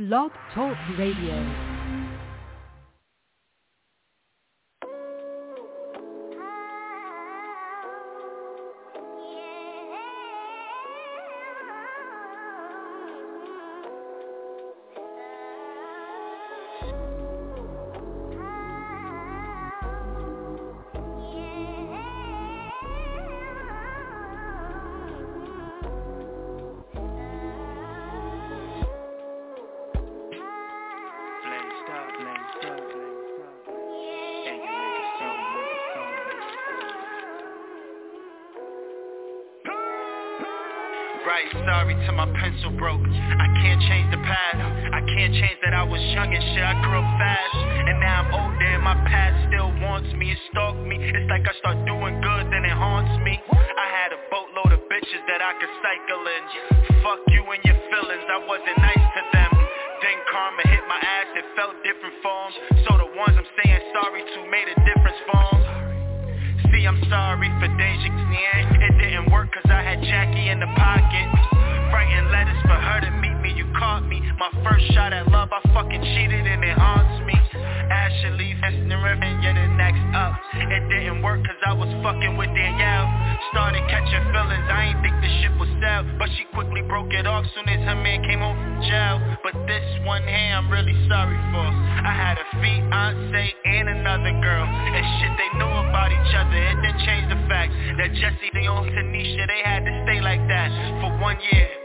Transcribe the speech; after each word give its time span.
Blog 0.00 0.32
Talk 0.54 0.78
Radio. 0.96 1.79
Pencil 42.60 42.76
broke. 42.78 43.00
I 43.00 43.48
can't 43.62 43.80
change 43.88 44.10
the 44.10 44.20
past. 44.20 44.60
I 44.92 45.00
can't 45.16 45.32
change 45.32 45.58
that 45.64 45.72
I 45.72 45.82
was 45.82 46.00
young 46.12 46.28
and 46.28 46.44
shit. 46.52 46.64
I 46.64 46.76
grew 46.84 47.00
up 47.00 47.10
fast. 47.16 47.56
And 47.88 48.00
now 48.00 48.20
I'm 48.20 48.30
older 48.36 48.68
and 48.68 48.84
my 48.84 48.96
past 49.08 49.48
still 49.48 49.72
wants 49.80 50.12
me. 50.12 50.32
It 50.32 50.38
stalked 50.52 50.84
me. 50.84 50.96
It's 51.00 51.28
like 51.30 51.46
I 51.48 51.54
start 51.58 51.80
doing 51.86 52.20
good, 52.20 52.52
then 52.52 52.64
it 52.64 52.76
haunts 52.76 53.16
me. 53.24 53.40
I 53.52 53.86
had 53.88 54.12
a 54.12 54.20
boatload 54.28 54.76
of 54.76 54.80
bitches 54.92 55.22
that 55.28 55.40
I 55.40 55.56
could 55.56 55.72
cycle 55.80 56.20
in. 56.20 56.42
Fuck 57.00 57.20
you 57.32 57.42
and 57.48 57.62
your 57.64 57.78
feelings. 57.88 58.26
I 58.28 58.38
wasn't 58.44 58.76
nice 58.76 59.06
to 59.16 59.22
them. 59.32 59.50
Then 60.04 60.16
karma 60.28 60.64
hit 60.68 60.84
my 60.84 61.00
ass. 61.00 61.28
It 61.36 61.46
felt 61.56 61.76
different 61.80 62.16
forms. 62.20 62.54
So 62.84 63.00
the 63.00 63.08
ones 63.16 63.40
I'm 63.40 63.48
saying 63.64 63.80
sorry 63.96 64.20
to 64.20 64.38
made 64.52 64.68
a 64.68 64.76
difference 64.84 65.20
for 65.24 65.44
them. 65.56 65.60
See, 66.68 66.84
I'm 66.84 67.00
sorry 67.08 67.48
for 67.56 67.68
Deja 67.72 68.10
It 68.84 68.94
didn't 69.00 69.32
work 69.32 69.48
cause 69.52 69.68
I 69.72 69.80
had 69.80 70.04
Jackie 70.04 70.48
in 70.52 70.60
the 70.60 70.70
pocket 70.76 71.60
writing 71.92 72.29
love, 75.50 75.62
I 75.64 75.74
fucking 75.74 76.02
cheated 76.02 76.46
and 76.46 76.64
it 76.64 76.78
haunts 76.78 77.26
me. 77.26 77.34
Ashley, 77.90 78.54
Feston 78.62 79.02
Ribbon, 79.02 79.42
you're 79.42 79.54
the 79.54 79.66
next 79.74 80.02
up. 80.14 80.34
It 80.54 80.88
didn't 80.88 81.22
work 81.22 81.42
cause 81.44 81.58
I 81.66 81.72
was 81.72 81.90
fucking 82.02 82.36
with 82.36 82.50
Danielle. 82.54 83.08
Started 83.50 83.82
catching 83.90 84.22
feelings, 84.30 84.66
I 84.70 84.94
ain't 84.94 85.00
think 85.02 85.14
the 85.18 85.30
shit 85.42 85.52
would 85.58 85.70
sell. 85.82 86.06
But 86.18 86.30
she 86.38 86.46
quickly 86.54 86.82
broke 86.82 87.12
it 87.12 87.26
off 87.26 87.44
soon 87.54 87.68
as 87.68 87.82
her 87.86 87.98
man 87.98 88.22
came 88.22 88.40
home 88.40 88.56
from 88.56 88.82
jail. 88.86 89.18
But 89.42 89.54
this 89.66 89.86
one 90.06 90.22
here 90.22 90.54
I'm 90.54 90.70
really 90.70 90.94
sorry 91.08 91.38
for. 91.50 91.66
I 91.66 92.14
had 92.14 92.38
a 92.38 92.46
fiance 92.62 93.42
and 93.64 93.88
another 93.88 94.34
girl. 94.40 94.66
And 94.66 95.02
shit 95.18 95.34
they 95.34 95.50
knew 95.58 95.70
about 95.70 96.10
each 96.12 96.32
other 96.34 96.58
It 96.58 96.76
didn't 96.82 97.02
change 97.06 97.26
the 97.30 97.40
fact 97.50 97.72
that 97.98 98.14
Jesse, 98.14 98.50
Leon, 98.54 98.90
Tanisha 98.90 99.46
They 99.46 99.62
had 99.64 99.84
to 99.84 99.92
stay 100.06 100.20
like 100.20 100.42
that 100.48 100.70
for 101.00 101.10
one 101.18 101.38
year 101.52 101.79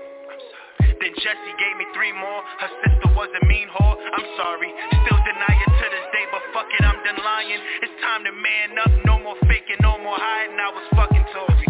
then 1.16 1.24
Jessie 1.24 1.56
gave 1.58 1.78
me 1.78 1.86
three 1.94 2.12
more. 2.12 2.42
Her 2.60 2.72
sister 2.84 3.08
was 3.16 3.30
a 3.42 3.46
mean 3.48 3.68
whore. 3.70 3.96
I'm 3.96 4.28
sorry, 4.38 4.72
still 4.92 5.20
deny 5.24 5.56
it 5.56 5.72
to 5.72 5.88
this 5.92 6.08
day 6.12 6.26
But 6.32 6.42
fuck 6.54 6.68
it, 6.68 6.84
I'm 6.84 7.00
done 7.04 7.24
lying. 7.24 7.60
It's 7.82 7.96
time 8.02 8.24
to 8.24 8.32
man 8.32 8.80
up. 8.84 8.92
No 9.06 9.20
more 9.20 9.36
faking, 9.48 9.80
no 9.82 9.98
more 10.00 10.18
hiding. 10.18 10.60
I 10.60 10.70
was 10.72 10.86
fucking 10.96 11.26
Tory. 11.32 11.68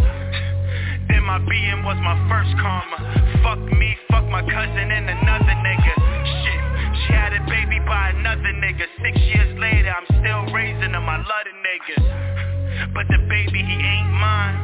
Then 1.10 1.24
my 1.24 1.40
being 1.46 1.84
was 1.84 1.98
my 2.02 2.18
first 2.30 2.54
karma. 2.58 2.98
Fuck 3.44 3.62
me, 3.78 3.98
fuck 4.10 4.26
my 4.30 4.42
cousin 4.42 4.90
and 4.90 5.10
another 5.10 5.56
nigga. 5.62 5.94
Shit, 6.42 6.62
she 7.06 7.14
had 7.14 7.34
a 7.34 7.42
baby 7.46 7.80
by 7.86 8.14
another 8.18 8.54
nigga. 8.58 8.86
Six 9.02 9.14
years 9.20 9.52
later, 9.60 9.94
I'm 9.94 10.08
still 10.22 10.54
raising 10.54 10.94
him 10.94 11.06
I 11.06 11.18
love 11.22 11.46
the 11.46 11.56
nigga 11.62 12.94
But 12.94 13.06
the 13.10 13.20
baby, 13.30 13.62
he 13.62 13.78
ain't 13.78 14.12
mine. 14.18 14.58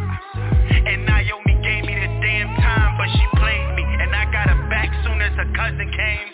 And 0.90 1.06
Naomi 1.06 1.56
gave 1.62 1.86
me 1.86 1.94
the 1.94 2.10
damn 2.26 2.50
time 2.58 2.98
But 2.98 3.10
she 3.14 3.26
played 3.38 3.61
cousin 5.62 5.90
came. 5.94 6.28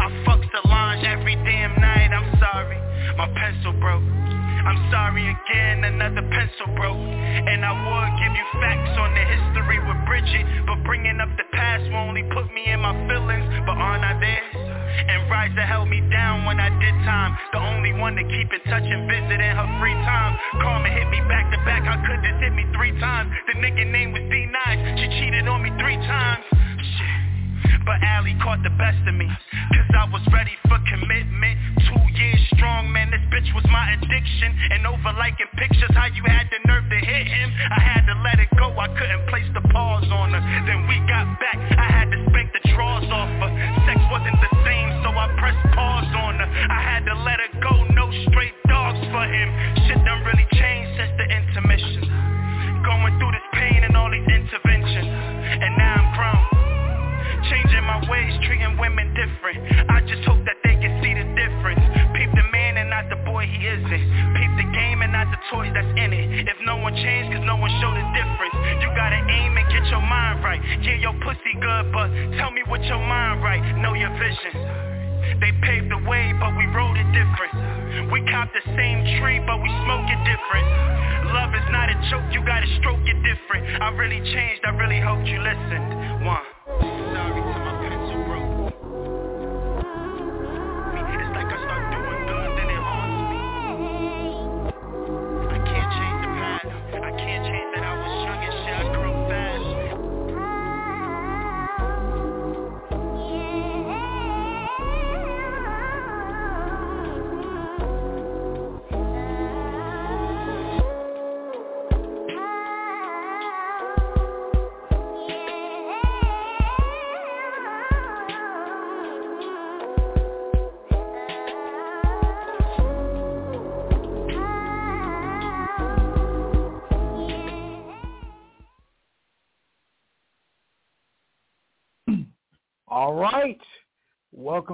I 0.00 0.06
fucked 0.24 0.48
Solange 0.56 1.04
every 1.04 1.36
damn 1.44 1.76
night, 1.76 2.16
I'm 2.16 2.32
sorry. 2.40 2.80
My 3.20 3.28
pencil 3.36 3.76
broke. 3.76 4.00
I'm 4.00 4.80
sorry 4.88 5.28
again, 5.28 5.84
another 5.84 6.24
pencil 6.32 6.68
broke. 6.76 6.96
And 6.96 7.60
I 7.60 7.72
would 7.76 8.12
give 8.16 8.32
you 8.32 8.46
facts 8.56 8.96
on 8.96 9.12
the 9.12 9.24
history 9.24 9.80
with 9.84 10.00
Bridget 10.04 10.44
But 10.64 10.84
bringing 10.84 11.20
up 11.20 11.28
the 11.36 11.44
past 11.52 11.84
will 11.92 12.08
only 12.08 12.24
put 12.32 12.48
me 12.52 12.72
in 12.72 12.80
my 12.80 12.96
feelings. 13.04 13.44
But 13.68 13.76
aren't 13.76 14.04
I 14.04 14.16
there? 14.16 14.44
And 15.12 15.28
Riza 15.28 15.64
held 15.68 15.88
me 15.88 16.00
down 16.08 16.44
when 16.44 16.60
I 16.60 16.72
did 16.80 16.96
time. 17.04 17.36
The 17.52 17.60
only 17.60 17.92
one 18.00 18.16
to 18.16 18.24
keep 18.24 18.48
in 18.48 18.62
touch 18.64 18.84
and 18.84 19.04
visit 19.08 19.44
in 19.44 19.52
her 19.60 19.70
free 19.80 19.96
time. 20.08 20.36
Karma 20.60 20.88
hit 20.88 21.08
me 21.12 21.20
back 21.28 21.52
to 21.52 21.58
back, 21.68 21.84
how 21.84 22.00
could 22.00 22.20
this 22.24 22.36
hit 22.40 22.52
me 22.52 22.64
three 22.72 22.96
times? 23.00 23.28
The 23.48 23.60
nigga 23.60 23.84
name 23.92 24.12
was 24.12 24.24
D-Nice, 24.28 25.00
she 25.00 25.06
cheated 25.20 25.48
on 25.48 25.62
me 25.62 25.70
three 25.80 25.96
times. 26.04 26.44
Shit 26.96 27.19
but 27.86 28.02
Allie 28.02 28.36
caught 28.42 28.62
the 28.62 28.74
best 28.74 28.98
of 29.06 29.14
me. 29.14 29.28
Cause 29.72 29.90
I 29.94 30.04
was 30.10 30.22
ready 30.32 30.56
for 30.66 30.78
commitment. 30.90 31.54
Two 31.86 32.02
years 32.18 32.42
strong, 32.54 32.90
man, 32.90 33.10
this 33.10 33.22
bitch 33.30 33.48
was 33.54 33.64
my 33.70 33.94
addiction. 33.94 34.50
And 34.72 34.86
over 34.86 35.12
liking 35.14 35.50
pictures, 35.54 35.90
how 35.94 36.06
you 36.10 36.22
had 36.26 36.50
the 36.50 36.58
nerve 36.66 36.84
to 36.90 36.98
hit 36.98 37.26
him? 37.26 37.48
I 37.70 37.80
had 37.80 38.02
to 38.06 38.14
let 38.22 38.38
it 38.40 38.50
go, 38.58 38.74
I 38.74 38.88
couldn't 38.98 39.26
place 39.28 39.48
the 39.54 39.62
pause 39.70 40.09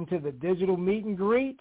Welcome 0.06 0.22
to 0.22 0.30
the 0.30 0.38
digital 0.38 0.76
meet 0.76 1.04
and 1.04 1.16
greet. 1.16 1.58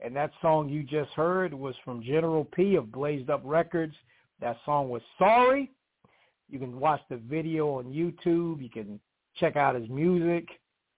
And 0.00 0.16
that 0.16 0.32
song 0.42 0.68
you 0.68 0.82
just 0.82 1.10
heard 1.12 1.54
was 1.54 1.74
from 1.84 2.02
General 2.02 2.44
P 2.44 2.74
of 2.74 2.90
Blazed 2.90 3.30
Up 3.30 3.42
Records. 3.44 3.94
That 4.40 4.56
song 4.64 4.88
was 4.88 5.02
Sorry. 5.18 5.70
You 6.48 6.58
can 6.58 6.80
watch 6.80 7.00
the 7.08 7.16
video 7.16 7.78
on 7.78 7.84
YouTube. 7.84 8.62
You 8.62 8.70
can 8.72 8.98
check 9.36 9.56
out 9.56 9.76
his 9.76 9.88
music 9.88 10.48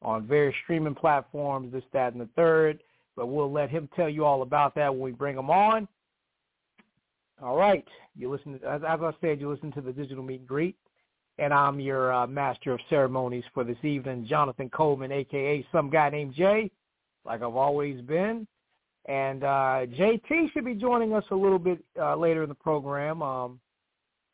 on 0.02 0.26
various 0.26 0.54
streaming 0.62 0.94
platforms, 0.94 1.72
this, 1.72 1.84
that, 1.92 2.12
and 2.12 2.22
the 2.22 2.28
third. 2.37 2.82
But 3.16 3.26
we'll 3.26 3.52
let 3.52 3.69
him 3.69 3.88
tell 3.94 4.08
you 4.08 4.25
all 4.25 4.40
about 4.42 4.75
that 4.76 4.92
when 4.94 5.02
we 5.02 5.12
bring 5.12 5.37
him 5.37 5.50
on. 5.50 5.88
All 7.42 7.56
right. 7.56 7.87
You 8.16 8.31
listen, 8.31 8.60
as 8.66 8.82
I 8.82 9.12
said, 9.20 9.40
you 9.40 9.50
listen 9.50 9.72
to 9.72 9.82
the 9.82 9.92
digital 9.92 10.22
meet 10.22 10.40
and 10.40 10.48
greet. 10.48 10.76
And 11.40 11.54
I'm 11.54 11.81
your 11.81 12.12
uh, 12.12 12.26
master 12.26 12.75
of 12.75 12.81
ceremonies 12.90 13.44
for 13.54 13.64
this 13.64 13.82
evening, 13.82 14.26
Jonathan 14.28 14.69
Coleman, 14.69 15.10
a.k.a. 15.10 15.66
some 15.72 15.88
guy 15.88 16.10
named 16.10 16.34
Jay, 16.34 16.70
like 17.25 17.40
I've 17.42 17.56
always 17.56 17.98
been. 18.02 18.46
And 19.06 19.42
uh, 19.42 19.87
JT 19.87 20.52
should 20.52 20.66
be 20.66 20.75
joining 20.75 21.14
us 21.14 21.25
a 21.31 21.34
little 21.34 21.58
bit 21.58 21.82
uh, 21.98 22.14
later 22.14 22.42
in 22.42 22.50
the 22.50 22.54
program. 22.54 23.22
Um, 23.22 23.58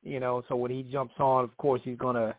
you 0.03 0.19
know, 0.19 0.43
so 0.49 0.57
when 0.57 0.73
he 0.73 0.83
jumps 0.83 1.15
on, 1.21 1.45
of 1.45 1.57
course, 1.59 1.81
he's 1.85 1.97
going 1.97 2.17
to 2.17 2.35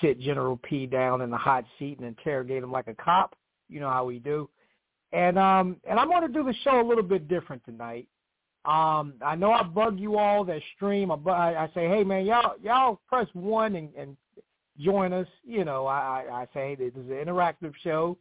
sit 0.00 0.18
General 0.18 0.58
P 0.64 0.86
down 0.86 1.20
in 1.20 1.30
the 1.30 1.36
hot 1.36 1.64
seat 1.78 1.98
and 1.98 2.08
interrogate 2.08 2.64
him 2.64 2.72
like 2.72 2.88
a 2.88 2.94
cop. 2.94 3.36
You 3.68 3.78
know 3.78 3.90
how 3.90 4.04
we 4.04 4.18
do. 4.18 4.48
And 5.12 5.38
um 5.38 5.76
and 5.88 5.98
I'm 5.98 6.08
going 6.08 6.22
to 6.22 6.28
do 6.32 6.44
the 6.44 6.54
show 6.64 6.80
a 6.80 6.86
little 6.86 7.04
bit 7.04 7.28
different 7.28 7.64
tonight. 7.64 8.08
Um 8.64 9.14
I 9.24 9.34
know 9.36 9.52
I 9.52 9.62
bug 9.62 9.98
you 9.98 10.18
all 10.18 10.44
that 10.44 10.60
stream. 10.76 11.10
I, 11.10 11.14
I, 11.30 11.64
I 11.64 11.70
say, 11.74 11.88
hey 11.88 12.04
man, 12.04 12.26
y'all 12.26 12.54
y'all 12.62 13.00
press 13.08 13.26
one 13.32 13.76
and, 13.76 13.90
and 13.96 14.16
join 14.78 15.12
us. 15.12 15.28
You 15.44 15.64
know, 15.64 15.86
I, 15.86 16.24
I 16.30 16.46
say 16.52 16.74
this 16.74 16.92
is 16.92 17.10
an 17.10 17.24
interactive 17.24 17.72
show. 17.82 18.18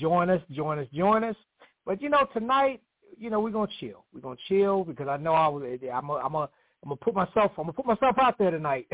Join 0.00 0.30
us, 0.30 0.42
join 0.50 0.78
us, 0.78 0.86
join 0.92 1.24
us. 1.24 1.36
But 1.84 2.02
you 2.02 2.08
know, 2.08 2.26
tonight, 2.32 2.80
you 3.18 3.30
know, 3.30 3.40
we're 3.40 3.50
gonna 3.50 3.70
chill. 3.80 4.04
We're 4.12 4.20
gonna 4.20 4.36
chill 4.48 4.84
because 4.84 5.08
I 5.08 5.16
know 5.16 5.32
I 5.32 5.48
was. 5.48 5.78
I'm 5.92 6.10
a, 6.10 6.14
I'm 6.14 6.34
a 6.34 6.48
I'm 6.82 6.90
gonna 6.90 6.96
put 6.96 7.14
myself 7.14 7.52
I'm 7.58 7.64
gonna 7.64 7.72
put 7.72 7.86
myself 7.86 8.16
out 8.18 8.38
there 8.38 8.50
tonight. 8.50 8.86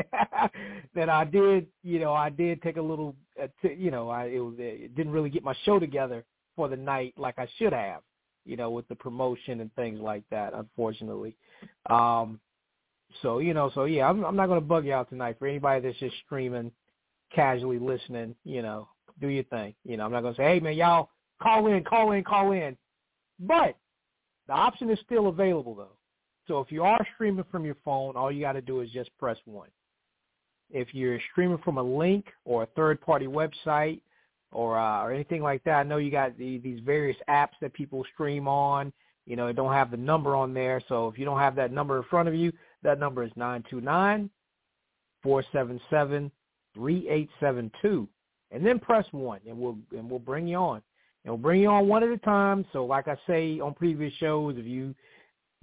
that 0.95 1.09
I 1.09 1.25
did, 1.25 1.67
you 1.83 1.99
know, 1.99 2.13
I 2.13 2.29
did 2.29 2.61
take 2.61 2.77
a 2.77 2.81
little, 2.81 3.15
uh, 3.41 3.47
t- 3.61 3.75
you 3.77 3.91
know, 3.91 4.09
I 4.09 4.25
it, 4.25 4.39
was, 4.39 4.55
it 4.57 4.95
didn't 4.95 5.11
really 5.11 5.29
get 5.29 5.43
my 5.43 5.55
show 5.63 5.79
together 5.79 6.23
for 6.55 6.67
the 6.67 6.75
night 6.75 7.13
like 7.17 7.35
I 7.37 7.47
should 7.57 7.73
have, 7.73 8.01
you 8.45 8.57
know, 8.57 8.69
with 8.69 8.87
the 8.87 8.95
promotion 8.95 9.61
and 9.61 9.73
things 9.75 9.99
like 9.99 10.23
that. 10.31 10.53
Unfortunately, 10.53 11.35
um, 11.89 12.39
so 13.21 13.39
you 13.39 13.53
know, 13.53 13.71
so 13.73 13.85
yeah, 13.85 14.09
I'm 14.09 14.23
I'm 14.23 14.35
not 14.35 14.47
gonna 14.47 14.61
bug 14.61 14.85
you 14.85 14.93
out 14.93 15.09
tonight. 15.09 15.37
For 15.39 15.47
anybody 15.47 15.81
that's 15.81 15.99
just 15.99 16.15
streaming, 16.25 16.71
casually 17.33 17.79
listening, 17.79 18.35
you 18.43 18.61
know, 18.61 18.87
do 19.21 19.27
your 19.27 19.43
thing. 19.45 19.73
You 19.85 19.97
know, 19.97 20.05
I'm 20.05 20.11
not 20.11 20.21
gonna 20.21 20.35
say, 20.35 20.43
hey 20.43 20.59
man, 20.59 20.75
y'all 20.75 21.09
call 21.41 21.67
in, 21.67 21.83
call 21.83 22.11
in, 22.11 22.23
call 22.23 22.51
in. 22.51 22.77
But 23.39 23.75
the 24.47 24.53
option 24.53 24.89
is 24.89 24.99
still 25.05 25.27
available 25.27 25.75
though. 25.75 25.97
So 26.47 26.59
if 26.59 26.71
you 26.71 26.83
are 26.83 27.05
streaming 27.15 27.45
from 27.51 27.65
your 27.65 27.77
phone, 27.85 28.15
all 28.15 28.31
you 28.31 28.41
got 28.41 28.53
to 28.53 28.61
do 28.61 28.81
is 28.81 28.89
just 28.91 29.09
press 29.17 29.37
one. 29.45 29.69
If 30.69 30.93
you're 30.93 31.19
streaming 31.31 31.59
from 31.59 31.77
a 31.77 31.83
link 31.83 32.25
or 32.45 32.63
a 32.63 32.67
third-party 32.67 33.27
website 33.27 34.01
or 34.53 34.77
uh, 34.77 35.03
or 35.03 35.11
anything 35.11 35.41
like 35.41 35.63
that, 35.63 35.79
I 35.79 35.83
know 35.83 35.97
you 35.97 36.11
got 36.11 36.37
the, 36.37 36.59
these 36.59 36.79
various 36.79 37.17
apps 37.29 37.53
that 37.61 37.73
people 37.73 38.05
stream 38.13 38.47
on. 38.47 38.93
You 39.25 39.35
know, 39.35 39.47
it 39.47 39.55
don't 39.55 39.73
have 39.73 39.91
the 39.91 39.97
number 39.97 40.35
on 40.35 40.53
there. 40.53 40.81
So 40.87 41.07
if 41.07 41.17
you 41.17 41.25
don't 41.25 41.39
have 41.39 41.55
that 41.55 41.71
number 41.71 41.97
in 41.97 42.03
front 42.03 42.27
of 42.27 42.35
you, 42.35 42.51
that 42.83 42.99
number 42.99 43.23
is 43.23 43.31
nine 43.35 43.63
two 43.69 43.81
nine 43.81 44.29
four 45.21 45.43
seven 45.51 45.79
seven 45.89 46.31
three 46.73 47.07
eight 47.09 47.29
seven 47.39 47.71
two, 47.81 48.07
and 48.51 48.65
then 48.65 48.79
press 48.79 49.05
one, 49.11 49.39
and 49.47 49.57
we'll 49.57 49.77
and 49.91 50.09
we'll 50.09 50.19
bring 50.19 50.47
you 50.47 50.57
on. 50.57 50.81
And 51.25 51.33
we'll 51.33 51.41
bring 51.41 51.61
you 51.61 51.69
on 51.69 51.87
one 51.87 52.03
at 52.03 52.09
a 52.09 52.17
time. 52.17 52.65
So 52.73 52.85
like 52.85 53.07
I 53.07 53.17
say 53.25 53.59
on 53.59 53.73
previous 53.73 54.13
shows, 54.15 54.55
if 54.57 54.65
you 54.65 54.93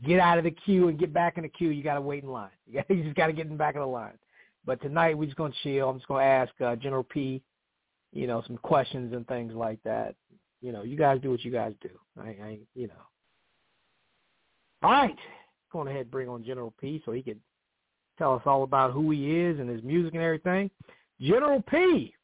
get 0.07 0.19
out 0.19 0.39
of 0.39 0.45
the 0.45 0.51
queue 0.51 0.89
and 0.89 0.99
get 0.99 1.13
back 1.13 1.37
in 1.37 1.43
the 1.43 1.49
queue, 1.49 1.69
you 1.69 1.83
got 1.83 1.95
to 1.95 2.01
wait 2.01 2.23
in 2.23 2.31
line. 2.31 2.51
You, 2.67 2.75
gotta, 2.89 2.95
you 2.95 3.05
just 3.05 3.17
got 3.17 3.27
to 3.27 3.33
get 3.33 3.47
in 3.47 3.57
back 3.57 3.75
of 3.75 3.83
the 3.83 3.87
line. 3.87 4.19
But 4.65 4.81
tonight 4.83 5.17
we're 5.17 5.27
just 5.27 5.37
to 5.53 5.59
chill. 5.63 5.89
I'm 5.89 5.99
just 5.99 6.09
to 6.23 6.27
ask 6.27 6.53
uh, 6.61 6.77
General 6.77 7.05
P, 7.05 7.43
you 8.12 8.27
know, 8.27 8.43
some 8.47 8.57
questions 8.59 9.12
and 9.12 9.27
things 9.27 9.53
like 9.55 9.79
that. 9.85 10.15
You 10.61 10.73
know, 10.73 10.83
you 10.83 10.97
guys 10.97 11.21
do 11.23 11.31
what 11.31 11.45
you 11.45 11.51
guys 11.51 11.73
do. 11.81 11.91
I, 12.21 12.29
I 12.29 12.59
you 12.75 12.89
know. 12.89 12.95
All 14.83 14.91
right, 14.91 15.17
going 15.73 15.89
ahead 15.89 16.03
and 16.03 16.11
bring 16.11 16.29
on 16.29 16.45
General 16.45 16.73
P 16.81 17.03
so 17.05 17.12
he 17.12 17.23
can 17.23 17.41
tell 18.19 18.35
us 18.35 18.43
all 18.47 18.62
about 18.62 18.93
who 18.93 19.11
he 19.11 19.41
is 19.41 19.59
and 19.61 19.69
his 19.69 19.83
music 19.83 20.15
and 20.15 20.23
everything. 20.23 20.71
General 21.21 21.62
P. 21.62 22.15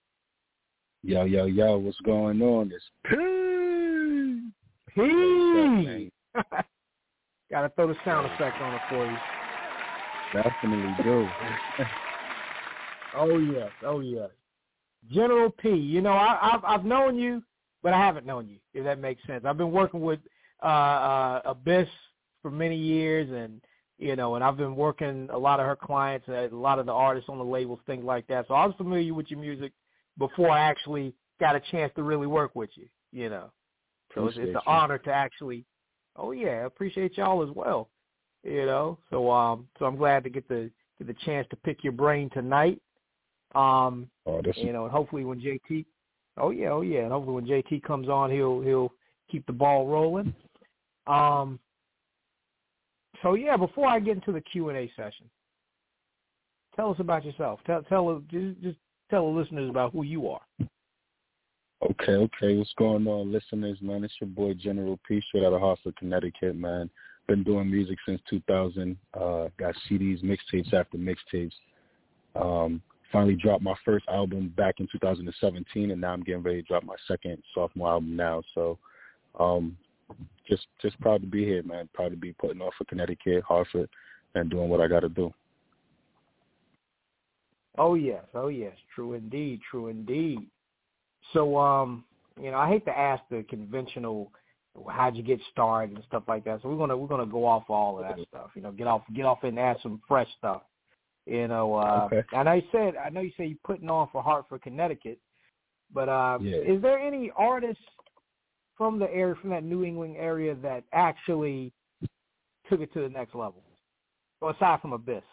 Yo, 1.03 1.25
yo, 1.25 1.45
yo, 1.45 1.79
what's 1.79 2.01
going 2.01 2.41
on? 2.43 2.73
It's 2.73 2.85
P. 3.05 3.17
P. 4.95 6.11
Got 7.51 7.63
to 7.63 7.69
throw 7.77 7.87
the 7.87 7.97
sound 8.05 8.27
effect 8.27 8.61
on 8.61 8.75
it 8.75 8.81
for 8.89 9.07
you. 9.07 9.17
Definitely 10.35 11.05
do. 11.05 11.29
oh 13.17 13.39
yes, 13.39 13.71
oh 13.85 14.01
yes. 14.01 14.31
General 15.11 15.51
P. 15.51 15.71
You 15.71 16.01
know, 16.01 16.13
I, 16.13 16.55
I've 16.55 16.65
I've 16.65 16.85
known 16.85 17.19
you, 17.19 17.43
but 17.83 17.93
I 17.93 17.99
haven't 17.99 18.27
known 18.27 18.49
you. 18.49 18.59
If 18.75 18.85
that 18.85 18.99
makes 18.99 19.25
sense. 19.27 19.45
I've 19.47 19.57
been 19.57 19.73
working 19.73 20.01
with 20.01 20.21
uh, 20.63 20.67
uh, 20.67 21.41
Abyss 21.45 21.89
for 22.43 22.51
many 22.51 22.77
years, 22.77 23.31
and 23.31 23.61
you 23.99 24.17
know, 24.17 24.35
and 24.35 24.45
I've 24.45 24.57
been 24.57 24.77
working 24.77 25.29
a 25.33 25.39
lot 25.39 25.61
of 25.61 25.67
her 25.67 25.77
clients, 25.77 26.27
and 26.29 26.37
a 26.37 26.57
lot 26.57 26.79
of 26.79 26.87
the 26.87 26.93
artists 26.93 27.29
on 27.29 27.39
the 27.39 27.45
labels, 27.45 27.81
things 27.87 28.05
like 28.05 28.27
that. 28.29 28.47
So 28.49 28.55
I 28.55 28.67
was 28.67 28.75
familiar 28.77 29.15
with 29.15 29.31
your 29.31 29.41
music 29.41 29.73
before 30.19 30.51
I 30.51 30.61
actually 30.61 31.15
got 31.41 31.57
a 31.57 31.61
chance 31.71 31.93
to 31.97 32.03
really 32.03 32.27
work 32.27 32.55
with 32.55 32.71
you. 32.75 32.87
You 33.13 33.31
know, 33.31 33.51
so 34.15 34.27
it's, 34.27 34.37
it's 34.37 34.55
an 34.55 34.61
honor 34.67 34.99
to 34.99 35.13
actually 35.13 35.65
Oh 36.19 36.33
yeah, 36.33 36.63
I 36.63 36.65
appreciate 36.67 37.17
y'all 37.17 37.43
as 37.43 37.55
well. 37.55 37.89
You 38.43 38.67
know, 38.67 38.99
so 39.11 39.31
um, 39.31 39.69
so 39.79 39.87
I'm 39.87 39.97
glad 39.97 40.25
to 40.25 40.31
get 40.31 40.49
the 40.49 40.71
get 40.99 41.07
the 41.09 41.17
chance 41.25 41.47
to 41.51 41.57
pick 41.57 41.83
your 41.83 41.93
brain 41.93 42.31
tonight. 42.33 42.81
Um, 43.55 44.09
oh, 44.27 44.43
you 44.57 44.73
know, 44.73 44.85
and 44.85 44.93
hopefully 44.93 45.25
when 45.25 45.41
JT, 45.41 45.85
oh 46.39 46.51
yeah, 46.51 46.71
oh 46.71 46.83
yeah, 46.83 47.01
and 47.01 47.13
hopefully 47.13 47.35
when 47.35 47.47
JT 47.47 47.83
comes 47.83 48.09
on, 48.09 48.31
he'll 48.31 48.61
he'll 48.61 48.93
keep 49.31 49.47
the 49.47 49.53
ball 49.53 49.87
rolling. 49.87 50.35
Um, 51.07 51.59
so 53.23 53.35
yeah, 53.35 53.57
before 53.57 53.89
I 53.89 54.01
get 54.01 54.17
into 54.17 54.33
the 54.33 54.41
Q 54.41 54.69
and 54.69 54.79
A 54.79 54.91
session, 54.97 55.31
tell 56.75 56.91
us 56.91 56.97
about 56.99 57.25
yourself. 57.25 57.61
Tell 57.67 57.83
tell 57.83 58.23
just, 58.31 58.61
just 58.63 58.79
tell 59.11 59.33
the 59.33 59.39
listeners 59.39 59.71
about 59.71 59.93
who 59.93 60.03
you 60.03 60.29
are. 60.29 60.41
Okay, 61.83 62.13
okay. 62.13 62.57
What's 62.57 62.73
going 62.79 63.07
on, 63.07 63.33
listeners, 63.33 63.79
man? 63.83 64.03
It's 64.03 64.15
your 64.21 64.29
boy 64.29 64.55
General 64.55 64.99
P. 65.07 65.23
Straight 65.29 65.45
out 65.45 65.53
of 65.53 65.61
Hartford, 65.61 65.97
Connecticut, 65.97 66.57
man. 66.57 66.91
Been 67.29 67.43
doing 67.43 67.71
music 67.71 67.99
since 68.07 68.21
2000. 68.31 68.97
Uh, 69.15 69.49
got 69.59 69.75
CDs, 69.89 70.23
mixtapes 70.25 70.73
after 70.73 70.97
mixtapes. 70.97 71.53
Um, 72.35 72.81
finally 73.13 73.37
dropped 73.37 73.63
my 73.63 73.75
first 73.85 74.05
album 74.09 74.53
back 74.57 74.77
in 74.81 74.89
2017, 74.91 75.91
and 75.91 76.01
now 76.01 76.13
I'm 76.13 76.23
getting 76.23 76.43
ready 76.43 76.63
to 76.63 76.69
drop 76.69 76.85
my 76.85 76.97
second 77.09 77.43
sophomore 77.55 77.91
album 77.91 78.17
now. 78.17 78.43
So, 78.55 78.79
um, 79.39 79.77
just 80.49 80.67
just 80.81 80.99
proud 81.01 81.21
to 81.21 81.27
be 81.27 81.45
here, 81.45 81.63
man. 81.63 81.89
Proud 81.93 82.11
to 82.11 82.17
be 82.17 82.33
putting 82.33 82.61
off 82.61 82.75
for 82.79 82.85
Connecticut, 82.85 83.43
Hartford, 83.43 83.89
and 84.35 84.51
doing 84.51 84.69
what 84.69 84.81
I 84.81 84.87
got 84.87 85.01
to 85.01 85.09
do. 85.09 85.33
Oh 87.79 87.95
yes, 87.95 88.25
oh 88.35 88.49
yes, 88.49 88.75
true 88.95 89.15
indeed, 89.15 89.61
true 89.71 89.89
indeed. 89.89 90.47
So, 91.33 91.59
um, 91.59 92.05
you 92.41 92.51
know, 92.51 92.59
I 92.59 92.69
hate 92.69 92.85
to 92.87 92.97
ask 92.97 93.23
the 93.31 93.45
conventional 93.49 94.31
how'd 94.91 95.17
you 95.17 95.23
get 95.23 95.41
started 95.53 95.97
and 95.97 96.05
stuff 96.07 96.25
like 96.29 96.45
that. 96.45 96.61
So 96.63 96.69
we're 96.69 96.77
gonna 96.77 96.97
we're 96.97 97.09
gonna 97.09 97.27
go 97.27 97.45
off 97.47 97.65
all 97.69 97.99
of 97.99 98.05
that 98.05 98.19
stuff. 98.29 98.51
You 98.55 98.63
know, 98.63 98.73
get 98.73 98.87
off 98.87 99.03
get 99.15 99.25
off 99.25 99.43
and 99.43 99.59
ask 99.59 99.83
some 99.83 100.01
fresh 100.07 100.29
stuff. 100.39 100.63
You 101.27 101.49
know, 101.49 101.75
uh, 101.75 102.09
okay. 102.13 102.23
and 102.33 102.49
I 102.49 102.63
said 102.71 102.95
I 102.97 103.11
know 103.11 103.21
you 103.21 103.33
say 103.37 103.47
you're 103.47 103.59
putting 103.65 103.91
on 103.91 104.09
for 104.13 104.23
Hartford, 104.23 104.63
Connecticut, 104.63 105.19
but 105.93 106.09
uh, 106.09 106.39
yeah. 106.41 106.59
is 106.59 106.81
there 106.81 106.99
any 106.99 107.33
artists 107.37 107.83
from 108.77 108.99
the 108.99 109.11
area 109.11 109.35
from 109.41 109.51
that 109.51 109.65
New 109.65 109.85
England 109.85 110.17
area 110.19 110.55
that 110.63 110.85
actually 110.93 111.73
took 112.71 112.81
it 112.81 112.93
to 112.95 113.01
the 113.01 113.09
next 113.09 113.35
level? 113.35 113.63
Well, 114.41 114.55
aside 114.55 114.81
from 114.81 114.93
Abyss, 114.93 115.25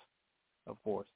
of 0.66 0.78
course. 0.84 1.08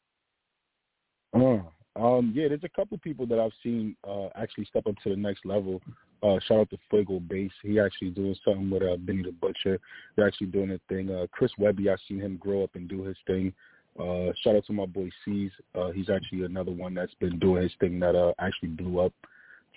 Oh, 1.34 1.66
um, 1.96 2.32
yeah, 2.36 2.48
there's 2.48 2.64
a 2.64 2.70
couple 2.70 2.98
people 3.00 3.26
that 3.28 3.40
I've 3.40 3.52
seen 3.64 3.96
uh, 4.08 4.28
actually 4.36 4.66
step 4.66 4.86
up 4.88 4.96
to 5.04 5.10
the 5.10 5.16
next 5.16 5.46
level. 5.46 5.82
Uh, 6.22 6.38
shout 6.48 6.60
out 6.60 6.70
to 6.72 6.78
Fuego 6.90 7.20
Base. 7.20 7.52
He 7.64 7.80
actually 7.80 8.10
doing 8.10 8.36
something 8.44 8.70
with 8.70 8.84
uh, 8.84 8.98
Benny 8.98 9.24
the 9.24 9.32
Butcher. 9.32 9.80
They're 10.16 10.28
actually 10.28 10.48
doing 10.48 10.72
a 10.72 10.80
thing. 10.90 11.10
Uh, 11.10 11.28
Chris 11.32 11.52
Webby, 11.58 11.90
I've 11.90 12.00
seen 12.08 12.20
him 12.20 12.38
grow 12.38 12.64
up 12.64 12.72
and 12.76 12.88
do 12.88 13.04
his 13.04 13.18
thing. 13.26 13.54
Uh, 14.00 14.32
shout 14.44 14.56
out 14.56 14.66
to 14.66 14.74
my 14.74 14.86
boy 14.86 15.10
C's. 15.26 15.52
Uh, 15.76 15.92
he's 15.92 16.10
actually 16.10 16.44
another 16.44 16.72
one 16.72 16.94
that's 16.94 17.14
been 17.16 17.40
doing 17.40 17.64
his 17.64 17.72
thing 17.80 18.00
that 18.00 18.16
uh, 18.16 18.34
actually 18.40 18.70
blew 18.70 19.00
up 19.00 19.14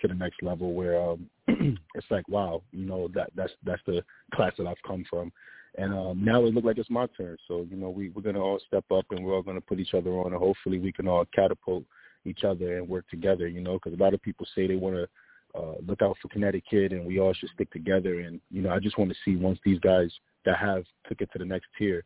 to 0.01 0.07
the 0.07 0.13
next 0.13 0.41
level 0.43 0.73
where 0.73 1.01
um, 1.01 1.29
it's 1.95 2.07
like, 2.09 2.27
wow, 2.27 2.61
you 2.71 2.85
know, 2.85 3.09
that 3.13 3.31
that's 3.35 3.53
that's 3.63 3.81
the 3.85 4.03
class 4.33 4.53
that 4.57 4.67
I've 4.67 4.81
come 4.85 5.03
from. 5.09 5.31
And 5.77 5.93
um, 5.93 6.23
now 6.23 6.43
it 6.45 6.53
looks 6.53 6.65
like 6.65 6.77
it's 6.77 6.89
my 6.89 7.07
turn. 7.17 7.37
So, 7.47 7.65
you 7.69 7.77
know, 7.77 7.89
we, 7.89 8.09
we're 8.09 8.21
going 8.21 8.35
to 8.35 8.41
all 8.41 8.59
step 8.67 8.83
up 8.91 9.05
and 9.11 9.23
we're 9.23 9.33
all 9.33 9.41
going 9.41 9.55
to 9.55 9.61
put 9.65 9.79
each 9.79 9.93
other 9.93 10.09
on 10.11 10.33
and 10.33 10.35
hopefully 10.35 10.79
we 10.79 10.91
can 10.91 11.07
all 11.07 11.23
catapult 11.33 11.85
each 12.25 12.43
other 12.43 12.77
and 12.77 12.89
work 12.89 13.07
together, 13.09 13.47
you 13.47 13.61
know, 13.61 13.73
because 13.73 13.97
a 13.97 14.03
lot 14.03 14.13
of 14.13 14.21
people 14.21 14.45
say 14.53 14.67
they 14.67 14.75
want 14.75 14.95
to 14.95 15.07
uh, 15.55 15.75
look 15.85 16.01
out 16.01 16.17
for 16.21 16.27
Connecticut, 16.29 16.91
and 16.91 17.05
we 17.05 17.19
all 17.19 17.33
should 17.33 17.49
stick 17.53 17.71
together. 17.71 18.21
And 18.21 18.39
you 18.49 18.61
know, 18.61 18.69
I 18.69 18.79
just 18.79 18.97
want 18.97 19.11
to 19.11 19.17
see 19.25 19.35
once 19.35 19.59
these 19.65 19.79
guys 19.79 20.11
that 20.45 20.57
have 20.57 20.83
took 21.07 21.21
it 21.21 21.29
to 21.33 21.39
the 21.39 21.45
next 21.45 21.67
tier, 21.77 22.03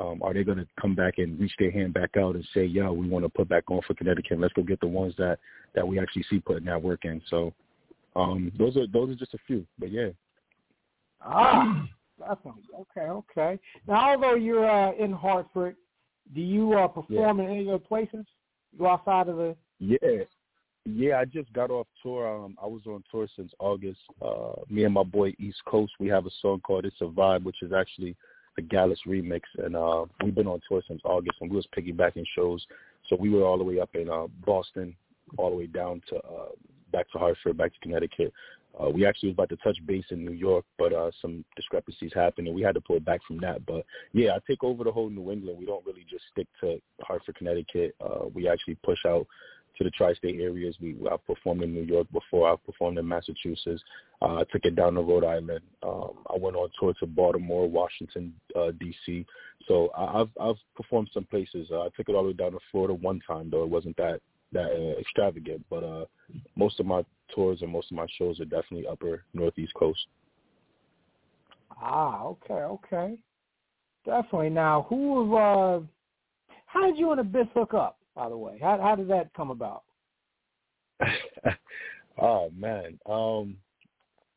um, 0.00 0.22
are 0.22 0.32
they 0.32 0.44
going 0.44 0.58
to 0.58 0.66
come 0.80 0.94
back 0.94 1.18
and 1.18 1.38
reach 1.40 1.52
their 1.58 1.70
hand 1.70 1.94
back 1.94 2.16
out 2.16 2.34
and 2.34 2.46
say, 2.54 2.64
"Yeah, 2.64 2.90
we 2.90 3.08
want 3.08 3.24
to 3.24 3.28
put 3.28 3.48
back 3.48 3.64
on 3.70 3.80
for 3.86 3.94
Connecticut. 3.94 4.38
Let's 4.38 4.54
go 4.54 4.62
get 4.62 4.80
the 4.80 4.86
ones 4.86 5.14
that 5.18 5.38
that 5.74 5.86
we 5.86 5.98
actually 5.98 6.24
see 6.30 6.40
putting 6.40 6.66
that 6.66 6.82
work 6.82 7.04
in." 7.04 7.20
So 7.28 7.52
um, 8.16 8.52
those 8.58 8.76
are 8.76 8.86
those 8.86 9.10
are 9.10 9.16
just 9.16 9.34
a 9.34 9.38
few, 9.46 9.66
but 9.78 9.90
yeah. 9.90 10.08
Ah, 11.20 11.86
definitely. 12.18 12.62
Okay, 12.80 13.08
okay. 13.08 13.58
Now, 13.86 14.10
although 14.10 14.34
you're 14.34 14.68
uh, 14.68 14.92
in 14.92 15.12
Hartford, 15.12 15.76
do 16.34 16.40
you 16.40 16.74
uh, 16.74 16.88
perform 16.88 17.38
Yeah. 17.38 17.44
in 17.44 17.50
any 17.50 17.68
other 17.68 17.78
places? 17.78 18.24
You 18.78 18.86
outside 18.86 19.28
of 19.28 19.36
the? 19.36 19.56
Yeah. 19.80 20.24
Yeah, 20.84 21.18
I 21.18 21.26
just 21.26 21.52
got 21.52 21.70
off 21.70 21.86
tour. 22.02 22.44
Um, 22.44 22.56
I 22.62 22.66
was 22.66 22.80
on 22.86 23.04
tour 23.10 23.28
since 23.36 23.52
August. 23.58 24.00
Uh, 24.22 24.52
me 24.70 24.84
and 24.84 24.94
my 24.94 25.02
boy 25.02 25.34
East 25.38 25.58
Coast, 25.66 25.92
we 26.00 26.08
have 26.08 26.24
a 26.24 26.30
song 26.40 26.60
called 26.60 26.86
"It's 26.86 27.00
a 27.02 27.04
Vibe," 27.04 27.44
which 27.44 27.62
is 27.62 27.72
actually 27.72 28.16
a 28.58 28.62
Gallus 28.62 28.98
remix, 29.06 29.42
and 29.64 29.76
uh, 29.76 30.04
we've 30.22 30.34
been 30.34 30.46
on 30.46 30.60
tour 30.68 30.82
since 30.86 31.00
August, 31.04 31.38
and 31.40 31.50
we 31.50 31.56
was 31.56 31.66
piggybacking 31.76 32.24
shows. 32.34 32.66
So 33.08 33.16
we 33.16 33.30
were 33.30 33.44
all 33.44 33.56
the 33.56 33.64
way 33.64 33.80
up 33.80 33.90
in 33.94 34.10
uh, 34.10 34.26
Boston, 34.44 34.94
all 35.38 35.50
the 35.50 35.56
way 35.56 35.66
down 35.66 36.02
to 36.10 36.16
uh, 36.16 36.48
back 36.92 37.10
to 37.12 37.18
Hartford, 37.18 37.56
back 37.56 37.72
to 37.72 37.80
Connecticut. 37.80 38.32
Uh, 38.78 38.90
we 38.90 39.06
actually 39.06 39.30
was 39.30 39.34
about 39.34 39.48
to 39.48 39.56
touch 39.56 39.78
base 39.86 40.04
in 40.10 40.24
New 40.24 40.32
York, 40.32 40.64
but 40.78 40.92
uh, 40.92 41.10
some 41.20 41.44
discrepancies 41.56 42.12
happened, 42.14 42.46
and 42.46 42.54
we 42.54 42.62
had 42.62 42.74
to 42.74 42.80
pull 42.80 43.00
back 43.00 43.20
from 43.26 43.38
that. 43.38 43.64
But 43.66 43.84
yeah, 44.12 44.32
I 44.32 44.38
take 44.46 44.62
over 44.62 44.84
the 44.84 44.92
whole 44.92 45.08
New 45.08 45.32
England. 45.32 45.58
We 45.58 45.66
don't 45.66 45.84
really 45.86 46.06
just 46.08 46.24
stick 46.32 46.46
to 46.60 46.80
Hartford, 47.00 47.36
Connecticut. 47.36 47.94
Uh, 48.00 48.26
we 48.32 48.48
actually 48.48 48.76
push 48.84 48.98
out 49.06 49.26
to 49.78 49.84
the 49.84 49.90
tri-state 49.90 50.40
areas. 50.40 50.76
We 50.80 50.96
I've 51.10 51.24
performed 51.26 51.62
in 51.62 51.72
New 51.72 51.82
York 51.82 52.08
before. 52.12 52.50
I've 52.50 52.64
performed 52.66 52.98
in 52.98 53.06
Massachusetts. 53.06 53.82
Uh, 54.20 54.36
I 54.36 54.44
took 54.52 54.64
it 54.64 54.74
down 54.74 54.94
to 54.94 55.00
Rhode 55.00 55.24
Island. 55.24 55.60
Um, 55.82 56.10
I 56.28 56.36
went 56.36 56.56
on 56.56 56.68
tour 56.78 56.92
to 56.98 57.06
Baltimore, 57.06 57.68
Washington, 57.68 58.34
uh, 58.56 58.72
D.C. 58.80 59.24
So 59.66 59.88
I, 59.96 60.20
I've 60.20 60.30
I've 60.40 60.56
performed 60.76 61.10
some 61.14 61.24
places. 61.24 61.68
Uh, 61.70 61.82
I 61.82 61.88
took 61.96 62.08
it 62.08 62.14
all 62.14 62.22
the 62.22 62.28
way 62.28 62.34
down 62.34 62.52
to 62.52 62.58
Florida 62.70 62.94
one 62.94 63.20
time, 63.26 63.48
though 63.50 63.62
it 63.62 63.70
wasn't 63.70 63.96
that 63.96 64.20
that 64.52 64.70
uh, 64.72 65.00
extravagant. 65.00 65.64
But 65.70 65.84
uh, 65.84 66.04
most 66.56 66.80
of 66.80 66.86
my 66.86 67.04
tours 67.34 67.62
and 67.62 67.70
most 67.70 67.90
of 67.90 67.96
my 67.96 68.06
shows 68.18 68.40
are 68.40 68.44
definitely 68.46 68.86
upper 68.86 69.24
northeast 69.32 69.74
coast. 69.74 70.00
Ah, 71.80 72.24
okay, 72.24 72.54
okay. 72.54 73.18
Definitely. 74.04 74.50
Now, 74.50 74.86
who? 74.88 75.36
Uh, 75.36 75.80
how 76.66 76.84
did 76.86 76.98
you 76.98 77.12
and 77.12 77.20
Abyss 77.20 77.46
hook 77.54 77.74
up? 77.74 77.98
By 78.18 78.28
the 78.28 78.36
way, 78.36 78.58
how 78.60 78.76
how 78.82 78.96
did 78.96 79.06
that 79.08 79.32
come 79.32 79.52
about? 79.52 79.84
oh 82.20 82.50
man. 82.50 82.98
Um 83.06 83.56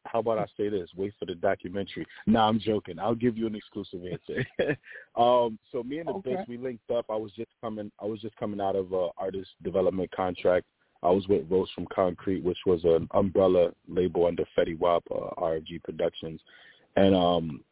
how 0.05 0.19
about 0.19 0.37
I 0.37 0.45
say 0.55 0.69
this? 0.69 0.87
Wait 0.95 1.13
for 1.17 1.25
the 1.25 1.33
documentary. 1.33 2.05
No, 2.27 2.41
I'm 2.41 2.59
joking. 2.59 2.99
I'll 2.99 3.15
give 3.15 3.37
you 3.37 3.47
an 3.47 3.55
exclusive 3.55 4.01
answer. 4.05 4.45
um, 5.15 5.57
so 5.71 5.83
me 5.83 5.99
and 5.99 6.09
the 6.09 6.13
Okay. 6.13 6.33
Abyss, 6.33 6.47
we 6.47 6.57
linked 6.57 6.89
up. 6.91 7.05
I 7.09 7.15
was 7.15 7.31
just 7.33 7.51
coming. 7.61 7.91
I 7.99 8.05
was 8.05 8.19
just 8.19 8.35
coming 8.35 8.59
out 8.59 8.75
of 8.75 8.93
a 8.93 9.09
artist 9.17 9.49
development 9.63 10.11
contract. 10.11 10.65
I 11.01 11.09
was 11.09 11.27
with 11.27 11.49
Rose 11.49 11.69
from 11.73 11.87
Concrete, 11.93 12.43
which 12.43 12.57
was 12.65 12.83
an 12.83 13.07
umbrella 13.11 13.71
label 13.87 14.25
under 14.25 14.43
Fetty 14.57 14.77
Wap, 14.77 15.03
uh, 15.11 15.39
RFG 15.39 15.83
Productions, 15.83 16.41
and 16.95 17.15
um, 17.15 17.63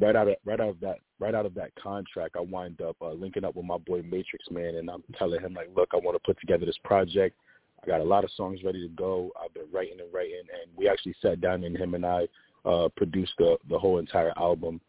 right 0.00 0.16
out 0.16 0.28
of 0.28 0.36
right 0.44 0.60
out 0.60 0.68
of 0.68 0.80
that 0.80 0.98
right 1.18 1.34
out 1.34 1.46
of 1.46 1.54
that 1.54 1.74
contract, 1.76 2.36
I 2.36 2.40
wind 2.40 2.80
up 2.80 2.96
uh, 3.00 3.12
linking 3.12 3.44
up 3.44 3.56
with 3.56 3.64
my 3.64 3.78
boy 3.78 4.02
Matrix 4.02 4.46
Man, 4.50 4.76
and 4.76 4.90
I'm 4.90 5.02
telling 5.18 5.40
him 5.40 5.54
like, 5.54 5.70
look, 5.74 5.90
I 5.92 5.96
want 5.96 6.16
to 6.16 6.26
put 6.26 6.38
together 6.40 6.66
this 6.66 6.78
project. 6.84 7.36
I 7.82 7.86
got 7.86 8.00
a 8.00 8.04
lot 8.04 8.24
of 8.24 8.30
songs 8.36 8.60
ready 8.64 8.82
to 8.86 8.94
go. 8.94 9.30
I've 9.42 9.54
been 9.54 9.70
writing 9.72 10.00
and 10.00 10.12
writing, 10.12 10.40
and 10.40 10.76
we 10.76 10.88
actually 10.88 11.14
sat 11.22 11.40
down 11.40 11.64
and 11.64 11.76
him 11.76 11.94
and 11.94 12.04
I 12.04 12.26
uh, 12.64 12.88
produced 12.96 13.32
the 13.38 13.56
the 13.70 13.78
whole 13.78 13.98
entire 13.98 14.32
album, 14.36 14.80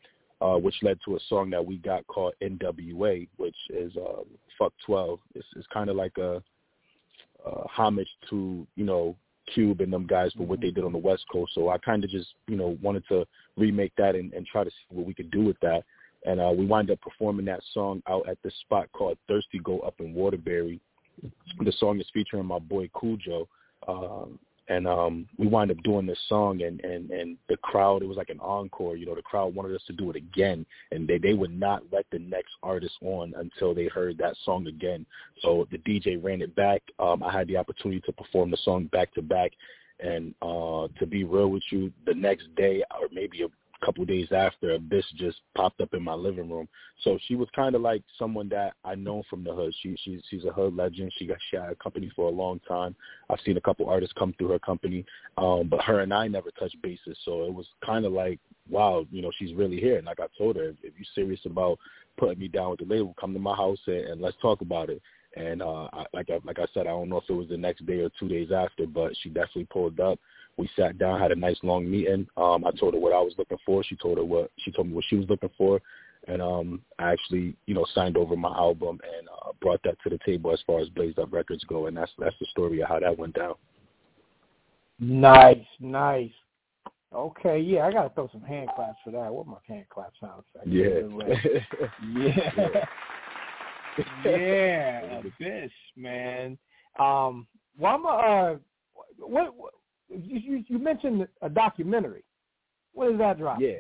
uh, 0.42 0.56
which 0.56 0.76
led 0.82 1.00
to 1.06 1.16
a 1.16 1.20
song 1.30 1.50
that 1.52 1.66
we 1.66 1.78
got 1.78 2.06
called 2.08 2.34
NWA, 2.42 3.28
which 3.38 3.58
is 3.70 3.96
um, 3.98 4.26
Fuck 4.60 4.74
Twelve. 4.86 5.20
It's, 5.36 5.48
it's 5.56 5.68
kind 5.74 5.90
of 5.90 5.96
like 5.96 6.18
a, 6.18 6.44
a 7.46 7.68
homage 7.68 8.10
to 8.30 8.68
you 8.76 8.86
know 8.86 9.16
Cube 9.54 9.82
and 9.82 9.92
them 9.92 10.06
guys 10.08 10.32
for 10.36 10.46
what 10.46 10.62
they 10.62 10.72
did 10.72 10.84
on 10.84 10.92
the 10.92 10.98
West 10.98 11.26
Coast. 11.32 11.54
So 11.56 11.70
I 11.70 11.78
kind 11.78 12.04
of 12.04 12.10
just 12.10 12.28
you 12.48 12.56
know 12.56 12.78
wanted 12.82 13.04
to 13.10 13.26
remake 13.58 13.94
that 13.98 14.16
and, 14.16 14.34
and 14.34 14.46
try 14.46 14.64
to 14.64 14.70
see 14.70 14.96
what 14.96 15.06
we 15.06 15.14
could 15.14 15.32
do 15.32 15.44
with 15.44 15.60
that. 15.62 15.84
And 16.26 16.42
uh, 16.42 16.52
we 16.56 16.66
wind 16.66 16.92
up 16.92 17.00
performing 17.02 17.46
that 17.46 17.62
song 17.74 18.02
out 18.10 18.28
at 18.28 18.38
this 18.44 18.54
spot 18.62 18.90
called 18.92 19.18
Thirsty 19.28 19.60
Go 19.60 19.80
up 19.80 19.96
in 20.00 20.14
Waterbury 20.14 20.82
the 21.60 21.72
song 21.80 22.00
is 22.00 22.08
featuring 22.14 22.46
my 22.46 22.60
boy 22.60 22.90
Cujo. 23.00 23.48
Um, 23.88 24.40
and 24.70 24.88
um, 24.88 25.28
we 25.38 25.48
wind 25.48 25.72
up 25.72 25.82
doing 25.84 26.06
this 26.06 26.20
song, 26.28 26.62
and, 26.62 26.82
and, 26.82 27.10
and 27.10 27.38
the 27.48 27.58
crowd, 27.58 28.02
it 28.02 28.08
was 28.08 28.18
like 28.18 28.30
an 28.30 28.40
encore. 28.42 28.98
You 28.98 29.06
know, 29.06 29.16
the 29.16 29.22
crowd 29.22 29.56
wanted 29.56 29.76
us 29.76 29.84
to 29.88 29.94
do 29.94 30.10
it 30.10 30.16
again, 30.16 30.66
and 30.92 31.08
they, 31.08 31.18
they 31.18 31.34
would 31.34 31.58
not 31.58 31.84
let 31.92 32.06
the 32.12 32.20
next 32.20 32.52
artist 32.64 32.96
on 33.02 33.34
until 33.38 33.74
they 33.74 33.86
heard 33.86 34.18
that 34.18 34.36
song 34.44 34.68
again. 34.68 35.06
So 35.42 35.68
the 35.72 35.78
DJ 35.80 36.22
ran 36.22 36.42
it 36.42 36.56
back. 36.56 36.82
Um, 37.00 37.24
I 37.24 37.32
had 37.32 37.48
the 37.48 37.58
opportunity 37.58 38.02
to 38.02 38.12
perform 38.12 38.52
the 38.52 38.58
song 38.64 38.86
back 38.92 39.14
to 39.14 39.22
back. 39.22 39.52
And 40.00 40.36
uh, 40.44 40.90
to 41.00 41.08
be 41.10 41.24
real 41.24 41.48
with 41.48 41.64
you, 41.72 41.92
the 42.06 42.14
next 42.14 42.54
day 42.56 42.84
or 42.92 43.08
maybe 43.12 43.42
a 43.42 43.48
couple 43.86 44.06
days 44.06 44.28
after, 44.32 44.72
Abyss 44.72 45.06
just 45.16 45.38
popped 45.56 45.82
up 45.82 45.94
in 45.94 46.04
my 46.04 46.14
living 46.14 46.50
room. 46.50 46.68
So 47.04 47.18
she 47.28 47.36
was 47.36 47.48
kind 47.56 47.76
of 47.76 47.82
like 47.82 48.04
someone 48.18 48.50
that 48.50 48.74
I 48.84 48.96
know 48.96 49.24
from 49.30 49.44
the 49.44 49.54
hood. 49.54 49.74
She 49.82 49.96
she's 50.04 50.22
she's 50.30 50.46
a 50.46 50.52
hood 50.52 50.76
legend. 50.76 51.14
She 51.18 51.26
got 51.26 51.38
she 51.50 51.58
had 51.58 51.70
a 51.70 51.76
company 51.76 52.12
for 52.16 52.28
a 52.28 52.32
long 52.32 52.60
time. 52.68 52.96
I've 53.30 53.40
seen 53.46 53.58
a 53.58 53.62
couple 53.62 53.88
artists 53.90 54.16
come 54.18 54.34
through 54.38 54.50
her 54.50 54.60
company, 54.60 55.06
um, 55.38 55.68
but 55.70 55.82
her 55.84 56.02
and 56.02 56.14
I 56.14 56.28
never 56.28 56.52
touched 56.52 56.82
bases. 56.82 57.18
So 57.24 57.44
it 57.44 57.54
was 57.54 57.68
kind 57.86 58.06
of 58.06 58.14
like, 58.14 58.40
wow, 58.70 59.06
you 59.12 59.22
know, 59.22 59.32
she's 59.38 59.54
really 59.54 59.80
here. 59.80 59.98
And 59.98 60.06
like 60.06 60.20
I 60.20 60.28
told 60.38 60.56
her, 60.56 60.70
if, 60.70 60.76
if 60.84 60.94
you're 60.98 61.06
serious 61.16 61.42
about 61.46 61.80
putting 62.18 62.40
me 62.40 62.48
down 62.48 62.72
with 62.72 62.80
the 62.80 62.86
label, 62.86 63.16
come 63.20 63.34
to 63.34 63.40
my 63.40 63.56
house 63.56 63.80
and, 63.88 64.06
and 64.06 64.22
let's 64.22 64.38
talk 64.42 64.62
about 64.62 64.90
it. 64.90 65.02
And 65.36 65.62
uh, 65.62 65.88
I, 65.94 66.06
like 66.14 66.30
I, 66.30 66.40
like 66.44 66.58
I 66.58 66.66
said, 66.74 66.88
I 66.88 66.92
don't 66.92 67.10
know 67.10 67.18
if 67.18 67.30
it 67.30 67.34
was 67.34 67.50
the 67.50 67.58
next 67.58 67.86
day 67.86 68.00
or 68.00 68.10
two 68.20 68.28
days 68.28 68.52
after, 68.52 68.88
but 68.88 69.14
she 69.22 69.30
definitely 69.30 69.68
pulled 69.72 70.00
up. 70.00 70.20
We 70.58 70.70
sat 70.76 70.98
down, 70.98 71.20
had 71.20 71.32
a 71.32 71.36
nice 71.36 71.58
long 71.62 71.90
meeting. 71.90 72.28
Um, 72.36 72.66
I 72.66 72.72
told 72.72 72.96
her 72.96 73.00
what 73.00 73.14
I 73.14 73.22
was 73.22 73.34
looking 73.38 73.60
for. 73.66 73.84
She 73.84 73.96
told 73.96 74.18
her 74.18 74.26
what 74.26 74.52
she 74.58 74.72
told 74.72 74.88
me 74.88 74.94
what 74.94 75.06
she 75.08 75.16
was 75.16 75.30
looking 75.30 75.52
for, 75.58 75.80
and 76.28 76.42
um, 76.42 76.82
I 76.98 77.12
actually, 77.12 77.56
you 77.68 77.76
know, 77.76 77.86
signed 77.94 78.18
over 78.18 78.36
my 78.36 78.50
album 78.50 79.00
and 79.18 79.28
uh, 79.30 79.52
brought 79.62 79.82
that 79.84 79.98
to 80.04 80.10
the 80.10 80.20
table 80.26 80.52
as 80.52 80.62
far 80.66 80.80
as 80.80 80.90
Blazed 80.90 81.20
Up 81.20 81.32
Records 81.32 81.64
go, 81.66 81.86
and 81.86 81.96
that's 81.96 82.12
that's 82.18 82.36
the 82.40 82.48
story 82.48 82.82
of 82.82 82.90
how 82.90 83.00
that 83.00 83.18
went 83.18 83.36
down. 83.36 83.54
Nice, 85.00 85.66
nice. 85.80 86.32
Okay, 87.14 87.60
yeah, 87.60 87.86
I 87.86 87.92
gotta 87.92 88.10
throw 88.10 88.30
some 88.32 88.42
hand 88.42 88.70
claps 88.76 89.00
for 89.04 89.12
that. 89.12 89.32
What 89.32 89.48
my 89.48 89.58
hand 89.68 89.86
clap 89.90 90.12
sound 90.20 90.44
effect? 90.54 90.68
Yeah. 92.14 92.86
yeah, 94.24 94.38
yeah, 94.38 95.20
Abyss, 95.20 95.72
man. 95.96 96.58
Um, 97.00 97.48
well, 97.80 97.96
I'm 97.96 98.06
uh, 98.06 98.60
what 99.18 99.54
you, 100.68 100.80
mentioned 100.80 101.28
a 101.42 101.50
documentary. 101.50 102.24
When 102.94 103.12
does 103.12 103.20
that 103.20 103.38
drop? 103.38 103.60
Yeah. 103.60 103.78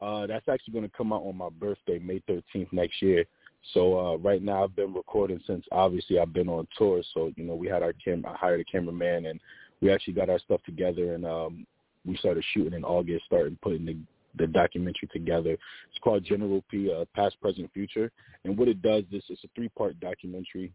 Uh, 0.00 0.26
that's 0.26 0.48
actually 0.48 0.72
going 0.72 0.88
to 0.88 0.96
come 0.96 1.12
out 1.12 1.22
on 1.22 1.36
my 1.36 1.48
birthday, 1.48 1.98
May 1.98 2.20
13th 2.28 2.72
next 2.72 3.00
year. 3.00 3.24
So 3.72 3.98
uh, 3.98 4.16
right 4.16 4.42
now 4.42 4.64
I've 4.64 4.74
been 4.74 4.92
recording 4.92 5.40
since 5.46 5.64
obviously 5.70 6.18
I've 6.18 6.32
been 6.32 6.48
on 6.48 6.66
tour. 6.76 7.02
So 7.14 7.32
you 7.36 7.44
know 7.44 7.54
we 7.54 7.68
had 7.68 7.82
our 7.82 7.92
cam, 7.92 8.24
I 8.26 8.34
hired 8.34 8.60
a 8.60 8.64
cameraman, 8.64 9.26
and 9.26 9.40
we 9.80 9.92
actually 9.92 10.14
got 10.14 10.30
our 10.30 10.40
stuff 10.40 10.60
together, 10.64 11.14
and 11.14 11.24
um, 11.24 11.66
we 12.04 12.16
started 12.16 12.44
shooting 12.52 12.72
in 12.72 12.84
August, 12.84 13.26
started 13.26 13.60
putting 13.60 13.84
the 13.84 13.96
the 14.38 14.46
documentary 14.46 15.08
together. 15.12 15.52
It's 15.52 15.98
called 16.02 16.24
General 16.24 16.64
P, 16.70 16.90
uh, 16.90 17.04
Past, 17.14 17.38
Present, 17.40 17.70
Future, 17.72 18.10
and 18.44 18.56
what 18.56 18.66
it 18.66 18.80
does 18.80 19.04
is 19.12 19.22
it's 19.28 19.44
a 19.44 19.48
three 19.54 19.68
part 19.68 19.98
documentary. 20.00 20.72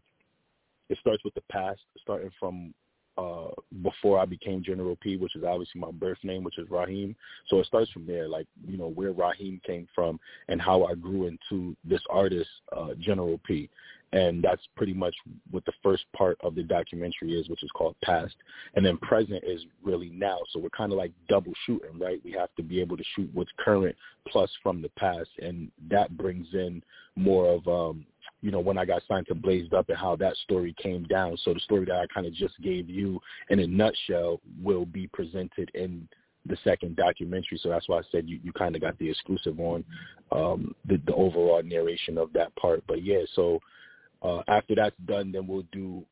It 0.88 0.98
starts 1.00 1.24
with 1.24 1.34
the 1.34 1.42
past, 1.50 1.80
starting 2.00 2.30
from 2.40 2.72
uh, 3.18 3.50
before 3.82 4.18
I 4.18 4.24
became 4.24 4.62
General 4.62 4.96
P, 4.96 5.16
which 5.16 5.34
is 5.34 5.42
obviously 5.42 5.80
my 5.80 5.90
birth 5.90 6.18
name, 6.22 6.44
which 6.44 6.58
is 6.58 6.70
Raheem. 6.70 7.16
So 7.48 7.58
it 7.58 7.66
starts 7.66 7.90
from 7.90 8.06
there, 8.06 8.28
like, 8.28 8.46
you 8.66 8.78
know, 8.78 8.88
where 8.88 9.12
Raheem 9.12 9.60
came 9.66 9.88
from 9.94 10.20
and 10.48 10.62
how 10.62 10.84
I 10.84 10.94
grew 10.94 11.26
into 11.26 11.76
this 11.84 12.02
artist, 12.08 12.48
uh, 12.76 12.94
General 13.00 13.40
P. 13.44 13.68
And 14.12 14.42
that's 14.42 14.62
pretty 14.74 14.94
much 14.94 15.14
what 15.50 15.66
the 15.66 15.72
first 15.82 16.04
part 16.16 16.38
of 16.42 16.54
the 16.54 16.62
documentary 16.62 17.38
is, 17.38 17.48
which 17.50 17.62
is 17.62 17.70
called 17.74 17.94
Past. 18.02 18.36
And 18.74 18.86
then 18.86 18.96
present 18.98 19.44
is 19.44 19.62
really 19.82 20.10
now. 20.10 20.38
So 20.50 20.60
we're 20.60 20.70
kind 20.70 20.92
of 20.92 20.98
like 20.98 21.12
double 21.28 21.52
shooting, 21.66 21.98
right? 21.98 22.20
We 22.24 22.32
have 22.32 22.48
to 22.56 22.62
be 22.62 22.80
able 22.80 22.96
to 22.96 23.04
shoot 23.14 23.28
what's 23.34 23.50
current 23.58 23.94
plus 24.26 24.50
from 24.62 24.80
the 24.80 24.88
past. 24.90 25.28
And 25.42 25.70
that 25.90 26.16
brings 26.16 26.46
in 26.54 26.82
more 27.16 27.52
of, 27.52 27.68
um, 27.68 28.06
you 28.40 28.50
know, 28.50 28.60
when 28.60 28.78
I 28.78 28.84
got 28.84 29.02
signed 29.08 29.26
to 29.28 29.34
Blazed 29.34 29.74
Up 29.74 29.88
and 29.88 29.98
how 29.98 30.16
that 30.16 30.36
story 30.36 30.74
came 30.80 31.04
down. 31.04 31.36
So 31.44 31.52
the 31.52 31.60
story 31.60 31.84
that 31.86 31.96
I 31.96 32.06
kind 32.12 32.26
of 32.26 32.32
just 32.34 32.60
gave 32.60 32.88
you 32.88 33.20
in 33.50 33.58
a 33.58 33.66
nutshell 33.66 34.40
will 34.62 34.86
be 34.86 35.08
presented 35.08 35.70
in 35.74 36.08
the 36.46 36.56
second 36.64 36.96
documentary. 36.96 37.58
So 37.60 37.68
that's 37.68 37.88
why 37.88 37.98
I 37.98 38.02
said 38.10 38.28
you, 38.28 38.38
you 38.42 38.52
kind 38.52 38.74
of 38.74 38.80
got 38.80 38.98
the 38.98 39.10
exclusive 39.10 39.58
on 39.60 39.84
um, 40.32 40.74
the, 40.86 41.00
the 41.06 41.14
overall 41.14 41.62
narration 41.62 42.16
of 42.16 42.32
that 42.32 42.54
part. 42.56 42.82
But 42.86 43.04
yeah, 43.04 43.22
so 43.34 43.60
uh, 44.22 44.42
after 44.48 44.74
that's 44.74 44.96
done, 45.06 45.32
then 45.32 45.46
we'll 45.46 45.66
do 45.72 46.04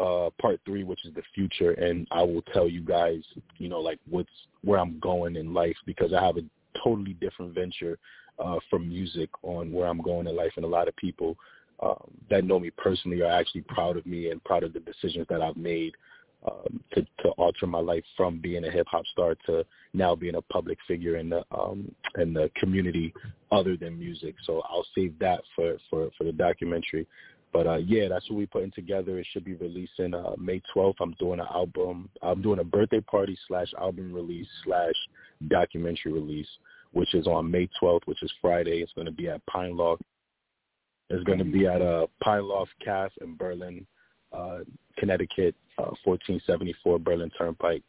uh 0.00 0.30
part 0.40 0.60
three, 0.64 0.84
which 0.84 1.04
is 1.04 1.12
the 1.14 1.22
future, 1.34 1.72
and 1.72 2.06
I 2.12 2.22
will 2.22 2.42
tell 2.54 2.68
you 2.68 2.80
guys, 2.80 3.22
you 3.58 3.68
know, 3.68 3.80
like 3.80 3.98
what's 4.08 4.30
where 4.62 4.78
I'm 4.78 5.00
going 5.00 5.34
in 5.34 5.52
life 5.52 5.76
because 5.84 6.12
I 6.12 6.24
have 6.24 6.36
a 6.36 6.42
totally 6.84 7.14
different 7.14 7.56
venture 7.56 7.98
uh 8.38 8.58
from 8.70 8.88
music 8.88 9.30
on 9.42 9.72
where 9.72 9.88
I'm 9.88 10.00
going 10.00 10.28
in 10.28 10.36
life, 10.36 10.52
and 10.54 10.64
a 10.64 10.68
lot 10.68 10.86
of 10.86 10.94
people 10.94 11.36
um, 11.82 12.10
that 12.28 12.44
know 12.44 12.58
me 12.58 12.70
personally 12.76 13.22
are 13.22 13.32
actually 13.32 13.62
proud 13.62 13.96
of 13.96 14.06
me 14.06 14.30
and 14.30 14.42
proud 14.44 14.64
of 14.64 14.72
the 14.72 14.80
decisions 14.80 15.26
that 15.30 15.42
I've 15.42 15.56
made 15.56 15.92
um, 16.46 16.82
to, 16.92 17.02
to 17.22 17.28
alter 17.36 17.66
my 17.66 17.80
life 17.80 18.04
from 18.16 18.38
being 18.38 18.64
a 18.64 18.70
hip 18.70 18.86
hop 18.90 19.04
star 19.12 19.34
to 19.46 19.64
now 19.92 20.14
being 20.14 20.36
a 20.36 20.42
public 20.42 20.78
figure 20.88 21.16
in 21.16 21.28
the 21.28 21.44
um, 21.52 21.90
in 22.18 22.32
the 22.32 22.50
community 22.56 23.12
other 23.52 23.76
than 23.76 23.98
music. 23.98 24.34
So 24.44 24.62
I'll 24.68 24.86
save 24.94 25.18
that 25.18 25.40
for 25.54 25.76
for 25.90 26.10
for 26.16 26.24
the 26.24 26.32
documentary. 26.32 27.06
But 27.52 27.66
uh, 27.66 27.78
yeah, 27.78 28.08
that's 28.08 28.28
what 28.30 28.38
we're 28.38 28.46
putting 28.46 28.70
together. 28.70 29.18
It 29.18 29.26
should 29.32 29.44
be 29.44 29.54
releasing 29.54 30.14
uh, 30.14 30.34
May 30.38 30.62
12th. 30.74 30.94
I'm 31.00 31.14
doing 31.18 31.40
an 31.40 31.46
album. 31.52 32.08
I'm 32.22 32.40
doing 32.42 32.60
a 32.60 32.64
birthday 32.64 33.00
party 33.00 33.36
slash 33.48 33.68
album 33.78 34.12
release 34.12 34.46
slash 34.64 34.94
documentary 35.48 36.12
release, 36.12 36.46
which 36.92 37.12
is 37.14 37.26
on 37.26 37.50
May 37.50 37.68
12th, 37.82 38.02
which 38.06 38.22
is 38.22 38.32
Friday. 38.40 38.82
It's 38.82 38.92
going 38.92 39.06
to 39.06 39.12
be 39.12 39.28
at 39.28 39.44
Pine 39.46 39.76
Loft. 39.76 40.02
It's 41.10 41.24
going 41.24 41.38
to 41.38 41.44
be 41.44 41.66
at 41.66 41.82
a 41.82 42.06
uh, 42.24 42.42
Loft 42.42 42.70
Caf 42.84 43.10
in 43.20 43.36
Berlin, 43.36 43.84
uh, 44.32 44.58
Connecticut, 44.96 45.56
uh, 45.76 45.92
1474 46.04 46.98
Berlin 47.00 47.30
Turnpike. 47.36 47.82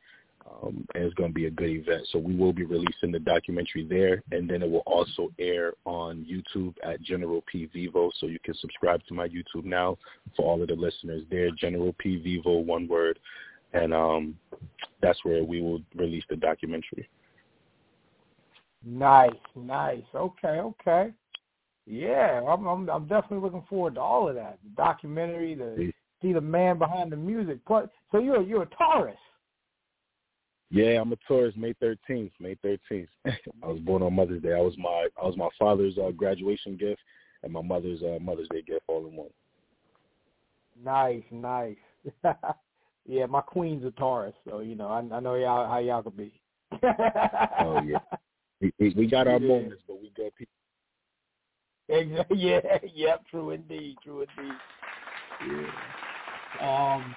Um, 0.52 0.86
and 0.96 1.04
it's 1.04 1.14
going 1.14 1.30
to 1.30 1.34
be 1.34 1.46
a 1.46 1.52
good 1.52 1.70
event. 1.70 2.08
So 2.12 2.18
we 2.18 2.36
will 2.36 2.52
be 2.52 2.66
releasing 2.66 3.12
the 3.12 3.20
documentary 3.20 3.86
there, 3.88 4.24
and 4.32 4.50
then 4.50 4.64
it 4.64 4.70
will 4.70 4.84
also 4.88 5.32
air 5.38 5.74
on 5.86 6.26
YouTube 6.30 6.74
at 6.84 7.02
General 7.02 7.44
P 7.50 7.70
Vevo. 7.74 8.10
So 8.20 8.26
you 8.26 8.40
can 8.44 8.56
subscribe 8.56 9.02
to 9.08 9.14
my 9.14 9.28
YouTube 9.28 9.66
now 9.66 9.98
for 10.36 10.46
all 10.46 10.62
of 10.62 10.68
the 10.68 10.76
listeners 10.76 11.24
there. 11.30 11.52
General 11.52 11.94
P 12.00 12.20
Vevo, 12.20 12.66
one 12.66 12.88
word, 12.88 13.20
and 13.74 13.94
um, 13.94 14.36
that's 15.02 15.24
where 15.24 15.44
we 15.44 15.62
will 15.62 15.82
release 15.96 16.24
the 16.30 16.36
documentary. 16.36 17.08
Nice, 18.84 19.32
nice. 19.56 20.04
Okay, 20.16 20.60
okay. 20.60 21.12
Yeah, 21.86 22.42
I'm, 22.48 22.66
I'm, 22.68 22.90
I'm 22.90 23.08
definitely 23.08 23.40
looking 23.40 23.66
forward 23.70 23.96
to 23.96 24.02
all 24.02 24.30
of 24.30 24.36
that. 24.36 24.60
The 24.64 24.70
documentary, 24.76 25.56
the 25.56 25.92
see 26.22 26.34
the 26.34 26.42
man 26.42 26.78
behind 26.78 27.12
the 27.12 27.18
music. 27.18 27.60
So 27.68 28.20
you're 28.20 28.42
you're 28.42 28.64
a 28.64 28.70
Taurus. 28.78 29.18
Yeah, 30.70 31.02
I'm 31.02 31.12
a 31.12 31.18
Taurus. 31.28 31.54
May 31.58 31.74
13th. 31.74 32.32
May 32.40 32.56
13th. 32.64 33.08
I 33.26 33.68
was 33.68 33.80
born 33.80 34.04
on 34.04 34.14
Mother's 34.14 34.42
Day. 34.42 34.54
I 34.54 34.62
was 34.62 34.78
my 34.78 35.08
I 35.22 35.26
was 35.26 35.36
my 35.36 35.50
father's 35.60 35.98
uh, 35.98 36.12
graduation 36.12 36.78
gift 36.78 37.02
and 37.44 37.52
my 37.52 37.62
mother's 37.62 38.02
uh, 38.02 38.20
Mother's 38.22 38.48
Day 38.52 38.62
gift 38.62 38.84
all 38.88 39.06
in 39.08 39.16
one. 39.16 39.30
Nice, 40.84 41.24
nice. 41.32 41.76
yeah, 43.06 43.26
my 43.26 43.42
queen's 43.42 43.86
a 43.86 43.92
Taurus, 43.92 44.34
so 44.48 44.60
you 44.60 44.76
know 44.76 44.88
I, 44.88 45.00
I 45.16 45.20
know 45.20 45.36
y'all 45.36 45.68
how 45.68 45.80
y'all 45.80 46.04
could 46.04 46.18
be. 46.18 46.34
oh 46.84 47.82
yeah, 47.86 48.00
we, 48.62 48.94
we 48.96 49.08
got 49.08 49.28
our 49.28 49.34
yeah. 49.40 49.48
moments, 49.48 49.84
but 49.88 50.02
we 50.02 50.12
got 50.18 50.34
people. 50.36 50.54
Yeah, 52.36 52.60
yep, 52.94 53.24
true 53.30 53.52
indeed, 53.52 53.98
true 54.04 54.26
indeed. 54.38 54.54
Yeah. 55.48 56.96
Um, 56.96 57.16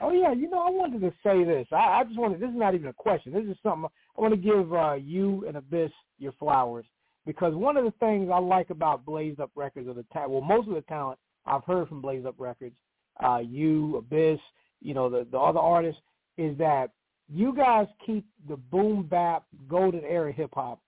oh 0.00 0.12
yeah, 0.12 0.32
you 0.32 0.48
know, 0.48 0.60
I 0.60 0.70
wanted 0.70 1.00
to 1.00 1.12
say 1.22 1.44
this. 1.44 1.66
I, 1.72 2.00
I 2.00 2.04
just 2.04 2.18
wanted. 2.18 2.40
This 2.40 2.50
is 2.50 2.56
not 2.56 2.74
even 2.74 2.88
a 2.88 2.92
question. 2.92 3.32
This 3.32 3.44
is 3.44 3.56
something 3.62 3.88
I 4.16 4.20
want 4.20 4.34
to 4.34 4.40
give 4.40 4.72
uh, 4.72 4.94
you 4.94 5.44
and 5.46 5.56
Abyss 5.56 5.90
your 6.18 6.32
flowers 6.32 6.86
because 7.26 7.54
one 7.54 7.76
of 7.76 7.84
the 7.84 7.92
things 8.00 8.30
I 8.32 8.38
like 8.38 8.70
about 8.70 9.04
Blazed 9.04 9.40
Up 9.40 9.50
Records 9.54 9.88
or 9.88 9.94
the 9.94 10.04
ta- 10.12 10.28
well, 10.28 10.40
most 10.40 10.68
of 10.68 10.74
the 10.74 10.82
talent 10.82 11.18
I've 11.46 11.64
heard 11.64 11.88
from 11.88 12.00
Blazed 12.00 12.26
Up 12.26 12.36
Records, 12.38 12.74
uh, 13.22 13.38
you, 13.38 13.96
Abyss, 13.96 14.40
you 14.80 14.94
know, 14.94 15.10
the 15.10 15.26
the 15.30 15.38
other 15.38 15.60
artists, 15.60 16.00
is 16.38 16.56
that 16.58 16.90
you 17.28 17.54
guys 17.54 17.86
keep 18.04 18.24
the 18.48 18.56
boom 18.56 19.06
bap 19.08 19.44
golden 19.68 20.04
era 20.04 20.32
hip 20.32 20.50
hop 20.54 20.80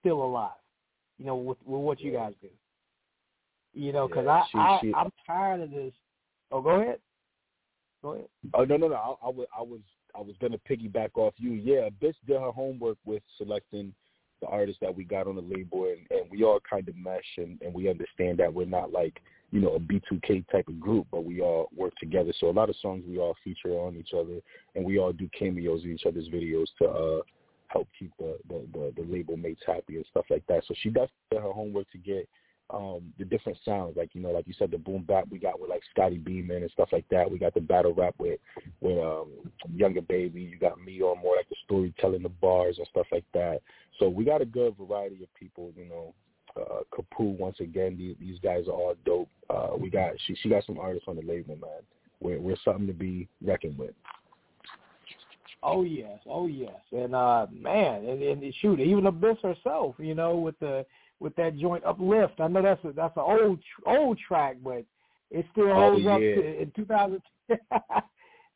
still 0.00 0.22
alive. 0.22 0.50
You 1.18 1.26
know, 1.26 1.36
with, 1.36 1.58
with 1.64 1.80
what 1.80 2.00
you 2.00 2.12
guys 2.12 2.32
do. 2.42 2.48
You 3.72 3.92
know, 3.92 4.08
because 4.08 4.24
yeah, 4.26 4.60
I, 4.60 4.80
I 4.94 5.00
I'm 5.00 5.12
tired 5.26 5.60
of 5.60 5.70
this. 5.70 5.92
Oh, 6.52 6.60
go 6.60 6.80
ahead. 6.80 6.98
Go 8.02 8.12
ahead. 8.12 8.28
Oh 8.54 8.64
no 8.64 8.76
no 8.76 8.88
no! 8.88 8.94
I, 8.94 9.26
I 9.26 9.30
was 9.30 9.46
I 9.58 9.62
was 9.62 9.80
I 10.14 10.20
was 10.20 10.34
gonna 10.40 10.58
piggyback 10.68 11.10
off 11.16 11.34
you. 11.38 11.52
Yeah, 11.52 11.86
Abyss 11.86 12.14
did 12.26 12.40
her 12.40 12.52
homework 12.52 12.98
with 13.04 13.22
selecting 13.36 13.92
the 14.40 14.46
artists 14.46 14.80
that 14.80 14.94
we 14.94 15.04
got 15.04 15.26
on 15.26 15.36
the 15.36 15.42
label, 15.42 15.86
and, 15.86 16.06
and 16.10 16.30
we 16.30 16.44
all 16.44 16.60
kind 16.68 16.88
of 16.88 16.96
mesh, 16.96 17.22
and, 17.38 17.60
and 17.62 17.72
we 17.72 17.88
understand 17.88 18.38
that 18.38 18.52
we're 18.52 18.66
not 18.66 18.92
like 18.92 19.20
you 19.50 19.60
know 19.60 19.74
a 19.74 19.80
B2K 19.80 20.48
type 20.50 20.68
of 20.68 20.78
group, 20.78 21.06
but 21.10 21.24
we 21.24 21.40
all 21.40 21.68
work 21.74 21.94
together. 21.98 22.32
So 22.38 22.48
a 22.48 22.52
lot 22.52 22.70
of 22.70 22.76
songs 22.80 23.04
we 23.08 23.18
all 23.18 23.34
feature 23.42 23.70
on 23.70 23.96
each 23.96 24.10
other, 24.14 24.40
and 24.74 24.84
we 24.84 24.98
all 24.98 25.12
do 25.12 25.28
cameos 25.36 25.84
in 25.84 25.92
each 25.92 26.06
other's 26.06 26.28
videos 26.28 26.66
to 26.80 26.88
uh 26.88 27.22
help 27.74 27.88
keep 27.98 28.12
the 28.18 28.38
the, 28.48 28.66
the, 28.72 28.92
the 28.96 29.12
label 29.12 29.36
mates 29.36 29.62
happy 29.66 29.96
and 29.96 30.06
stuff 30.10 30.24
like 30.30 30.46
that. 30.46 30.62
So 30.66 30.74
she 30.82 30.88
does 30.88 31.08
her 31.32 31.40
homework 31.40 31.90
to 31.90 31.98
get 31.98 32.28
um 32.70 33.12
the 33.18 33.24
different 33.26 33.58
sounds 33.62 33.94
like 33.94 34.14
you 34.14 34.22
know 34.22 34.30
like 34.30 34.46
you 34.48 34.54
said 34.58 34.70
the 34.70 34.78
boom 34.78 35.04
bap 35.06 35.26
we 35.30 35.38
got 35.38 35.60
with 35.60 35.68
like 35.68 35.82
Scotty 35.90 36.16
Beeman 36.16 36.62
and 36.62 36.70
stuff 36.70 36.88
like 36.92 37.04
that. 37.10 37.30
We 37.30 37.38
got 37.38 37.52
the 37.52 37.60
battle 37.60 37.92
rap 37.92 38.14
with 38.18 38.40
with 38.80 38.98
um 38.98 39.28
younger 39.74 40.00
baby. 40.00 40.40
You 40.40 40.58
got 40.58 40.80
me 40.80 41.02
on 41.02 41.20
more 41.20 41.36
like 41.36 41.48
the 41.50 41.56
storytelling 41.64 42.22
the 42.22 42.30
bars 42.30 42.78
and 42.78 42.86
stuff 42.88 43.06
like 43.12 43.26
that. 43.34 43.60
So 43.98 44.08
we 44.08 44.24
got 44.24 44.40
a 44.40 44.46
good 44.46 44.76
variety 44.78 45.22
of 45.22 45.34
people 45.34 45.72
you 45.76 45.86
know. 45.86 46.14
Uh 46.56 46.82
Kapu 46.92 47.36
once 47.36 47.58
again 47.58 47.96
these, 47.98 48.14
these 48.20 48.38
guys 48.38 48.68
are 48.68 48.72
all 48.72 48.94
dope. 49.04 49.28
Uh 49.50 49.76
we 49.76 49.90
got 49.90 50.12
she 50.26 50.36
she 50.36 50.48
got 50.48 50.64
some 50.64 50.78
artists 50.78 51.08
on 51.08 51.16
the 51.16 51.22
label 51.22 51.56
man. 51.56 51.82
We're 52.20 52.40
we're 52.40 52.56
something 52.64 52.86
to 52.86 52.94
be 52.94 53.28
reckoned 53.42 53.76
with 53.76 53.90
Oh 55.64 55.82
yes, 55.82 56.18
oh 56.26 56.46
yes, 56.46 56.78
and 56.92 57.14
uh 57.14 57.46
man, 57.50 58.04
and, 58.04 58.22
and 58.22 58.54
shoot, 58.60 58.80
even 58.80 59.06
Abyss 59.06 59.38
herself, 59.42 59.94
you 59.98 60.14
know, 60.14 60.36
with 60.36 60.58
the 60.60 60.84
with 61.20 61.34
that 61.36 61.56
joint 61.56 61.84
uplift. 61.84 62.40
I 62.40 62.48
know 62.48 62.62
that's 62.62 62.84
a, 62.84 62.92
that's 62.92 63.16
an 63.16 63.22
old 63.24 63.58
old 63.86 64.18
track, 64.18 64.56
but 64.62 64.84
it 65.30 65.46
still 65.52 65.70
oh, 65.70 65.74
holds 65.74 66.04
yeah. 66.04 66.12
up 66.12 66.20
to, 66.20 66.62
in 66.62 66.72
2000. 66.76 67.22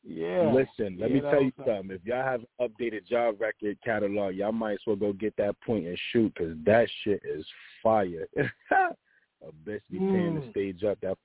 yeah. 0.05 0.53
Listen, 0.53 0.99
let 0.99 1.09
you 1.11 1.17
me 1.17 1.21
know, 1.23 1.31
tell 1.31 1.43
you 1.43 1.53
so. 1.57 1.65
something. 1.67 1.91
If 1.91 2.05
y'all 2.05 2.23
have 2.23 2.43
updated 2.61 3.07
job 3.07 3.41
record 3.41 3.79
catalog, 3.85 4.35
y'all 4.35 4.53
might 4.53 4.75
as 4.75 4.81
well 4.87 4.97
go 4.97 5.13
get 5.13 5.37
that 5.39 5.61
point 5.63 5.87
and 5.87 5.99
shoot 6.13 6.33
because 6.35 6.57
that 6.65 6.89
shit 7.03 7.23
is 7.25 7.45
fire. 7.83 8.29
Abyss 8.37 9.81
be 9.91 9.99
tearing 9.99 10.35
mm. 10.35 10.45
the 10.45 10.51
stage 10.51 10.85
up. 10.85 10.99
That 11.01 11.17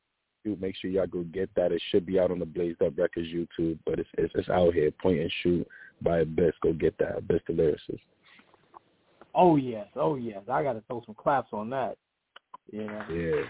shoot, 0.43 0.61
make 0.61 0.75
sure 0.75 0.89
y'all 0.89 1.07
go 1.07 1.23
get 1.23 1.49
that. 1.55 1.71
It 1.71 1.81
should 1.89 2.05
be 2.05 2.19
out 2.19 2.31
on 2.31 2.39
the 2.39 2.45
Blazed 2.45 2.81
Up 2.81 2.97
Records 2.97 3.27
YouTube, 3.27 3.79
but 3.85 3.99
it's 3.99 4.09
it's, 4.17 4.33
it's 4.35 4.49
out 4.49 4.73
here. 4.73 4.91
Point 4.91 5.19
and 5.19 5.31
shoot 5.41 5.67
by 6.01 6.19
Abyss. 6.19 6.53
Go 6.61 6.73
get 6.73 6.97
that. 6.99 7.17
Abyss 7.17 7.41
the 7.47 7.53
lyricist. 7.53 7.99
Oh 9.35 9.55
yes, 9.55 9.87
oh 9.95 10.15
yes. 10.15 10.41
I 10.51 10.63
got 10.63 10.73
to 10.73 10.83
throw 10.87 11.01
some 11.05 11.15
claps 11.15 11.49
on 11.53 11.69
that. 11.71 11.97
Yeah. 12.71 13.03
Yeah. 13.11 13.41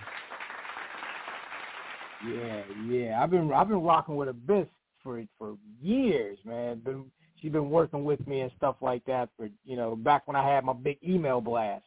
Yeah, 2.25 2.61
yeah. 2.87 3.21
I've 3.21 3.31
been 3.31 3.51
I've 3.51 3.67
been 3.67 3.81
rocking 3.81 4.15
with 4.15 4.29
Abyss 4.29 4.67
for 5.03 5.23
for 5.37 5.57
years, 5.81 6.37
man. 6.45 6.79
Been 6.79 7.05
she's 7.39 7.51
been 7.51 7.69
working 7.69 8.05
with 8.05 8.25
me 8.27 8.41
and 8.41 8.51
stuff 8.57 8.77
like 8.81 9.03
that 9.05 9.29
for 9.35 9.49
you 9.65 9.75
know 9.75 9.95
back 9.95 10.27
when 10.27 10.35
I 10.35 10.47
had 10.47 10.63
my 10.63 10.73
big 10.73 10.97
email 11.05 11.41
blast. 11.41 11.83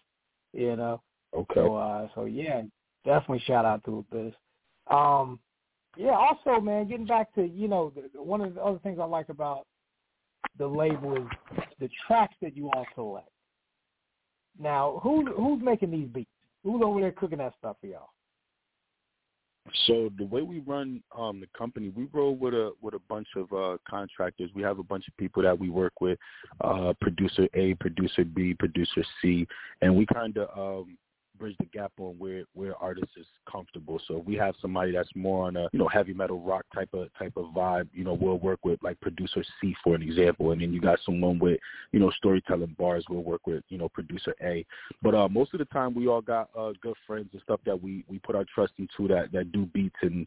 You 0.52 0.76
know. 0.76 1.00
Okay. 1.34 1.54
So 1.54 1.76
uh, 1.76 2.08
so 2.14 2.26
yeah, 2.26 2.62
definitely 3.04 3.42
shout 3.46 3.64
out 3.64 3.82
to 3.84 4.04
Abyss. 4.10 4.34
Um, 4.90 5.40
yeah. 5.96 6.10
Also, 6.10 6.60
man, 6.60 6.88
getting 6.88 7.06
back 7.06 7.34
to 7.34 7.46
you 7.46 7.68
know 7.68 7.92
the, 7.94 8.22
one 8.22 8.40
of 8.40 8.54
the 8.54 8.62
other 8.62 8.78
things 8.80 8.98
I 9.00 9.04
like 9.04 9.28
about 9.28 9.66
the 10.58 10.66
label 10.66 11.16
is 11.16 11.28
the 11.80 11.88
tracks 12.06 12.34
that 12.42 12.56
you 12.56 12.70
all 12.70 12.86
select. 12.94 13.28
Now, 14.58 15.00
who 15.02 15.26
who's 15.32 15.62
making 15.62 15.90
these 15.90 16.08
beats? 16.08 16.30
Who's 16.64 16.82
over 16.82 17.00
there 17.00 17.12
cooking 17.12 17.38
that 17.38 17.54
stuff 17.58 17.76
for 17.80 17.86
y'all? 17.86 18.08
So 19.86 20.10
the 20.16 20.24
way 20.24 20.42
we 20.42 20.60
run 20.60 21.02
um, 21.16 21.40
the 21.40 21.48
company, 21.58 21.88
we 21.88 22.08
roll 22.12 22.36
with 22.36 22.54
a 22.54 22.72
with 22.80 22.94
a 22.94 23.00
bunch 23.08 23.28
of 23.36 23.52
uh, 23.52 23.78
contractors. 23.88 24.50
We 24.54 24.62
have 24.62 24.78
a 24.78 24.82
bunch 24.82 25.08
of 25.08 25.16
people 25.16 25.42
that 25.42 25.58
we 25.58 25.70
work 25.70 26.00
with, 26.00 26.18
uh, 26.62 26.92
producer 27.00 27.48
A, 27.54 27.74
producer 27.74 28.24
B, 28.24 28.54
producer 28.54 29.04
C, 29.20 29.46
and 29.82 29.94
we 29.94 30.06
kind 30.06 30.38
of 30.38 30.84
um, 30.84 30.98
bridge 31.38 31.56
the 31.58 31.66
gap 31.66 31.92
on 31.98 32.14
where 32.18 32.44
where 32.54 32.76
artists 32.76 33.16
is 33.16 33.26
comfortable. 33.50 34.00
So 34.06 34.18
if 34.18 34.24
we 34.24 34.34
have 34.36 34.54
somebody 34.60 34.92
that's 34.92 35.08
more 35.14 35.46
on 35.46 35.56
a 35.56 35.68
you 35.72 35.78
know 35.78 35.88
heavy 35.88 36.14
metal 36.14 36.40
rock 36.40 36.64
type 36.74 36.90
of 36.92 37.08
type 37.18 37.32
of 37.36 37.46
vibe, 37.46 37.88
you 37.92 38.04
know 38.04 38.14
we'll 38.14 38.38
work 38.38 38.64
with 38.64 38.82
like 38.82 39.00
producer 39.00 39.44
C 39.60 39.74
for 39.82 39.94
an 39.94 40.02
example, 40.02 40.52
and 40.52 40.60
then 40.60 40.72
you 40.72 40.80
got 40.80 40.98
someone 41.04 41.38
with 41.38 41.58
you 41.92 42.00
know 42.00 42.10
storytelling 42.16 42.74
bars. 42.78 43.04
We'll 43.08 43.22
work 43.22 43.46
with 43.46 43.62
you 43.68 43.78
know 43.78 43.88
producer 43.88 44.34
A. 44.42 44.64
But 45.02 45.14
uh, 45.14 45.28
most 45.28 45.52
of 45.54 45.58
the 45.58 45.66
time 45.66 45.94
we 45.94 46.08
all 46.08 46.22
got 46.22 46.48
uh, 46.58 46.72
good 46.82 46.96
friends 47.06 47.28
and 47.32 47.42
stuff 47.42 47.60
that 47.66 47.80
we 47.80 48.04
we 48.08 48.18
put 48.18 48.36
our 48.36 48.44
trust 48.54 48.72
into 48.78 49.12
that 49.12 49.32
that 49.32 49.52
do 49.52 49.66
beats 49.66 49.96
and 50.02 50.26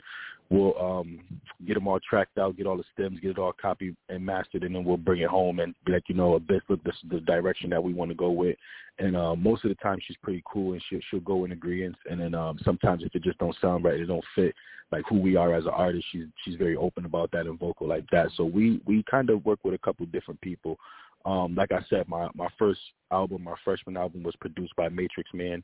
we'll 0.50 0.80
um 0.82 1.20
get 1.68 1.74
them 1.74 1.88
all 1.88 2.00
tracked 2.08 2.38
out, 2.38 2.58
get 2.58 2.68
all 2.68 2.78
the 2.78 2.84
stems, 2.94 3.20
get 3.20 3.32
it 3.32 3.38
all 3.38 3.54
copied 3.54 3.96
and 4.10 4.26
mastered, 4.26 4.64
and 4.64 4.76
then 4.76 4.84
we'll 4.84 4.98
bring 4.98 5.22
it 5.22 5.30
home 5.30 5.60
and 5.60 5.76
like, 5.88 6.04
you 6.08 6.16
know, 6.16 6.36
a 6.36 6.40
bit 6.40 6.64
this 6.70 6.96
is 7.04 7.10
the 7.10 7.20
direction 7.22 7.70
that 7.70 7.84
we 7.84 7.94
want 7.94 8.10
to 8.10 8.16
go 8.16 8.32
with, 8.32 8.56
and 9.00 9.16
uh, 9.16 9.36
most 9.36 9.64
of 9.64 9.70
the 9.70 9.76
time 9.76 9.98
she's 10.06 10.18
pretty 10.22 10.44
cool 10.46 10.74
and 10.74 10.84
she'll 10.90 11.00
she'll 11.10 11.20
go 11.22 11.46
in 11.46 11.52
agreement. 11.52 11.96
And 12.10 12.20
then 12.20 12.36
um, 12.36 12.60
sometimes 12.64 13.04
if 13.04 13.16
it 13.16 13.24
just 13.24 13.40
don't 13.40 13.56
sound 13.62 13.84
right, 13.84 14.00
it 14.00 14.06
don't 14.06 14.24
fit 14.36 14.54
like 14.92 15.04
who 15.08 15.20
we 15.20 15.36
are 15.36 15.54
as 15.54 15.66
an 15.66 15.72
artist. 15.72 16.06
She's 16.12 16.26
she's 16.44 16.56
very 16.56 16.76
open 16.76 17.06
about 17.06 17.32
that 17.32 17.48
and 17.48 17.60
vocal 17.60 17.88
like 17.88 18.06
that. 18.12 18.28
So 18.36 18.44
we 18.44 18.82
we 18.86 19.04
kind 19.10 19.30
of 19.30 19.46
work 19.46 19.60
with 19.64 19.74
a 19.74 19.80
couple 19.80 20.06
different 20.08 20.42
people. 20.42 20.78
Um, 21.26 21.56
like 21.56 21.72
I 21.72 21.80
said, 21.90 22.08
my 22.08 22.30
my 22.36 22.48
first 22.58 22.80
album, 23.12 23.44
my 23.44 23.56
freshman 23.64 23.98
album, 23.98 24.24
was 24.24 24.36
produced 24.36 24.76
by 24.76 24.90
Matrix 24.90 25.30
Man. 25.34 25.64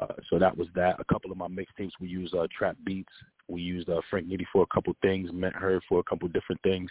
Uh, 0.00 0.14
so 0.30 0.38
that 0.38 0.56
was 0.56 0.68
that. 0.74 0.98
A 0.98 1.04
couple 1.04 1.30
of 1.30 1.36
my 1.36 1.48
mixtapes, 1.48 1.92
we 2.00 2.08
used 2.08 2.34
uh, 2.34 2.46
trap 2.56 2.76
beats. 2.84 3.12
We 3.48 3.60
used 3.60 3.90
uh, 3.90 4.00
Frank 4.08 4.28
Nitty 4.28 4.46
for 4.50 4.62
a 4.62 4.74
couple 4.74 4.96
things, 5.02 5.30
Met 5.32 5.54
her 5.54 5.80
for 5.88 6.00
a 6.00 6.02
couple 6.02 6.28
different 6.28 6.62
things. 6.62 6.90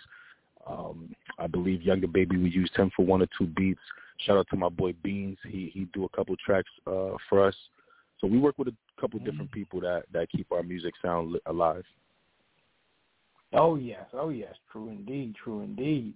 Um, 0.68 1.16
I 1.40 1.48
believe 1.48 1.82
Younger 1.82 2.08
Baby, 2.08 2.38
we 2.38 2.52
used 2.52 2.76
him 2.76 2.92
for 2.96 3.04
one 3.04 3.24
or 3.24 3.28
two 3.38 3.48
beats. 3.48 3.80
Shout 4.26 4.38
out 4.38 4.48
to 4.50 4.56
my 4.56 4.70
boy 4.70 4.94
Beans. 5.04 5.38
He 5.48 5.72
he 5.74 5.86
do 5.94 6.06
a 6.06 6.10
couple 6.10 6.36
tracks 6.44 6.70
uh, 6.88 7.12
for 7.30 7.46
us. 7.46 7.56
So 8.20 8.28
we 8.28 8.38
work 8.38 8.58
with 8.58 8.68
a 8.68 8.76
couple 9.00 9.20
mm-hmm. 9.20 9.30
different 9.30 9.52
people 9.52 9.82
that 9.82 10.04
that 10.14 10.30
keep 10.30 10.52
our 10.52 10.64
music 10.64 10.94
sound 11.02 11.36
alive. 11.48 11.84
Oh 13.54 13.76
yes, 13.76 14.06
oh 14.14 14.30
yes, 14.30 14.54
true 14.72 14.90
indeed, 14.90 15.36
true 15.36 15.62
indeed. 15.62 16.14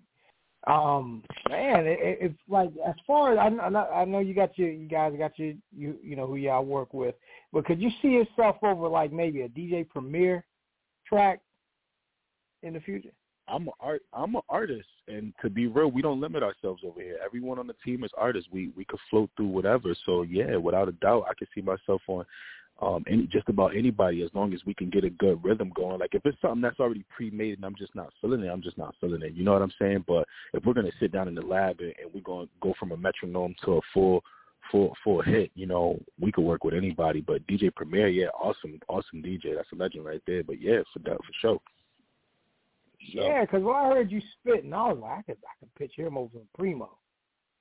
Um, 0.68 1.24
man, 1.50 1.86
it, 1.86 2.00
it's 2.02 2.40
like 2.50 2.70
as 2.88 2.96
far 3.06 3.34
as 3.34 3.38
I, 3.38 3.78
I 3.78 4.06
know, 4.06 4.20
you 4.20 4.34
got 4.34 4.58
your 4.58 4.72
you 4.72 4.88
guys 4.88 5.14
got 5.18 5.38
your 5.38 5.54
you 5.76 5.98
you 6.02 6.16
know 6.16 6.28
who 6.28 6.38
y'all 6.38 6.66
work 6.66 6.94
with, 6.94 7.16
but 7.52 7.66
could 7.66 7.82
you 7.82 7.90
see 8.02 8.10
yourself 8.10 8.58
over 8.64 8.88
like 8.88 9.12
maybe 9.12 9.42
a 9.42 9.50
DJ 9.50 9.88
Premier 9.88 10.44
track 11.08 11.40
in 12.64 12.74
the 12.74 12.80
future? 12.80 13.12
I'm 13.48 13.68
a 13.68 13.72
art 13.80 14.02
I'm 14.14 14.36
an 14.36 14.42
artist 14.50 14.88
and 15.08 15.34
to 15.42 15.50
be 15.50 15.68
real, 15.68 15.92
we 15.92 16.02
don't 16.02 16.22
limit 16.22 16.44
ourselves 16.44 16.82
over 16.86 17.02
here. 17.02 17.18
Everyone 17.24 17.60
on 17.60 17.68
the 17.68 17.76
team 17.86 18.04
is 18.04 18.12
artists. 18.18 18.50
We 18.52 18.70
we 18.76 18.86
could 18.86 19.00
float 19.10 19.30
through 19.38 19.48
whatever. 19.48 19.96
So 20.06 20.24
yeah, 20.24 20.56
without 20.56 20.90
a 20.90 20.94
doubt 20.94 21.26
I 21.30 21.34
could 21.34 21.48
see 21.54 21.62
myself 21.62 22.02
on 22.08 22.26
um 22.82 23.06
any 23.08 23.26
just 23.28 23.48
about 23.48 23.76
anybody 23.76 24.22
as 24.22 24.30
long 24.34 24.54
as 24.54 24.60
we 24.66 24.74
can 24.74 24.90
get 24.90 25.04
a 25.04 25.10
good 25.10 25.44
rhythm 25.44 25.72
going. 25.76 26.00
Like 26.00 26.14
if 26.14 26.26
it's 26.26 26.40
something 26.42 26.62
that's 26.62 26.80
already 26.80 27.06
pre 27.16 27.30
made 27.30 27.58
and 27.58 27.66
I'm 27.66 27.76
just 27.76 27.96
not 27.96 28.12
feeling 28.20 28.42
it, 28.42 28.50
I'm 28.50 28.64
just 28.64 28.78
not 28.78 28.96
feeling 29.00 29.22
it. 29.22 29.34
You 29.34 29.44
know 29.44 29.54
what 29.54 29.62
I'm 29.62 29.74
saying? 29.80 30.06
But 30.08 30.28
if 30.54 30.66
we're 30.66 30.74
gonna 30.74 30.92
sit 31.00 31.12
down 31.12 31.28
in 31.28 31.36
the 31.36 31.42
lab 31.42 31.80
and, 31.80 31.94
and 32.02 32.14
we're 32.14 32.22
gonna 32.22 32.48
go 32.62 32.74
from 32.80 32.92
a 32.92 32.98
metronome 32.98 33.56
to 33.66 33.74
a 33.78 33.82
full 33.94 34.24
full 34.72 34.96
full 35.04 35.22
hit, 35.22 35.52
you 35.56 35.68
know, 35.68 36.00
we 36.20 36.32
could 36.32 36.44
work 36.44 36.64
with 36.64 36.74
anybody. 36.74 37.22
But 37.22 37.46
DJ 37.48 37.74
Premier, 37.74 38.08
yeah, 38.08 38.28
awesome, 38.28 38.80
awesome 38.88 39.22
DJ. 39.22 39.56
That's 39.56 39.72
a 39.72 39.76
legend 39.76 40.06
right 40.06 40.22
there. 40.26 40.44
But 40.44 40.60
yeah, 40.60 40.80
for 40.92 41.00
that 41.00 41.18
for 41.18 41.34
sure. 41.42 41.60
So. 43.14 43.22
Yeah, 43.22 43.42
because 43.42 43.64
when 43.64 43.76
I 43.76 43.88
heard 43.90 44.12
you 44.12 44.22
spitting, 44.40 44.74
I 44.74 44.92
was 44.92 44.98
like, 45.02 45.20
I 45.20 45.22
could, 45.24 45.38
I 45.44 45.54
could 45.60 45.76
picture 45.76 46.06
him 46.06 46.18
over 46.18 46.40
Primo, 46.58 46.98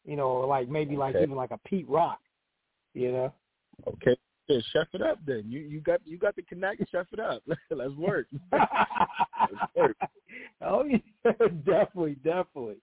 you 0.04 0.16
know, 0.16 0.28
or 0.28 0.46
like 0.46 0.68
maybe 0.68 0.96
like 0.96 1.14
even 1.16 1.34
like 1.34 1.50
a 1.50 1.58
Pete 1.66 1.88
Rock, 1.88 2.20
you 2.94 3.12
know. 3.12 3.32
Okay, 3.86 4.16
yeah, 4.48 4.58
chef 4.72 4.88
it 4.92 5.02
up 5.02 5.18
then. 5.26 5.44
You 5.46 5.60
you 5.60 5.80
got 5.80 6.00
you 6.04 6.18
got 6.18 6.36
the 6.36 6.42
connect. 6.42 6.82
Chef 6.90 7.06
it 7.12 7.20
up. 7.20 7.42
Let's 7.70 7.94
work. 7.94 8.26
Let's 8.52 9.74
work. 9.74 9.96
Oh 10.60 10.84
yeah, 10.84 10.98
definitely, 11.64 12.16
definitely. 12.24 12.76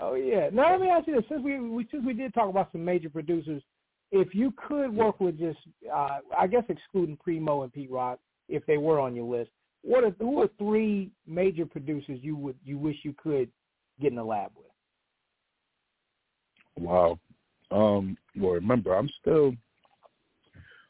Oh 0.00 0.14
yeah. 0.14 0.50
Now 0.52 0.72
let 0.72 0.80
me 0.80 0.88
ask 0.88 1.06
you 1.06 1.16
this: 1.16 1.24
since 1.28 1.42
we, 1.42 1.58
we 1.58 1.86
since 1.90 2.04
we 2.04 2.14
did 2.14 2.34
talk 2.34 2.48
about 2.48 2.70
some 2.72 2.84
major 2.84 3.10
producers, 3.10 3.62
if 4.10 4.34
you 4.34 4.52
could 4.68 4.94
work 4.94 5.20
with 5.20 5.38
just, 5.38 5.58
uh, 5.92 6.18
I 6.36 6.46
guess 6.46 6.64
excluding 6.68 7.16
Primo 7.16 7.62
and 7.62 7.72
Pete 7.72 7.90
Rock, 7.90 8.18
if 8.48 8.64
they 8.66 8.78
were 8.78 9.00
on 9.00 9.14
your 9.14 9.26
list, 9.26 9.50
what 9.82 10.04
are 10.04 10.14
who 10.18 10.42
are 10.42 10.50
three 10.58 11.10
major 11.26 11.66
producers 11.66 12.18
you 12.22 12.36
would 12.36 12.56
you 12.64 12.78
wish 12.78 12.96
you 13.02 13.14
could 13.22 13.48
get 14.00 14.10
in 14.10 14.16
the 14.16 14.24
lab 14.24 14.50
with? 14.56 14.66
Wow. 16.78 17.18
Um, 17.70 18.16
well, 18.36 18.52
remember, 18.52 18.94
I'm 18.94 19.10
still 19.20 19.54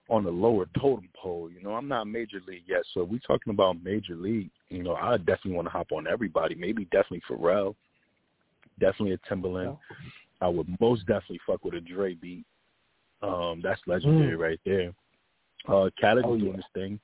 on 0.09 0.24
the 0.24 0.31
lower 0.31 0.66
totem 0.81 1.09
pole. 1.14 1.51
You 1.51 1.62
know, 1.62 1.74
I'm 1.74 1.88
not 1.88 2.07
major 2.07 2.40
league 2.46 2.64
yet. 2.66 2.83
So 2.94 3.03
if 3.03 3.09
we're 3.09 3.18
talking 3.18 3.53
about 3.53 3.83
major 3.83 4.16
league, 4.16 4.51
you 4.68 4.83
know, 4.83 4.94
I 4.94 5.16
definitely 5.18 5.53
want 5.53 5.66
to 5.66 5.72
hop 5.72 5.92
on 5.92 6.07
everybody. 6.07 6.55
Maybe 6.55 6.85
definitely 6.87 7.22
Pharrell, 7.29 7.74
definitely 8.79 9.12
a 9.12 9.35
Timbaland. 9.35 9.79
Yeah. 9.90 9.96
I 10.40 10.48
would 10.48 10.68
most 10.81 11.01
definitely 11.07 11.40
fuck 11.46 11.64
with 11.64 11.74
a 11.74 11.81
Dre 11.81 12.14
beat. 12.14 12.44
Um, 13.22 13.61
that's 13.62 13.81
legendary 13.87 14.37
mm. 14.37 14.40
right 14.40 14.61
there. 14.64 14.92
Uh, 15.66 15.90
Khaled 16.01 16.24
oh, 16.24 16.37
doing 16.37 16.51
yeah. 16.51 16.57
this 16.57 16.64
thing. 16.72 17.01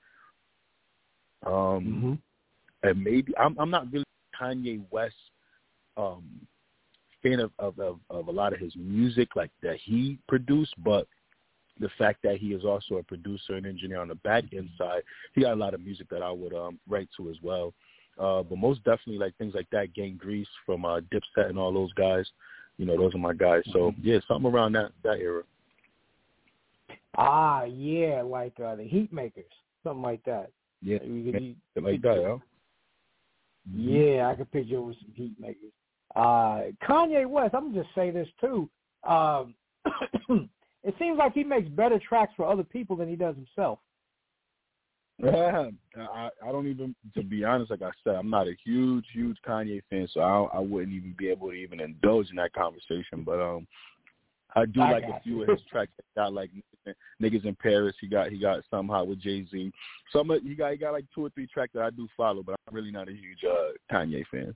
Um, 1.47 1.53
mm-hmm. 1.53 2.89
and 2.89 3.05
maybe 3.05 3.33
I'm 3.37 3.59
I'm 3.59 3.71
not 3.71 3.93
really 3.93 4.05
Kanye 4.41 4.83
West 4.91 5.15
um 5.97 6.25
fan 7.23 7.41
of, 7.41 7.51
of 7.59 7.79
of 7.79 7.99
of 8.11 8.29
a 8.29 8.33
lot 8.33 8.53
of 8.53 8.61
his 8.61 8.75
music 8.77 9.37
like 9.37 9.51
that 9.63 9.77
he 9.83 10.19
produced, 10.29 10.75
but 10.85 11.07
the 11.81 11.91
fact 11.99 12.23
that 12.23 12.37
he 12.37 12.49
is 12.49 12.65
also 12.65 12.97
a 12.97 13.03
producer 13.03 13.55
and 13.55 13.67
engineer 13.67 14.01
on 14.01 14.09
the 14.09 14.15
back 14.17 14.45
end 14.53 14.71
side, 14.79 15.03
he 15.35 15.43
got 15.43 15.55
a 15.55 15.57
lot 15.57 15.75
of 15.75 15.81
music 15.81 16.09
that 16.11 16.23
I 16.23 16.31
would 16.31 16.55
um 16.55 16.79
write 16.89 17.09
to 17.17 17.31
as 17.31 17.37
well. 17.43 17.75
Uh, 18.19 18.43
but 18.43 18.59
most 18.59 18.79
definitely 18.85 19.19
like 19.19 19.37
things 19.37 19.55
like 19.55 19.69
that, 19.71 19.93
Gang 19.93 20.17
Grease 20.17 20.47
from 20.65 20.85
uh, 20.85 21.01
Dipset 21.13 21.49
and 21.49 21.59
all 21.59 21.73
those 21.73 21.93
guys. 21.95 22.27
You 22.79 22.87
know, 22.87 22.97
those 22.97 23.15
are 23.15 23.19
my 23.19 23.35
guys. 23.35 23.63
So 23.73 23.91
mm-hmm. 23.91 24.01
yeah, 24.03 24.19
something 24.29 24.51
around 24.51 24.73
that 24.73 24.93
that 25.03 25.19
era. 25.19 25.43
Ah, 27.17 27.65
yeah, 27.65 28.23
like 28.23 28.59
uh, 28.61 28.75
the 28.77 28.83
Heatmakerz, 28.83 29.45
something 29.83 30.03
like 30.03 30.25
that. 30.25 30.51
Yeah, 30.85 30.99
you 31.03 31.33
could, 31.33 31.43
you, 31.43 31.55
like 31.83 32.03
that, 32.03 32.23
huh? 32.27 32.39
Mm-hmm. 33.73 33.89
Yeah, 33.89 34.29
I 34.29 34.35
could 34.35 34.53
picture 34.53 34.83
with 34.83 34.97
some 35.01 35.13
heat 35.15 35.33
makers. 35.41 35.73
Uh, 36.15 36.65
Kanye 36.87 37.27
West, 37.27 37.55
I'm 37.55 37.71
gonna 37.71 37.83
just 37.83 37.95
say 37.95 38.11
this 38.11 38.29
too. 38.39 38.69
Um, 39.09 39.55
it 40.85 40.95
seems 40.99 41.19
like 41.19 41.33
he 41.33 41.43
makes 41.43 41.69
better 41.71 41.99
tracks 41.99 42.35
for 42.37 42.47
other 42.47 42.63
people 42.63 42.97
than 42.97 43.09
he 43.09 43.17
does 43.17 43.35
himself. 43.35 43.79
Yeah, 45.23 45.71
I, 45.97 46.29
I 46.47 46.53
don't 46.53 46.67
even, 46.67 46.95
to 47.15 47.23
be 47.23 47.45
honest, 47.45 47.71
like 47.71 47.83
I 47.83 47.91
said, 48.03 48.17
I'm 48.17 48.31
not 48.31 48.47
a 48.47 48.57
huge, 48.65 49.07
huge 49.13 49.39
Kanye 49.47 49.81
fan, 49.89 50.07
so 50.13 50.21
I, 50.21 50.59
I 50.59 50.61
wouldn't 50.61 50.93
even 50.95 51.15
be 51.17 51.29
able 51.29 51.49
to 51.49 51.55
even 51.55 51.81
indulge 51.81 52.29
in 52.29 52.37
that 52.37 52.53
conversation. 52.53 53.25
But 53.25 53.41
um, 53.41 53.67
I 54.57 54.67
do 54.67 54.81
I 54.81 54.93
like 54.93 55.05
a 55.05 55.21
few 55.23 55.39
you. 55.39 55.43
of 55.43 55.49
his 55.49 55.67
tracks. 55.71 55.91
He 55.97 56.21
got 56.21 56.33
like 56.33 56.51
niggas 57.21 57.45
in 57.45 57.57
Paris. 57.57 57.95
He 58.01 58.07
got 58.07 58.31
he 58.31 58.39
got 58.39 58.63
somehow 58.71 59.05
with 59.05 59.21
Jay 59.21 59.47
Z. 59.51 59.73
Some 60.13 60.31
he 60.43 60.55
got 60.55 60.73
he 60.73 60.77
got 60.77 60.93
like 60.93 61.07
two 61.15 61.25
or 61.25 61.31
three 61.31 61.47
tracks 61.47 61.73
that 61.75 61.83
I 61.83 61.91
do 61.91 62.09
follow, 62.17 62.43
but 62.43 62.57
I'm 62.69 62.75
really 62.75 62.93
not 62.93 63.09
a 63.09 63.13
huge 63.13 63.45
uh, 63.45 63.73
Kanye 63.93 64.25
fan. 64.31 64.55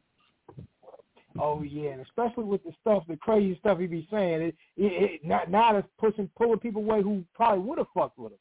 Oh 1.41 1.63
yeah, 1.63 1.91
and 1.91 2.03
especially 2.03 2.45
with 2.45 2.63
the 2.65 2.73
stuff, 2.81 3.05
the 3.09 3.17
crazy 3.17 3.59
stuff 3.61 3.79
he 3.79 3.87
be 3.87 4.09
saying. 4.11 4.43
It, 4.43 4.57
it, 4.77 5.03
it 5.03 5.25
not 5.25 5.51
now 5.51 5.77
it's 5.77 5.89
pushing 5.99 6.29
pulling 6.37 6.59
people 6.59 6.83
away 6.83 7.03
who 7.03 7.25
probably 7.35 7.65
would 7.65 7.79
have 7.79 7.87
fucked 7.95 8.19
with 8.19 8.33
him. 8.33 8.39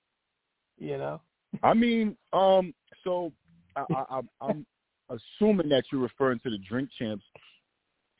You 0.80 0.98
know. 0.98 1.22
I 1.63 1.74
mean, 1.74 2.15
um, 2.34 2.74
so 3.04 3.32
I, 3.76 3.86
I, 3.91 4.22
I'm 4.41 4.65
assuming 5.10 5.70
that 5.70 5.86
you're 5.91 6.02
referring 6.02 6.39
to 6.39 6.50
the 6.50 6.58
Drink 6.58 6.89
Champs, 6.98 7.24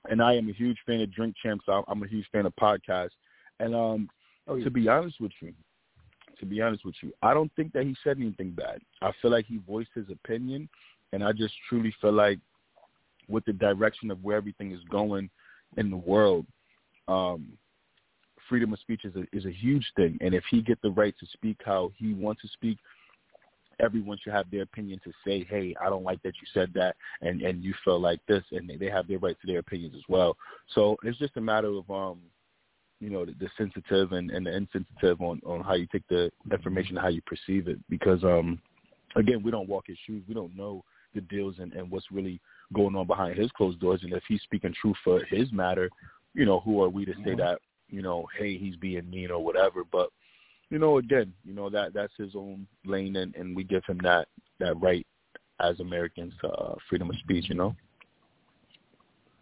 and 0.10 0.22
I 0.22 0.34
am 0.36 0.50
a 0.50 0.54
huge 0.54 0.78
fan 0.86 1.02
of 1.02 1.14
Drink 1.14 1.36
Champs. 1.42 1.66
I'm 1.68 2.04
a 2.04 2.08
huge 2.08 2.26
fan 2.32 2.46
of 2.46 2.54
podcasts. 2.56 3.10
And 3.60 3.76
um, 3.76 4.10
oh, 4.48 4.56
yeah. 4.56 4.64
to 4.64 4.72
be 4.72 4.88
honest 4.88 5.20
with 5.20 5.32
you, 5.42 5.54
to 6.40 6.46
be 6.46 6.62
honest 6.62 6.86
with 6.86 6.96
you, 7.02 7.12
I 7.22 7.34
don't 7.34 7.52
think 7.56 7.74
that 7.74 7.84
he 7.84 7.96
said 8.04 8.18
anything 8.18 8.52
bad. 8.52 8.80
I 9.02 9.12
feel 9.22 9.32
like 9.32 9.46
he 9.46 9.60
voiced 9.68 9.90
his 9.96 10.10
opinion, 10.10 10.70
and 11.14 11.24
I 11.24 11.32
just 11.32 11.54
truly 11.68 11.94
feel 12.00 12.14
like 12.14 12.40
with 13.28 13.46
the 13.46 13.54
direction 13.54 14.12
of 14.12 14.24
where 14.24 14.38
everything 14.38 14.72
is 14.72 14.82
going 14.90 15.30
in 15.78 15.90
the 15.90 15.98
world, 15.98 16.46
um, 17.08 17.54
freedom 18.48 18.74
of 18.74 18.80
speech 18.80 19.04
is 19.04 19.16
a 19.16 19.24
is 19.36 19.46
a 19.46 19.52
huge 19.52 19.86
thing. 19.96 20.18
And 20.22 20.34
if 20.34 20.44
he 20.50 20.62
get 20.62 20.82
the 20.82 20.92
right 20.92 21.16
to 21.20 21.26
speak 21.34 21.58
how 21.66 21.92
he 21.98 22.14
wants 22.14 22.42
to 22.44 22.48
speak, 22.50 22.78
everyone 23.80 24.18
should 24.24 24.34
have 24.34 24.50
their 24.52 24.64
opinion 24.64 25.00
to 25.04 25.12
say, 25.26 25.46
hey, 25.50 25.76
I 25.82 25.90
don't 25.90 26.04
like 26.04 26.22
that 26.24 26.34
you 26.42 26.48
said 26.54 26.72
that, 26.76 26.96
and 27.22 27.42
and 27.42 27.64
you 27.64 27.74
feel 27.84 28.00
like 28.00 28.20
this, 28.28 28.44
and 28.52 28.70
they, 28.70 28.78
they 28.78 28.90
have 28.90 29.08
their 29.08 29.20
right 29.20 29.38
to 29.42 29.48
their 29.48 29.60
opinions 29.60 29.96
as 29.96 30.04
well. 30.08 30.38
So 30.74 30.98
it's 31.04 31.18
just 31.18 31.38
a 31.38 31.42
matter 31.42 31.68
of 31.68 31.90
um 31.90 32.20
you 33.00 33.10
know 33.10 33.26
the, 33.26 33.34
the 33.40 33.50
sensitive 33.58 34.12
and, 34.12 34.32
and 34.32 34.46
the 34.46 34.56
insensitive 34.56 35.22
on 35.22 35.42
on 35.46 35.62
how 35.64 35.74
you 35.74 35.88
take 35.92 36.08
the 36.10 36.32
information 36.52 36.96
how 36.96 37.10
you 37.10 37.22
perceive 37.22 37.68
it. 37.68 37.80
Because 37.90 38.24
um 38.24 38.60
again 39.16 39.44
we 39.44 39.52
don't 39.52 39.70
walk 39.70 39.86
his 39.88 39.98
shoes. 40.06 40.24
We 40.28 40.34
don't 40.34 40.56
know 40.56 40.84
the 41.16 41.22
deals 41.22 41.56
and, 41.60 41.74
and 41.74 41.90
what's 41.90 42.12
really 42.12 42.40
going 42.74 42.96
on 42.96 43.08
behind 43.08 43.38
his 43.38 43.52
closed 43.52 43.80
doors. 43.80 44.02
And 44.04 44.14
if 44.14 44.24
he's 44.28 44.42
speaking 44.42 44.74
truth 44.80 44.98
for 45.04 45.24
his 45.26 45.52
matter 45.52 45.90
you 46.38 46.46
know 46.46 46.60
who 46.60 46.82
are 46.82 46.90
we 46.90 47.04
to 47.04 47.14
say 47.26 47.36
that 47.36 47.60
you 47.90 48.02
know 48.02 48.26
hey 48.38 48.58
he's 48.58 48.76
being 48.78 49.10
mean 49.10 49.32
or 49.32 49.44
whatever. 49.44 49.84
But 49.92 50.10
you 50.70 50.80
know 50.80 51.00
again 51.00 51.34
you 51.44 51.54
know 51.54 51.70
that 51.70 51.94
that's 51.94 52.14
his 52.18 52.36
own 52.36 52.68
lane 52.86 53.16
and, 53.18 53.36
and 53.36 53.56
we 53.56 53.64
give 53.64 53.84
him 53.86 54.00
that 54.04 54.28
that 54.60 54.80
right 54.80 55.06
as 55.60 55.80
americans 55.80 56.34
to 56.42 56.50
uh, 56.50 56.76
freedom 56.90 57.10
of 57.10 57.16
speech 57.18 57.46
you 57.50 57.56
know? 57.56 57.76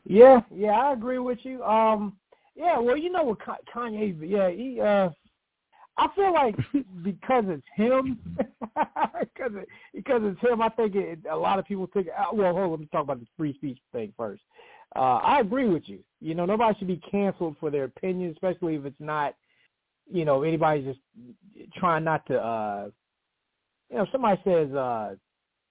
Yeah 0.05 0.41
yeah 0.53 0.71
i 0.71 0.93
agree 0.93 1.19
with 1.19 1.39
you. 1.43 1.63
Um 1.63 2.15
yeah, 2.55 2.79
well, 2.79 2.97
you 2.97 3.11
know 3.11 3.23
what 3.23 3.39
Kanye? 3.73 4.15
Yeah, 4.21 4.49
he. 4.49 4.79
uh 4.81 5.09
I 5.97 6.09
feel 6.13 6.33
like 6.33 6.55
because 7.03 7.45
it's 7.47 7.63
him, 7.75 8.19
because 8.37 9.51
it, 9.55 9.67
because 9.93 10.21
it's 10.25 10.41
him. 10.41 10.61
I 10.61 10.67
think 10.69 10.93
it, 10.95 11.19
a 11.31 11.35
lot 11.35 11.57
of 11.57 11.65
people 11.65 11.89
think. 11.93 12.07
Well, 12.33 12.53
hold 12.53 12.65
on, 12.65 12.71
let 12.71 12.79
me 12.81 12.89
talk 12.91 13.03
about 13.03 13.21
the 13.21 13.27
free 13.37 13.53
speech 13.53 13.79
thing 13.93 14.13
first. 14.17 14.41
Uh, 14.95 15.19
I 15.23 15.39
agree 15.39 15.69
with 15.69 15.83
you. 15.87 15.99
You 16.19 16.35
know, 16.35 16.45
nobody 16.45 16.77
should 16.77 16.87
be 16.87 17.01
canceled 17.09 17.55
for 17.59 17.69
their 17.69 17.85
opinion, 17.85 18.31
especially 18.31 18.75
if 18.75 18.85
it's 18.85 18.95
not 18.99 19.35
you 20.11 20.25
know, 20.25 20.43
anybody's 20.43 20.85
just 20.85 20.99
trying 21.75 22.03
not 22.03 22.25
to, 22.27 22.37
uh, 22.37 22.89
you 23.89 23.97
know, 23.97 24.03
if 24.03 24.09
somebody 24.11 24.39
says, 24.43 24.71
uh, 24.73 25.15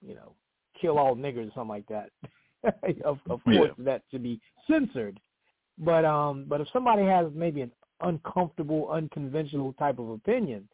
you 0.05 0.15
know, 0.15 0.33
kill 0.79 0.97
all 0.97 1.15
niggers 1.15 1.47
or 1.47 1.51
something 1.55 1.67
like 1.69 1.87
that, 1.87 2.09
of, 3.05 3.19
of 3.29 3.43
course 3.43 3.71
yeah. 3.77 3.85
that 3.85 4.01
should 4.11 4.23
be 4.23 4.39
censored. 4.69 5.19
But 5.77 6.05
um, 6.05 6.45
but 6.47 6.61
if 6.61 6.67
somebody 6.71 7.03
has 7.03 7.27
maybe 7.33 7.61
an 7.61 7.71
uncomfortable, 8.01 8.89
unconventional 8.91 9.73
type 9.73 9.99
of 9.99 10.09
opinion, 10.09 10.67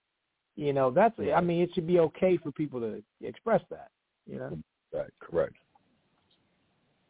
you 0.56 0.74
know, 0.74 0.92
that's 0.92 1.16
I 1.20 1.42
mean, 1.42 1.62
it 1.62 1.72
should 1.74 1.88
be 1.88 2.00
okay 2.00 2.38
for 2.38 2.52
people 2.52 2.80
to 2.80 3.02
express 3.26 3.62
that. 3.70 3.90
You 4.28 4.38
know. 4.38 4.60
Right. 4.94 5.10
Correct. 5.20 5.56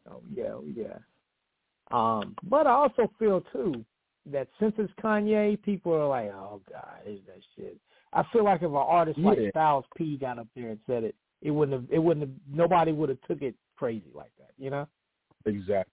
Oh 0.09 0.21
yeah, 0.33 0.53
oh, 0.53 0.63
yeah. 0.73 0.97
Um, 1.91 2.35
but 2.43 2.67
I 2.67 2.71
also 2.71 3.11
feel 3.19 3.43
too 3.51 3.83
that 4.31 4.47
since 4.59 4.73
it's 4.77 4.91
Kanye, 5.03 5.61
people 5.61 5.93
are 5.93 6.07
like, 6.07 6.31
"Oh 6.33 6.61
God, 6.71 6.99
is 7.05 7.19
that 7.27 7.39
shit?" 7.55 7.77
I 8.13 8.23
feel 8.31 8.43
like 8.43 8.61
if 8.61 8.69
an 8.69 8.75
artist 8.75 9.17
yeah. 9.19 9.29
like 9.29 9.39
Styles 9.49 9.85
P 9.95 10.17
got 10.17 10.39
up 10.39 10.47
there 10.55 10.69
and 10.69 10.79
said 10.87 11.03
it, 11.03 11.15
it 11.41 11.51
wouldn't 11.51 11.81
have. 11.81 11.91
It 11.91 11.99
wouldn't 11.99 12.27
have. 12.27 12.35
Nobody 12.49 12.91
would 12.91 13.09
have 13.09 13.21
took 13.27 13.41
it 13.41 13.55
crazy 13.77 14.11
like 14.13 14.31
that. 14.37 14.51
You 14.57 14.69
know. 14.69 14.87
Exactly. 15.45 15.90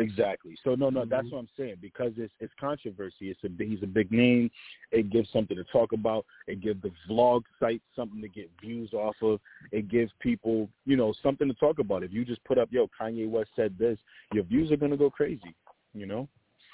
Exactly. 0.00 0.56
So 0.64 0.74
no, 0.74 0.88
no, 0.88 1.00
mm-hmm. 1.00 1.10
that's 1.10 1.30
what 1.30 1.40
I'm 1.40 1.48
saying 1.56 1.76
because 1.80 2.12
it's 2.16 2.32
it's 2.40 2.52
controversy. 2.58 3.30
It's 3.30 3.40
a 3.44 3.64
he's 3.64 3.82
a 3.82 3.86
big 3.86 4.10
name. 4.10 4.50
It 4.92 5.10
gives 5.10 5.30
something 5.30 5.56
to 5.56 5.64
talk 5.64 5.92
about. 5.92 6.24
It 6.46 6.60
gives 6.60 6.80
the 6.82 6.90
vlog 7.08 7.42
site 7.60 7.82
something 7.94 8.20
to 8.22 8.28
get 8.28 8.50
views 8.60 8.92
off 8.94 9.16
of. 9.22 9.40
It 9.72 9.88
gives 9.88 10.10
people, 10.20 10.68
you 10.86 10.96
know, 10.96 11.12
something 11.22 11.46
to 11.48 11.54
talk 11.54 11.78
about. 11.78 12.02
If 12.02 12.12
you 12.12 12.24
just 12.24 12.42
put 12.44 12.56
up, 12.56 12.68
yo, 12.70 12.88
Kanye 13.00 13.28
West 13.28 13.50
said 13.54 13.74
this, 13.78 13.98
your 14.32 14.44
views 14.44 14.72
are 14.72 14.76
gonna 14.76 14.96
go 14.96 15.10
crazy. 15.10 15.54
You 15.92 16.06
know. 16.06 16.28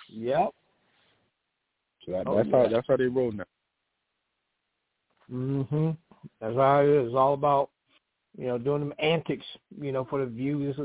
Yep. 0.08 0.50
So 2.04 2.12
that, 2.12 2.24
oh, 2.26 2.36
that's 2.36 2.48
yeah. 2.48 2.62
how 2.62 2.68
that's 2.68 2.86
how 2.88 2.96
they 2.96 3.06
roll 3.06 3.32
now. 3.32 3.44
Mhm. 5.32 5.96
That's 6.40 6.54
how 6.54 6.82
it 6.82 6.88
is. 6.88 7.06
It's 7.06 7.16
all 7.16 7.34
about 7.34 7.70
you 8.38 8.46
know 8.46 8.58
doing 8.58 8.80
them 8.80 8.94
antics. 9.00 9.46
You 9.80 9.90
know 9.90 10.04
for 10.04 10.20
the 10.20 10.26
views. 10.26 10.76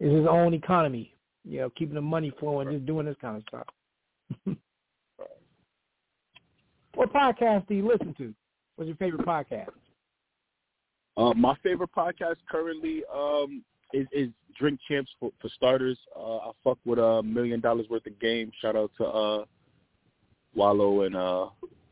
It's 0.00 0.12
his 0.12 0.26
own 0.26 0.54
economy 0.54 1.14
you 1.44 1.60
know, 1.60 1.70
keeping 1.70 1.94
the 1.94 2.00
money 2.00 2.32
flowing, 2.38 2.70
just 2.70 2.86
doing 2.86 3.06
this 3.06 3.16
kind 3.20 3.36
of 3.36 3.42
stuff. 3.48 3.66
what 6.94 7.12
podcast 7.12 7.66
do 7.68 7.74
you 7.74 7.86
listen 7.86 8.14
to? 8.18 8.34
What's 8.76 8.88
your 8.88 8.96
favorite 8.96 9.26
podcast? 9.26 9.68
Uh, 11.16 11.32
my 11.34 11.54
favorite 11.62 11.90
podcast 11.96 12.36
currently 12.50 13.02
um, 13.14 13.62
is, 13.92 14.06
is 14.12 14.28
Drink 14.58 14.80
Champs 14.88 15.10
for, 15.20 15.30
for 15.40 15.48
starters. 15.50 15.98
Uh, 16.16 16.36
I 16.38 16.50
fuck 16.62 16.78
with 16.84 16.98
a 16.98 17.22
million 17.22 17.60
dollars 17.60 17.86
worth 17.88 18.06
of 18.06 18.18
game. 18.20 18.50
Shout 18.60 18.76
out 18.76 18.90
to 18.98 19.04
uh, 19.04 19.44
Wallo 20.54 21.02
and 21.02 21.16
uh, 21.16 21.46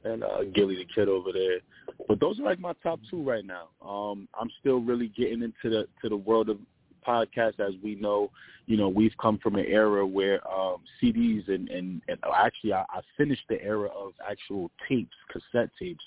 and 0.04 0.24
uh, 0.24 0.42
Gillie 0.54 0.76
Da 0.76 0.84
Kid 0.94 1.08
over 1.08 1.32
there. 1.32 1.60
But 2.08 2.18
those 2.18 2.40
are 2.40 2.44
like 2.44 2.58
my 2.58 2.72
top 2.82 2.98
two 3.08 3.22
right 3.22 3.44
now. 3.44 3.68
Um, 3.86 4.28
I'm 4.38 4.50
still 4.60 4.80
really 4.80 5.08
getting 5.16 5.42
into 5.42 5.70
the 5.70 5.86
to 6.02 6.08
the 6.08 6.16
world 6.16 6.48
of 6.48 6.58
podcast, 7.06 7.60
as 7.60 7.74
we 7.82 7.94
know, 7.96 8.30
you 8.66 8.76
know, 8.76 8.88
we've 8.88 9.16
come 9.20 9.38
from 9.38 9.56
an 9.56 9.64
era 9.66 10.06
where 10.06 10.46
um, 10.50 10.78
CDs 11.02 11.48
and, 11.48 11.68
and, 11.68 12.00
and 12.08 12.18
actually 12.34 12.72
I, 12.72 12.84
I 12.90 13.00
finished 13.16 13.42
the 13.48 13.60
era 13.62 13.88
of 13.88 14.12
actual 14.28 14.70
tapes, 14.88 15.16
cassette 15.30 15.70
tapes, 15.78 16.04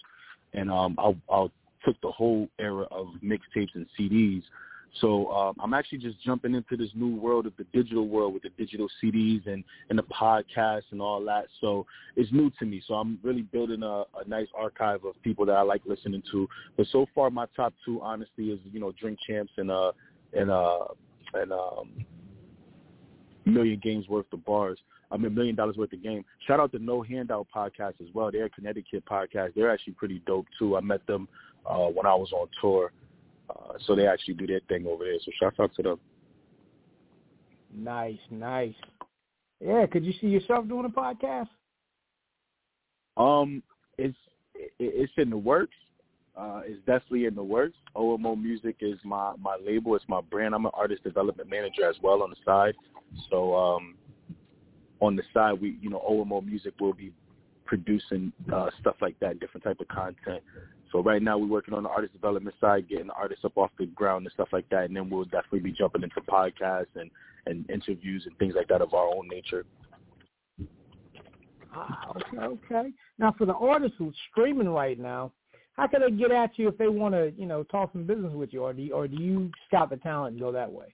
and 0.53 0.71
um, 0.71 0.95
I, 0.97 1.15
I 1.31 1.47
took 1.83 1.99
the 2.01 2.11
whole 2.11 2.47
era 2.59 2.85
of 2.91 3.07
mixtapes 3.23 3.75
and 3.75 3.85
CDs. 3.99 4.43
So 5.01 5.29
um, 5.31 5.55
I'm 5.59 5.73
actually 5.73 5.97
just 5.97 6.21
jumping 6.23 6.55
into 6.55 6.77
this 6.77 6.89
new 6.95 7.15
world 7.15 7.45
of 7.45 7.53
the 7.57 7.65
digital 7.73 8.07
world 8.07 8.33
with 8.33 8.43
the 8.43 8.49
digital 8.57 8.87
CDs 9.03 9.45
and, 9.45 9.63
and 9.89 9.99
the 9.99 10.03
podcast 10.03 10.83
and 10.91 11.01
all 11.01 11.23
that. 11.25 11.47
So 11.59 11.85
it's 12.15 12.31
new 12.31 12.49
to 12.59 12.65
me. 12.65 12.81
So 12.87 12.93
I'm 12.93 13.19
really 13.21 13.41
building 13.41 13.83
a, 13.83 14.03
a 14.17 14.27
nice 14.27 14.47
archive 14.55 15.03
of 15.03 15.21
people 15.21 15.45
that 15.47 15.53
I 15.53 15.63
like 15.63 15.81
listening 15.85 16.23
to. 16.31 16.47
But 16.77 16.87
so 16.91 17.07
far, 17.13 17.29
my 17.29 17.45
top 17.55 17.73
two, 17.83 18.01
honestly, 18.01 18.45
is 18.45 18.59
you 18.71 18.79
know 18.79 18.93
Drink 18.93 19.19
Champs 19.27 19.51
and 19.57 19.69
uh, 19.69 19.91
and 20.35 20.51
uh 20.51 20.85
and 21.33 21.51
um 21.51 22.05
million 23.45 23.79
games 23.81 24.07
worth 24.07 24.25
of 24.33 24.43
bars. 24.45 24.79
I 25.11 25.17
mean, 25.17 25.33
million 25.35 25.55
dollars 25.55 25.77
worth 25.77 25.93
of 25.93 26.01
game. 26.01 26.25
Shout 26.47 26.59
out 26.59 26.71
to 26.71 26.79
No 26.79 27.01
Handout 27.01 27.47
podcast 27.55 28.01
as 28.01 28.07
well. 28.13 28.31
They're 28.31 28.45
a 28.45 28.49
Connecticut 28.49 29.05
podcast. 29.05 29.53
They're 29.55 29.71
actually 29.71 29.93
pretty 29.93 30.21
dope 30.25 30.47
too. 30.57 30.75
I 30.75 30.81
met 30.81 31.05
them 31.07 31.27
uh, 31.65 31.87
when 31.87 32.05
I 32.05 32.15
was 32.15 32.31
on 32.33 32.47
tour, 32.59 32.91
uh, 33.49 33.73
so 33.85 33.95
they 33.95 34.07
actually 34.07 34.33
do 34.33 34.47
their 34.47 34.61
thing 34.67 34.85
over 34.87 35.03
there. 35.03 35.17
So 35.23 35.31
shout 35.39 35.53
out 35.59 35.73
to 35.75 35.83
them. 35.83 35.99
Nice, 37.73 38.17
nice. 38.31 38.73
Yeah, 39.59 39.85
could 39.85 40.05
you 40.05 40.13
see 40.19 40.27
yourself 40.27 40.67
doing 40.67 40.85
a 40.85 40.89
podcast? 40.89 41.47
Um, 43.17 43.63
it's 43.97 44.17
it's 44.79 45.13
in 45.17 45.29
the 45.29 45.37
works 45.37 45.75
uh, 46.37 46.61
is 46.67 46.77
definitely 46.85 47.25
in 47.25 47.35
the 47.35 47.43
works. 47.43 47.77
OMO 47.95 48.35
Music 48.35 48.75
is 48.81 48.99
my 49.03 49.33
my 49.39 49.57
label. 49.65 49.95
It's 49.95 50.05
my 50.07 50.21
brand. 50.21 50.53
I'm 50.53 50.65
an 50.65 50.71
artist 50.73 51.03
development 51.03 51.49
manager 51.49 51.89
as 51.89 51.95
well 52.01 52.23
on 52.23 52.29
the 52.29 52.35
side. 52.45 52.75
So 53.29 53.55
um, 53.55 53.95
on 54.99 55.15
the 55.15 55.23
side, 55.33 55.53
we 55.53 55.77
you 55.81 55.89
know 55.89 56.01
OMO 56.07 56.41
Music 56.41 56.73
will 56.79 56.93
be 56.93 57.13
producing 57.65 58.31
uh, 58.53 58.69
stuff 58.79 58.95
like 59.01 59.19
that, 59.19 59.39
different 59.39 59.63
type 59.63 59.79
of 59.79 59.87
content. 59.87 60.43
So 60.91 61.01
right 61.01 61.21
now 61.21 61.37
we're 61.37 61.47
working 61.47 61.73
on 61.73 61.83
the 61.83 61.89
artist 61.89 62.13
development 62.13 62.55
side, 62.61 62.87
getting 62.87 63.07
the 63.07 63.13
artists 63.13 63.43
up 63.43 63.57
off 63.57 63.71
the 63.77 63.87
ground 63.87 64.25
and 64.25 64.33
stuff 64.33 64.49
like 64.53 64.69
that, 64.69 64.85
and 64.85 64.95
then 64.95 65.09
we'll 65.09 65.25
definitely 65.25 65.59
be 65.59 65.71
jumping 65.71 66.03
into 66.03 66.21
podcasts 66.21 66.95
and 66.95 67.09
and 67.47 67.69
interviews 67.69 68.23
and 68.25 68.37
things 68.37 68.55
like 68.55 68.67
that 68.67 68.81
of 68.81 68.93
our 68.93 69.07
own 69.07 69.27
nature. 69.27 69.65
Ah, 71.73 72.13
okay, 72.15 72.37
okay. 72.37 72.91
Now 73.19 73.35
for 73.37 73.45
the 73.45 73.53
artists 73.53 73.95
who's 73.97 74.15
streaming 74.31 74.69
right 74.69 74.97
now, 74.97 75.31
how 75.75 75.87
can 75.87 76.01
they 76.01 76.11
get 76.11 76.31
at 76.31 76.57
you 76.57 76.67
if 76.69 76.77
they 76.77 76.87
want 76.87 77.13
to, 77.13 77.33
you 77.37 77.45
know, 77.45 77.63
talk 77.63 77.91
some 77.91 78.05
business 78.05 78.33
with 78.33 78.53
you, 78.53 78.63
or 78.63 78.73
do 78.73 78.81
you, 78.81 78.93
or 78.93 79.07
do 79.07 79.21
you 79.21 79.51
scout 79.67 79.89
the 79.89 79.97
talent 79.97 80.33
and 80.33 80.41
go 80.41 80.51
that 80.51 80.71
way? 80.71 80.93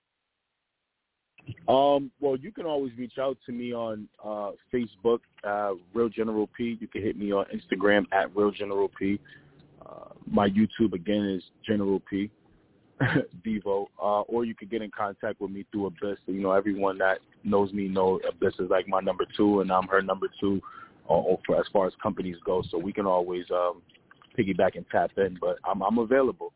Um, 1.67 2.11
well, 2.19 2.35
you 2.35 2.51
can 2.51 2.65
always 2.65 2.91
reach 2.97 3.17
out 3.19 3.37
to 3.45 3.51
me 3.51 3.73
on 3.73 4.07
uh, 4.23 4.51
Facebook, 4.73 5.19
uh, 5.43 5.73
Real 5.93 6.09
General 6.09 6.47
P. 6.55 6.77
You 6.79 6.87
can 6.87 7.01
hit 7.01 7.17
me 7.17 7.31
on 7.31 7.45
Instagram 7.45 8.05
at 8.11 8.35
Real 8.35 8.51
General 8.51 8.89
P. 8.89 9.19
Uh, 9.85 10.09
my 10.27 10.49
YouTube 10.49 10.93
again 10.93 11.25
is 11.25 11.43
General 11.65 11.99
P. 12.09 12.29
Vevo, 13.45 13.87
uh, 13.99 14.21
or 14.21 14.45
you 14.45 14.53
could 14.53 14.69
get 14.69 14.83
in 14.83 14.91
contact 14.95 15.41
with 15.41 15.49
me 15.49 15.65
through 15.71 15.87
Abyss. 15.87 16.19
You 16.27 16.41
know, 16.41 16.51
everyone 16.51 16.99
that 16.99 17.17
knows 17.43 17.73
me 17.73 17.87
know 17.87 18.19
Abyss 18.29 18.53
is 18.59 18.69
like 18.69 18.87
my 18.87 18.99
number 18.99 19.25
two, 19.35 19.61
and 19.61 19.71
I'm 19.71 19.87
her 19.87 20.03
number 20.03 20.27
two 20.39 20.61
uh, 21.09 21.21
for 21.45 21.59
as 21.59 21.65
far 21.73 21.87
as 21.87 21.93
companies 22.01 22.37
go. 22.45 22.63
So 22.69 22.77
we 22.77 22.93
can 22.93 23.07
always 23.07 23.45
um, 23.49 23.81
piggyback 24.37 24.75
and 24.75 24.85
tap 24.91 25.11
in, 25.17 25.37
but 25.39 25.57
I'm 25.63 25.81
I'm 25.81 25.97
available. 25.97 26.51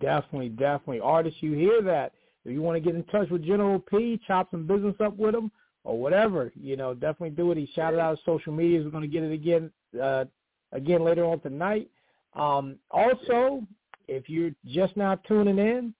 Definitely, 0.00 0.50
definitely. 0.50 1.00
Artists, 1.00 1.42
you 1.42 1.52
hear 1.52 1.82
that. 1.82 2.12
If 2.44 2.52
you 2.52 2.62
want 2.62 2.76
to 2.76 2.80
get 2.80 2.94
in 2.94 3.02
touch 3.04 3.28
with 3.30 3.44
General 3.44 3.80
P, 3.80 4.20
chop 4.26 4.50
some 4.50 4.66
business 4.66 4.94
up 5.00 5.16
with 5.16 5.34
him 5.34 5.50
or 5.84 5.98
whatever, 5.98 6.52
you 6.54 6.76
know, 6.76 6.92
definitely 6.94 7.30
do 7.30 7.50
it. 7.52 7.58
He 7.58 7.68
shouted 7.74 7.98
out 7.98 8.10
his 8.10 8.20
social 8.24 8.52
medias. 8.52 8.84
We're 8.84 8.90
going 8.90 9.02
to 9.02 9.08
get 9.08 9.22
it 9.22 9.32
again 9.32 9.70
uh, 10.00 10.26
again 10.72 11.02
later 11.02 11.24
on 11.24 11.40
tonight. 11.40 11.88
Um, 12.34 12.76
also, 12.90 13.62
if 14.08 14.28
you're 14.28 14.50
just 14.66 14.96
now 14.96 15.14
tuning 15.26 15.58
in 15.58 15.94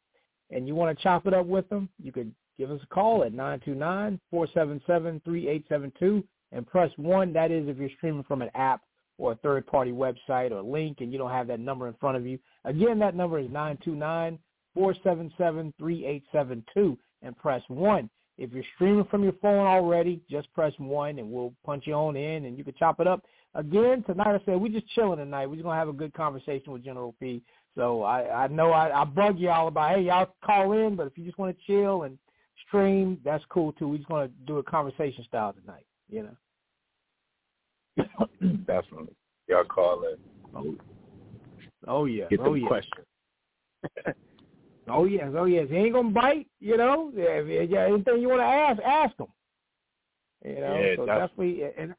and 0.50 0.68
you 0.68 0.74
want 0.74 0.96
to 0.96 1.02
chop 1.02 1.26
it 1.26 1.34
up 1.34 1.46
with 1.46 1.70
him, 1.70 1.88
you 2.02 2.12
could 2.12 2.32
give 2.58 2.70
us 2.70 2.80
a 2.82 2.86
call 2.86 3.24
at 3.24 3.32
929-477-3872 3.32 6.22
and 6.52 6.66
press 6.66 6.90
1. 6.96 7.32
That 7.32 7.50
is 7.50 7.68
if 7.68 7.78
you're 7.78 7.88
streaming 7.96 8.24
from 8.24 8.42
an 8.42 8.50
app 8.54 8.82
or 9.18 9.32
a 9.32 9.36
third-party 9.36 9.92
website 9.92 10.50
or 10.50 10.62
link 10.62 10.98
and 11.00 11.12
you 11.12 11.18
don't 11.18 11.30
have 11.30 11.46
that 11.46 11.60
number 11.60 11.88
in 11.88 11.94
front 11.94 12.16
of 12.16 12.26
you, 12.26 12.38
again, 12.64 12.98
that 12.98 13.14
number 13.14 13.38
is 13.38 13.48
929-477-3872 14.76 16.98
and 17.22 17.36
press 17.36 17.62
1. 17.68 18.10
If 18.38 18.52
you're 18.52 18.64
streaming 18.74 19.06
from 19.06 19.22
your 19.22 19.32
phone 19.40 19.66
already, 19.66 20.20
just 20.30 20.52
press 20.52 20.72
1 20.78 21.18
and 21.18 21.30
we'll 21.30 21.54
punch 21.64 21.86
you 21.86 21.94
on 21.94 22.16
in 22.16 22.44
and 22.44 22.58
you 22.58 22.64
can 22.64 22.74
chop 22.78 23.00
it 23.00 23.06
up. 23.06 23.24
Again, 23.54 24.02
tonight 24.02 24.34
I 24.34 24.40
said 24.44 24.60
we're 24.60 24.68
just 24.68 24.88
chilling 24.94 25.18
tonight. 25.18 25.46
We're 25.46 25.56
just 25.56 25.64
going 25.64 25.74
to 25.74 25.78
have 25.78 25.88
a 25.88 25.94
good 25.94 26.12
conversation 26.12 26.72
with 26.72 26.84
General 26.84 27.14
P. 27.18 27.42
So 27.74 28.02
I, 28.02 28.44
I 28.44 28.48
know 28.48 28.72
I, 28.72 29.02
I 29.02 29.04
bug 29.04 29.38
y'all 29.38 29.68
about, 29.68 29.94
hey, 29.94 30.02
y'all 30.02 30.28
call 30.44 30.72
in, 30.72 30.96
but 30.96 31.06
if 31.06 31.16
you 31.16 31.24
just 31.24 31.38
want 31.38 31.56
to 31.56 31.66
chill 31.66 32.02
and 32.02 32.18
stream, 32.66 33.18
that's 33.24 33.44
cool 33.48 33.72
too. 33.72 33.88
We're 33.88 33.98
just 33.98 34.08
going 34.08 34.28
to 34.28 34.34
do 34.46 34.58
a 34.58 34.62
conversation 34.62 35.24
style 35.24 35.54
tonight, 35.54 35.86
you 36.10 36.22
know. 36.22 36.36
Definitely. 38.66 39.14
Y'all 39.48 39.64
call 39.64 40.02
it. 40.04 40.18
Oh, 40.54 40.74
oh 41.86 42.04
yeah. 42.04 42.24
Get 42.28 42.40
oh, 42.40 42.54
the 42.54 42.60
yeah. 42.60 42.66
question. 42.66 43.04
oh 44.88 45.04
yes, 45.04 45.28
oh 45.36 45.44
yes. 45.44 45.66
He 45.70 45.76
ain't 45.76 45.94
gonna 45.94 46.10
bite, 46.10 46.46
you 46.60 46.76
know. 46.76 47.12
If, 47.14 47.70
yeah, 47.70 47.86
anything 47.86 48.20
you 48.20 48.28
want 48.28 48.40
to 48.40 48.44
ask, 48.44 48.80
ask 48.82 49.18
him. 49.18 49.26
You 50.44 50.60
know, 50.60 50.76
yeah, 50.76 50.96
so 50.96 51.06
definitely. 51.06 51.52
definitely. 51.54 51.82
And 51.82 51.94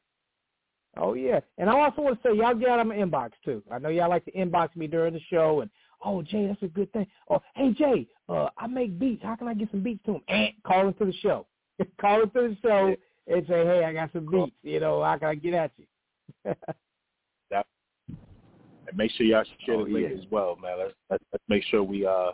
oh 0.96 1.14
yeah, 1.14 1.40
and 1.58 1.70
I 1.70 1.80
also 1.80 2.02
want 2.02 2.22
to 2.22 2.28
say 2.28 2.36
y'all 2.36 2.54
get 2.54 2.68
out 2.68 2.80
of 2.80 2.86
my 2.86 2.96
inbox 2.96 3.30
too. 3.44 3.62
I 3.70 3.78
know 3.78 3.88
y'all 3.88 4.08
like 4.08 4.24
to 4.26 4.32
inbox 4.32 4.76
me 4.76 4.86
during 4.86 5.14
the 5.14 5.20
show, 5.30 5.60
and 5.60 5.70
oh 6.04 6.22
Jay, 6.22 6.46
that's 6.46 6.62
a 6.62 6.68
good 6.68 6.92
thing. 6.92 7.06
Oh 7.30 7.40
hey 7.54 7.72
Jay, 7.72 8.06
uh, 8.28 8.48
I 8.58 8.66
make 8.66 8.98
beats. 8.98 9.22
How 9.22 9.36
can 9.36 9.48
I 9.48 9.54
get 9.54 9.70
some 9.70 9.82
beats 9.82 10.04
to 10.06 10.16
him? 10.16 10.22
And 10.28 10.50
call 10.66 10.88
into 10.88 11.04
the 11.04 11.14
show. 11.14 11.46
call 12.00 12.22
into 12.22 12.32
the 12.34 12.56
show 12.62 12.96
and 13.28 13.46
say, 13.46 13.64
"Hey, 13.64 13.84
I 13.84 13.92
got 13.92 14.12
some 14.12 14.26
beats. 14.30 14.56
You 14.62 14.80
know, 14.80 15.02
I 15.02 15.18
gotta 15.18 15.36
get 15.36 15.54
at 15.54 15.72
you." 15.76 15.86
that, 17.50 17.66
and 18.08 18.96
make 18.96 19.10
sure 19.12 19.26
y'all 19.26 19.44
share 19.64 19.76
oh, 19.76 19.84
the 19.84 19.90
link 19.92 20.08
yeah. 20.10 20.18
as 20.18 20.24
well, 20.30 20.56
man. 20.56 20.78
Let's, 20.78 20.94
let's, 21.10 21.24
let's 21.32 21.44
make 21.48 21.62
sure 21.64 21.82
we 21.82 22.06
uh 22.06 22.32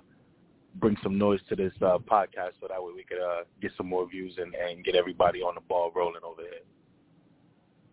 bring 0.76 0.96
some 1.02 1.16
noise 1.16 1.40
to 1.48 1.56
this 1.56 1.72
uh 1.82 1.98
podcast 1.98 2.52
so 2.60 2.66
that 2.68 2.82
way 2.82 2.92
we 2.94 3.04
could 3.04 3.22
uh 3.22 3.44
get 3.60 3.72
some 3.76 3.88
more 3.88 4.08
views 4.08 4.34
and 4.38 4.54
and 4.54 4.84
get 4.84 4.94
everybody 4.94 5.40
on 5.40 5.54
the 5.54 5.60
ball 5.62 5.92
rolling 5.94 6.22
over 6.24 6.42
here. 6.42 6.60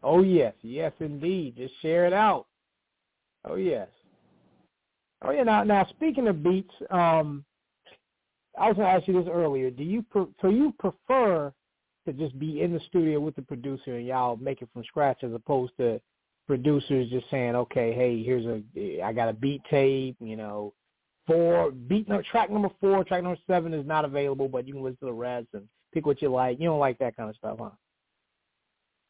Oh 0.03 0.23
yes, 0.23 0.53
yes 0.61 0.91
indeed. 0.99 1.55
Just 1.57 1.73
share 1.81 2.05
it 2.05 2.13
out. 2.13 2.47
Oh 3.45 3.55
yes. 3.55 3.87
Oh 5.23 5.31
yeah. 5.31 5.43
Now, 5.43 5.63
now 5.63 5.85
speaking 5.89 6.27
of 6.27 6.43
beats, 6.43 6.73
um, 6.89 7.45
I 8.59 8.67
was 8.67 8.75
going 8.75 8.87
to 8.87 8.93
ask 8.93 9.07
you 9.07 9.13
this 9.13 9.31
earlier. 9.31 9.69
Do 9.69 9.83
you 9.83 10.03
pre- 10.03 10.33
so 10.41 10.49
you 10.49 10.73
prefer 10.79 11.53
to 12.05 12.13
just 12.13 12.37
be 12.39 12.61
in 12.61 12.73
the 12.73 12.79
studio 12.87 13.19
with 13.19 13.35
the 13.35 13.41
producer 13.41 13.95
and 13.95 14.07
y'all 14.07 14.37
make 14.37 14.61
it 14.61 14.69
from 14.73 14.83
scratch 14.83 15.23
as 15.23 15.33
opposed 15.33 15.73
to 15.77 16.01
producers 16.47 17.09
just 17.09 17.29
saying, 17.29 17.55
okay, 17.55 17.93
hey, 17.93 18.23
here's 18.23 18.45
a 18.45 19.01
I 19.01 19.13
got 19.13 19.29
a 19.29 19.33
beat 19.33 19.61
tape, 19.69 20.15
you 20.19 20.35
know, 20.35 20.73
four 21.27 21.71
beat 21.71 22.09
no, 22.09 22.21
track 22.31 22.49
number 22.49 22.69
four, 22.79 23.03
track 23.03 23.23
number 23.23 23.39
seven 23.47 23.73
is 23.73 23.85
not 23.85 24.05
available, 24.05 24.47
but 24.47 24.67
you 24.67 24.73
can 24.73 24.83
listen 24.83 24.97
to 25.01 25.05
the 25.05 25.13
rest 25.13 25.47
and 25.53 25.67
pick 25.93 26.05
what 26.05 26.21
you 26.21 26.29
like. 26.29 26.59
You 26.59 26.67
don't 26.67 26.79
like 26.79 26.97
that 26.99 27.15
kind 27.15 27.29
of 27.29 27.35
stuff, 27.35 27.57
huh? 27.59 27.69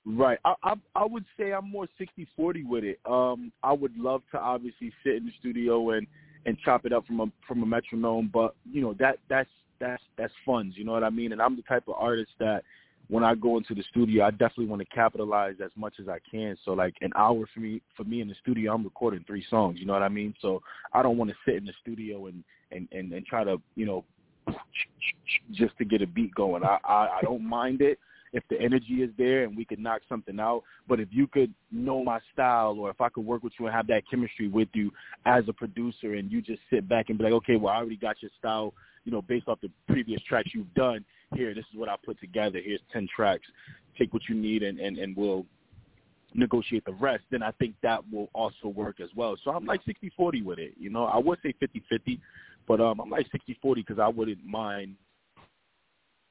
Right. 0.05 0.39
I, 0.43 0.55
I 0.63 0.73
I 0.95 1.05
would 1.05 1.25
say 1.37 1.51
I'm 1.51 1.69
more 1.69 1.87
sixty 1.97 2.27
forty 2.35 2.63
with 2.63 2.83
it. 2.83 2.99
Um 3.05 3.51
I 3.63 3.71
would 3.71 3.95
love 3.97 4.23
to 4.31 4.39
obviously 4.39 4.91
sit 5.03 5.15
in 5.15 5.25
the 5.25 5.31
studio 5.39 5.91
and 5.91 6.07
and 6.45 6.57
chop 6.65 6.85
it 6.85 6.93
up 6.93 7.05
from 7.05 7.19
a 7.21 7.27
from 7.47 7.63
a 7.63 7.65
metronome, 7.65 8.29
but 8.33 8.55
you 8.69 8.81
know, 8.81 8.93
that 8.99 9.19
that's 9.29 9.49
that's 9.79 10.03
that's 10.17 10.33
funds. 10.45 10.77
you 10.77 10.83
know 10.83 10.91
what 10.91 11.03
I 11.03 11.09
mean? 11.09 11.31
And 11.31 11.41
I'm 11.41 11.55
the 11.55 11.61
type 11.63 11.83
of 11.87 11.95
artist 11.97 12.31
that 12.39 12.63
when 13.11 13.25
I 13.25 13.35
go 13.35 13.57
into 13.57 13.75
the 13.75 13.83
studio, 13.91 14.23
I 14.23 14.31
definitely 14.31 14.67
want 14.67 14.81
to 14.81 14.85
capitalize 14.85 15.55
as 15.61 15.71
much 15.75 15.95
as 15.99 16.07
I 16.07 16.19
can. 16.31 16.57
So 16.63 16.71
like 16.71 16.95
an 17.01 17.11
hour 17.13 17.43
for 17.53 17.59
me 17.59 17.81
for 17.97 18.05
me 18.05 18.21
in 18.21 18.29
the 18.29 18.35
studio, 18.41 18.73
I'm 18.73 18.85
recording 18.85 19.25
three 19.27 19.45
songs, 19.49 19.79
you 19.81 19.85
know 19.85 19.91
what 19.91 20.01
I 20.01 20.07
mean? 20.07 20.33
So 20.41 20.61
I 20.93 21.03
don't 21.03 21.17
want 21.17 21.29
to 21.29 21.35
sit 21.45 21.55
in 21.55 21.65
the 21.65 21.73
studio 21.81 22.27
and 22.27 22.41
and 22.71 22.87
and, 22.93 23.11
and 23.11 23.25
try 23.25 23.43
to, 23.43 23.57
you 23.75 23.85
know, 23.85 24.05
just 25.51 25.77
to 25.79 25.83
get 25.83 26.01
a 26.01 26.07
beat 26.07 26.33
going. 26.35 26.63
I, 26.63 26.77
I 26.85 27.17
I 27.17 27.21
don't 27.21 27.43
mind 27.43 27.81
it 27.81 27.99
if 28.31 28.43
the 28.49 28.57
energy 28.61 29.03
is 29.03 29.09
there 29.17 29.43
and 29.43 29.57
we 29.57 29.65
could 29.65 29.79
knock 29.79 30.03
something 30.07 30.39
out. 30.39 30.63
But 30.87 31.01
if 31.01 31.09
you 31.11 31.27
could 31.27 31.53
know 31.69 32.05
my 32.05 32.21
style 32.31 32.77
or 32.79 32.89
if 32.91 33.01
I 33.01 33.09
could 33.09 33.25
work 33.25 33.43
with 33.43 33.51
you 33.59 33.65
and 33.65 33.75
have 33.75 33.87
that 33.87 34.03
chemistry 34.09 34.47
with 34.47 34.69
you 34.73 34.89
as 35.25 35.43
a 35.49 35.53
producer 35.53 36.13
and 36.13 36.31
you 36.31 36.41
just 36.41 36.61
sit 36.69 36.87
back 36.87 37.09
and 37.09 37.17
be 37.17 37.25
like, 37.25 37.33
okay, 37.33 37.57
well, 37.57 37.73
I 37.73 37.77
already 37.79 37.97
got 37.97 38.21
your 38.21 38.31
style, 38.39 38.73
you 39.03 39.11
know, 39.11 39.21
based 39.21 39.49
off 39.49 39.59
the 39.59 39.69
previous 39.89 40.21
tracks 40.21 40.51
you've 40.53 40.73
done. 40.75 41.03
Here, 41.35 41.53
this 41.53 41.65
is 41.71 41.79
what 41.79 41.89
I 41.89 41.95
put 42.03 42.19
together. 42.19 42.59
Here's 42.63 42.81
10 42.91 43.07
tracks. 43.15 43.45
Take 43.97 44.13
what 44.13 44.23
you 44.27 44.35
need 44.35 44.63
and, 44.63 44.79
and, 44.79 44.97
and 44.97 45.15
we'll 45.15 45.45
negotiate 46.33 46.85
the 46.85 46.93
rest, 46.93 47.23
then 47.29 47.43
I 47.43 47.51
think 47.51 47.75
that 47.83 48.01
will 48.11 48.29
also 48.33 48.67
work 48.67 49.01
as 49.01 49.09
well. 49.15 49.35
So 49.43 49.51
I'm 49.51 49.65
like 49.65 49.81
60-40 49.85 50.43
with 50.43 50.59
it. 50.59 50.73
You 50.77 50.89
know, 50.89 51.05
I 51.05 51.17
would 51.17 51.39
say 51.43 51.53
50-50, 51.61 52.19
but 52.67 52.79
um, 52.79 53.01
I'm 53.01 53.09
like 53.09 53.27
60-40 53.31 53.75
because 53.75 53.99
I 53.99 54.07
wouldn't 54.07 54.45
mind– 54.45 54.95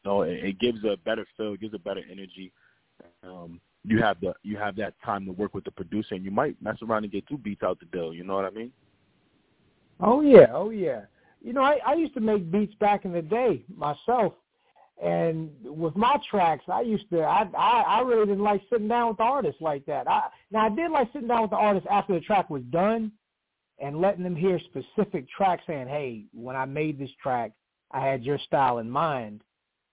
know, 0.04 0.22
it, 0.22 0.44
it 0.44 0.58
gives 0.58 0.84
a 0.84 0.96
better 1.04 1.26
feel, 1.36 1.54
it 1.54 1.60
gives 1.60 1.74
a 1.74 1.78
better 1.78 2.02
energy. 2.10 2.52
Um, 3.22 3.60
you 3.84 4.00
have 4.02 4.20
the 4.20 4.34
you 4.42 4.58
have 4.58 4.76
that 4.76 4.94
time 5.04 5.24
to 5.24 5.32
work 5.32 5.54
with 5.54 5.64
the 5.64 5.70
producer, 5.70 6.14
and 6.14 6.24
you 6.24 6.30
might 6.30 6.60
mess 6.62 6.76
around 6.82 7.04
and 7.04 7.12
get 7.12 7.26
two 7.26 7.38
beats 7.38 7.62
out 7.62 7.80
the 7.80 7.86
deal. 7.86 8.12
You 8.12 8.24
know 8.24 8.34
what 8.34 8.44
I 8.44 8.50
mean? 8.50 8.72
Oh 10.00 10.20
yeah, 10.20 10.46
oh 10.52 10.70
yeah. 10.70 11.02
You 11.42 11.54
know, 11.54 11.62
I, 11.62 11.78
I 11.86 11.94
used 11.94 12.12
to 12.14 12.20
make 12.20 12.50
beats 12.50 12.74
back 12.74 13.06
in 13.06 13.12
the 13.12 13.22
day 13.22 13.64
myself, 13.74 14.34
and 15.02 15.50
with 15.64 15.96
my 15.96 16.16
tracks, 16.30 16.64
I 16.68 16.82
used 16.82 17.08
to 17.10 17.20
I 17.20 17.48
I, 17.56 17.82
I 17.82 18.00
really 18.02 18.26
didn't 18.26 18.44
like 18.44 18.62
sitting 18.70 18.88
down 18.88 19.08
with 19.08 19.16
the 19.18 19.24
artist 19.24 19.58
like 19.60 19.84
that. 19.86 20.08
I 20.08 20.28
now 20.50 20.66
I 20.66 20.68
did 20.68 20.90
like 20.90 21.12
sitting 21.12 21.28
down 21.28 21.42
with 21.42 21.50
the 21.50 21.56
artist 21.56 21.86
after 21.90 22.14
the 22.14 22.20
track 22.20 22.50
was 22.50 22.62
done, 22.70 23.12
and 23.78 24.00
letting 24.00 24.24
them 24.24 24.36
hear 24.36 24.60
specific 24.60 25.26
tracks, 25.28 25.62
saying, 25.66 25.88
"Hey, 25.88 26.24
when 26.32 26.56
I 26.56 26.64
made 26.64 26.98
this 26.98 27.10
track, 27.22 27.52
I 27.90 28.04
had 28.04 28.24
your 28.24 28.38
style 28.38 28.78
in 28.78 28.90
mind." 28.90 29.42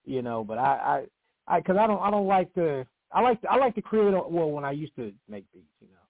you 0.08 0.22
know. 0.22 0.42
But 0.42 0.58
I, 0.58 1.04
I, 1.46 1.58
because 1.60 1.76
I 1.76 1.86
don't, 1.86 2.02
I 2.02 2.10
don't 2.10 2.26
like 2.26 2.52
to. 2.54 2.86
I 3.12 3.20
like, 3.20 3.40
to, 3.42 3.50
I 3.50 3.56
like 3.56 3.74
to 3.76 3.82
create. 3.82 4.12
Well, 4.12 4.50
when 4.50 4.64
I 4.64 4.72
used 4.72 4.96
to 4.96 5.12
make 5.28 5.44
beats, 5.52 5.66
you 5.80 5.88
know, 5.88 6.02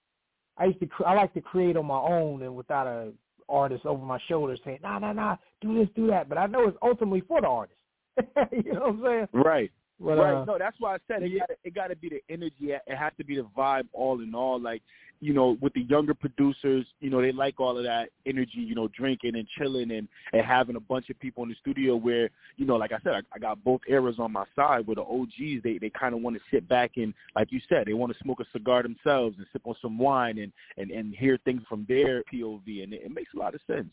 I 0.57 0.65
used 0.65 0.79
to, 0.79 0.87
I 1.05 1.13
like 1.13 1.33
to 1.33 1.41
create 1.41 1.77
on 1.77 1.85
my 1.85 1.99
own 1.99 2.41
and 2.41 2.55
without 2.55 2.87
a 2.87 3.11
artist 3.47 3.85
over 3.85 4.03
my 4.03 4.19
shoulder 4.27 4.57
saying, 4.63 4.79
"Nah, 4.81 4.99
nah, 4.99 5.13
nah, 5.13 5.35
do 5.61 5.77
this, 5.77 5.89
do 5.95 6.07
that." 6.07 6.29
But 6.29 6.37
I 6.37 6.47
know 6.47 6.67
it's 6.67 6.77
ultimately 6.81 7.21
for 7.21 7.41
the 7.41 7.47
artist. 7.47 7.78
you 8.51 8.73
know 8.73 8.79
what 8.79 8.89
I'm 8.89 9.03
saying? 9.03 9.27
Right. 9.33 9.71
But, 9.99 10.17
right. 10.17 10.33
Uh, 10.33 10.45
no, 10.45 10.57
that's 10.57 10.77
why 10.79 10.95
I 10.95 10.97
said 11.07 11.23
it. 11.23 11.37
Got 11.37 11.49
it 11.63 11.75
got 11.75 11.87
to 11.87 11.95
be 11.95 12.09
the 12.09 12.21
energy. 12.33 12.71
It 12.71 12.95
has 12.95 13.11
to 13.17 13.25
be 13.25 13.35
the 13.35 13.47
vibe, 13.57 13.87
all 13.93 14.21
in 14.21 14.33
all. 14.33 14.59
Like 14.59 14.81
you 15.21 15.33
know, 15.33 15.57
with 15.61 15.73
the 15.73 15.81
younger 15.81 16.13
producers, 16.13 16.85
you 17.01 17.09
know, 17.09 17.21
they 17.21 17.31
like 17.31 17.59
all 17.59 17.77
of 17.77 17.83
that 17.83 18.09
energy, 18.25 18.59
you 18.59 18.73
know, 18.73 18.87
drinking 18.87 19.35
and 19.35 19.47
chilling 19.57 19.91
and, 19.91 20.07
and 20.31 20.45
having 20.45 20.77
a 20.77 20.79
bunch 20.79 21.09
of 21.09 21.19
people 21.19 21.43
in 21.43 21.49
the 21.49 21.55
studio 21.59 21.95
where, 21.95 22.29
you 22.55 22.65
know, 22.65 22.77
like 22.77 22.93
I 22.93 22.99
said, 23.03 23.13
I, 23.13 23.21
I 23.33 23.39
got 23.39 23.63
both 23.63 23.81
eras 23.89 24.15
on 24.17 24.31
my 24.31 24.45
side 24.55 24.87
where 24.87 24.95
the 24.95 25.01
OGs, 25.01 25.63
they, 25.63 25.77
they 25.77 25.89
kind 25.89 26.15
of 26.15 26.21
want 26.21 26.37
to 26.37 26.41
sit 26.51 26.67
back 26.69 26.91
and, 26.95 27.13
like 27.35 27.51
you 27.51 27.59
said, 27.67 27.87
they 27.87 27.93
want 27.93 28.13
to 28.13 28.23
smoke 28.23 28.39
a 28.39 28.45
cigar 28.53 28.81
themselves 28.81 29.35
and 29.37 29.45
sip 29.51 29.63
on 29.65 29.75
some 29.81 29.97
wine 29.97 30.37
and, 30.37 30.53
and, 30.77 30.89
and 30.91 31.13
hear 31.15 31.37
things 31.43 31.61
from 31.67 31.85
their 31.89 32.23
POV. 32.33 32.83
And 32.83 32.93
it, 32.93 33.01
it 33.03 33.11
makes 33.11 33.33
a 33.35 33.39
lot 33.39 33.55
of 33.55 33.61
sense. 33.67 33.91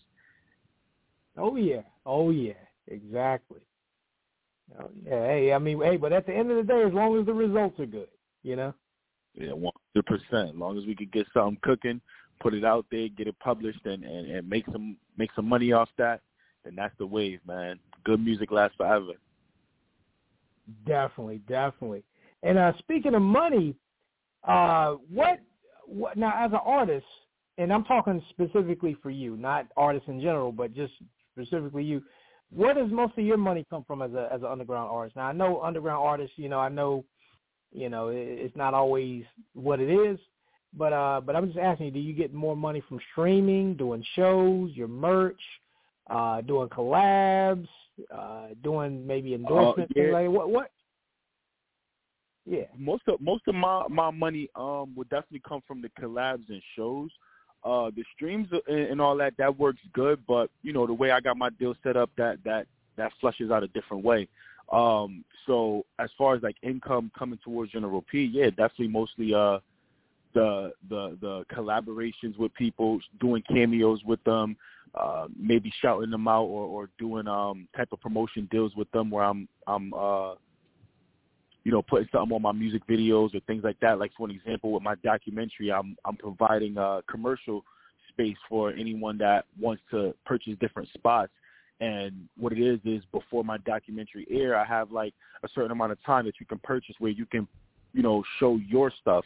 Oh, 1.36 1.56
yeah. 1.56 1.82
Oh, 2.04 2.30
yeah. 2.30 2.52
Exactly. 2.86 3.60
Yeah. 4.70 4.86
Hey, 5.04 5.52
I 5.52 5.58
mean, 5.58 5.80
hey, 5.80 5.96
but 5.96 6.12
at 6.12 6.26
the 6.26 6.34
end 6.34 6.50
of 6.50 6.56
the 6.56 6.62
day, 6.62 6.82
as 6.82 6.92
long 6.92 7.18
as 7.18 7.26
the 7.26 7.32
results 7.32 7.78
are 7.78 7.86
good, 7.86 8.08
you 8.42 8.56
know? 8.56 8.74
Yeah, 9.34 9.52
one 9.52 9.72
hundred 9.94 10.06
percent. 10.06 10.50
As 10.50 10.56
long 10.56 10.78
as 10.78 10.86
we 10.86 10.94
could 10.94 11.12
get 11.12 11.26
something 11.32 11.58
cooking, 11.62 12.00
put 12.40 12.54
it 12.54 12.64
out 12.64 12.86
there, 12.90 13.08
get 13.08 13.28
it 13.28 13.38
published, 13.38 13.84
and, 13.84 14.02
and 14.02 14.30
and 14.30 14.48
make 14.48 14.64
some 14.72 14.96
make 15.16 15.30
some 15.36 15.46
money 15.48 15.72
off 15.72 15.88
that, 15.98 16.20
then 16.64 16.74
that's 16.74 16.94
the 16.98 17.06
wave, 17.06 17.40
man. 17.46 17.78
Good 18.04 18.24
music 18.24 18.50
lasts 18.50 18.76
forever. 18.76 19.12
Definitely, 20.86 21.42
definitely. 21.48 22.02
And 22.42 22.58
uh 22.58 22.72
speaking 22.78 23.14
of 23.14 23.22
money, 23.22 23.74
uh 24.44 24.94
what 25.12 25.40
what 25.86 26.16
now 26.16 26.32
as 26.44 26.52
an 26.52 26.60
artist, 26.64 27.06
and 27.58 27.72
I'm 27.72 27.84
talking 27.84 28.22
specifically 28.30 28.96
for 29.02 29.10
you, 29.10 29.36
not 29.36 29.66
artists 29.76 30.08
in 30.08 30.20
general, 30.20 30.50
but 30.50 30.74
just 30.74 30.94
specifically 31.32 31.84
you. 31.84 32.02
Where 32.54 32.74
does 32.74 32.90
most 32.90 33.18
of 33.18 33.24
your 33.24 33.36
money 33.36 33.66
come 33.68 33.84
from 33.86 34.02
as 34.02 34.12
a 34.12 34.28
as 34.32 34.40
an 34.42 34.48
underground 34.48 34.90
artist? 34.90 35.16
Now 35.16 35.26
I 35.26 35.32
know 35.32 35.60
underground 35.62 36.04
artists, 36.04 36.34
you 36.36 36.48
know, 36.48 36.60
I 36.60 36.68
know 36.68 37.04
you 37.72 37.88
know, 37.88 38.08
it's 38.12 38.56
not 38.56 38.74
always 38.74 39.24
what 39.54 39.80
it 39.80 39.90
is. 39.90 40.18
But 40.74 40.92
uh, 40.92 41.20
but 41.24 41.36
I'm 41.36 41.46
just 41.46 41.58
asking 41.58 41.86
you, 41.86 41.92
do 41.92 42.00
you 42.00 42.12
get 42.12 42.34
more 42.34 42.56
money 42.56 42.82
from 42.88 43.00
streaming, 43.12 43.76
doing 43.76 44.04
shows, 44.14 44.72
your 44.74 44.88
merch, 44.88 45.40
uh, 46.10 46.42
doing 46.42 46.68
collabs, 46.68 47.68
uh, 48.14 48.48
doing 48.62 49.06
maybe 49.06 49.32
uh, 49.32 49.38
endorsements, 49.38 49.92
uh, 49.96 50.00
yeah. 50.02 50.12
like 50.12 50.28
what 50.28 50.50
what? 50.50 50.70
Yeah. 52.44 52.64
Most 52.76 53.04
of 53.08 53.20
most 53.20 53.44
of 53.46 53.54
my 53.54 53.84
my 53.88 54.10
money 54.10 54.48
um 54.54 54.92
would 54.96 55.08
definitely 55.08 55.42
come 55.48 55.62
from 55.66 55.80
the 55.80 55.88
collabs 55.98 56.48
and 56.48 56.60
shows. 56.74 57.10
Uh, 57.66 57.90
the 57.96 58.04
streams 58.14 58.46
and, 58.68 59.00
all 59.00 59.16
that 59.16 59.34
that 59.38 59.58
works 59.58 59.80
good, 59.92 60.20
but 60.28 60.50
you 60.62 60.72
know 60.72 60.86
the 60.86 60.94
way 60.94 61.10
I 61.10 61.18
got 61.20 61.36
my 61.36 61.50
deal 61.50 61.74
set 61.82 61.96
up, 61.96 62.10
that 62.16 62.38
that 62.44 62.68
that 62.96 63.10
flushes 63.20 63.50
out 63.50 63.64
a 63.64 63.68
different 63.68 64.04
way. 64.04 64.28
Um, 64.72 65.24
so 65.46 65.84
as 65.98 66.08
far 66.16 66.36
as 66.36 66.42
like 66.44 66.54
income 66.62 67.10
coming 67.18 67.40
towards 67.44 67.72
General 67.72 68.04
P, 68.08 68.30
yeah, 68.32 68.50
definitely 68.50 68.88
mostly 68.88 69.34
uh 69.34 69.58
the 70.32 70.72
the 70.88 71.18
the 71.20 71.44
collaborations 71.52 72.38
with 72.38 72.54
people, 72.54 73.00
doing 73.20 73.42
cameos 73.48 74.00
with 74.04 74.22
them, 74.22 74.56
uh, 74.94 75.26
maybe 75.36 75.72
shouting 75.82 76.10
them 76.10 76.28
out 76.28 76.44
or, 76.44 76.66
or 76.66 76.90
doing 77.00 77.26
um 77.26 77.66
type 77.76 77.88
of 77.90 78.00
promotion 78.00 78.46
deals 78.52 78.76
with 78.76 78.90
them 78.92 79.10
where 79.10 79.24
I'm 79.24 79.48
I'm 79.66 79.92
uh 79.92 80.34
you 81.66 81.72
know 81.72 81.82
putting 81.82 82.08
something 82.12 82.34
on 82.34 82.42
my 82.42 82.52
music 82.52 82.82
videos 82.88 83.34
or 83.34 83.40
things 83.40 83.64
like 83.64 83.80
that. 83.80 83.98
Like 83.98 84.12
for 84.16 84.28
an 84.28 84.34
example, 84.34 84.70
with 84.72 84.82
my 84.82 84.94
documentary, 85.02 85.72
I'm 85.72 85.96
I'm 86.04 86.16
providing 86.16 86.76
a 86.76 87.02
commercial 87.10 87.64
space 88.10 88.36
for 88.48 88.70
anyone 88.72 89.18
that 89.18 89.44
wants 89.60 89.82
to 89.90 90.14
purchase 90.24 90.54
different 90.60 90.88
spots 90.94 91.32
and 91.80 92.28
what 92.38 92.52
it 92.52 92.60
is 92.60 92.78
is 92.84 93.02
before 93.12 93.44
my 93.44 93.58
documentary 93.58 94.26
air, 94.30 94.56
I 94.56 94.64
have 94.64 94.92
like 94.92 95.12
a 95.42 95.48
certain 95.54 95.72
amount 95.72 95.92
of 95.92 96.02
time 96.04 96.24
that 96.24 96.34
you 96.40 96.46
can 96.46 96.58
purchase 96.58 96.94
where 96.98 97.10
you 97.10 97.26
can, 97.26 97.46
you 97.92 98.02
know, 98.02 98.22
show 98.38 98.58
your 98.66 98.90
stuff 99.00 99.24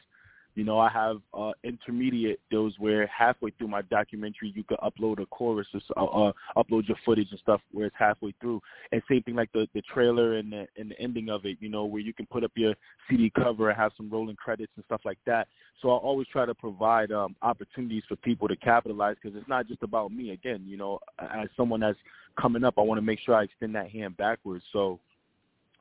you 0.55 0.65
know, 0.65 0.79
I 0.79 0.89
have 0.89 1.19
uh, 1.33 1.53
intermediate 1.63 2.41
those 2.51 2.75
where 2.79 3.07
halfway 3.07 3.51
through 3.53 3.69
my 3.69 3.83
documentary 3.83 4.53
you 4.55 4.65
could 4.65 4.79
upload 4.79 5.21
a 5.21 5.27
chorus 5.27 5.67
or 5.75 5.81
uh, 5.97 6.29
uh, 6.29 6.33
upload 6.57 6.89
your 6.89 6.97
footage 7.05 7.29
and 7.31 7.41
stuff 7.41 7.61
where 7.73 7.87
it's 7.87 7.97
halfway 7.99 8.35
through. 8.41 8.61
And 8.93 9.03
same 9.09 9.23
thing 9.23 9.37
like 9.37 9.53
the 9.53 9.69
the 9.75 9.83
trailer 9.83 10.37
and 10.39 10.53
the 10.53 10.67
and 10.77 10.91
the 10.91 11.01
ending 11.01 11.29
of 11.31 11.45
it, 11.45 11.59
you 11.61 11.69
know, 11.69 11.85
where 11.85 12.01
you 12.01 12.13
can 12.13 12.27
put 12.27 12.45
up 12.45 12.53
your 12.57 12.75
CD 13.09 13.31
cover 13.31 13.71
and 13.71 13.79
have 13.79 13.93
some 13.97 14.11
rolling 14.11 14.37
credits 14.37 14.73
and 14.77 14.85
stuff 14.87 15.03
like 15.05 15.19
that. 15.27 15.49
So 15.81 15.91
I 15.91 15.97
always 15.97 16.27
try 16.29 16.47
to 16.47 16.55
provide 16.55 17.13
um, 17.13 17.37
opportunities 17.43 18.03
for 18.09 18.17
people 18.17 18.49
to 18.49 18.57
capitalize 18.57 19.17
because 19.23 19.39
it's 19.39 19.49
not 19.49 19.67
just 19.67 19.83
about 19.83 20.13
me. 20.13 20.31
Again, 20.31 20.65
you 20.67 20.77
know, 20.77 20.99
as 21.19 21.49
someone 21.57 21.81
that's 21.81 21.99
coming 22.41 22.65
up, 22.65 22.75
I 22.77 22.83
want 22.83 22.99
to 22.99 23.03
make 23.03 23.21
sure 23.25 23.35
I 23.35 23.45
extend 23.45 23.75
that 23.77 23.91
hand 23.91 24.17
backwards. 24.17 24.65
So 24.73 24.99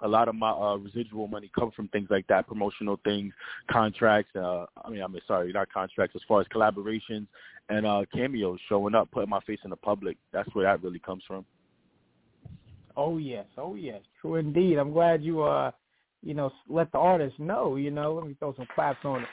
a 0.02 0.08
lot 0.08 0.28
of 0.28 0.36
my 0.36 0.52
uh, 0.52 0.76
residual 0.76 1.28
money 1.28 1.52
comes 1.58 1.74
from 1.74 1.88
things 1.90 2.08
like 2.10 2.28
that, 2.28 2.48
promotional 2.48 3.00
things, 3.04 3.34
contracts. 3.70 4.36
Uh, 4.36 4.66
I 4.84 4.90
mean, 4.90 5.02
I'm 5.02 5.16
sorry, 5.28 5.52
not 5.52 5.72
contracts. 5.72 6.16
As 6.16 6.22
far 6.28 6.42
as 6.42 6.48
collaborations 6.48 7.28
and 7.70 7.86
uh, 7.86 8.04
cameos, 8.14 8.60
showing 8.68 8.96
up, 8.96 9.12
putting 9.12 9.30
my 9.30 9.40
face 9.42 9.60
in 9.64 9.70
the 9.70 9.76
public. 9.76 10.18
That's 10.32 10.50
where 10.54 10.66
that 10.66 10.84
really 10.84 11.00
comes 11.00 11.24
from. 11.28 11.46
Oh 12.98 13.18
yes, 13.18 13.46
oh 13.58 13.76
yes, 13.76 14.02
true 14.20 14.36
indeed. 14.36 14.78
I'm 14.78 14.92
glad 14.92 15.24
you 15.24 15.44
uh, 15.44 15.72
you 16.22 16.34
know, 16.34 16.52
let 16.68 16.92
the 16.92 16.98
artists 16.98 17.40
know. 17.40 17.76
You 17.76 17.92
know, 17.92 18.14
let 18.14 18.28
me 18.28 18.36
throw 18.40 18.54
some 18.56 18.68
claps 18.76 19.00
on 19.04 19.22
it 19.22 19.28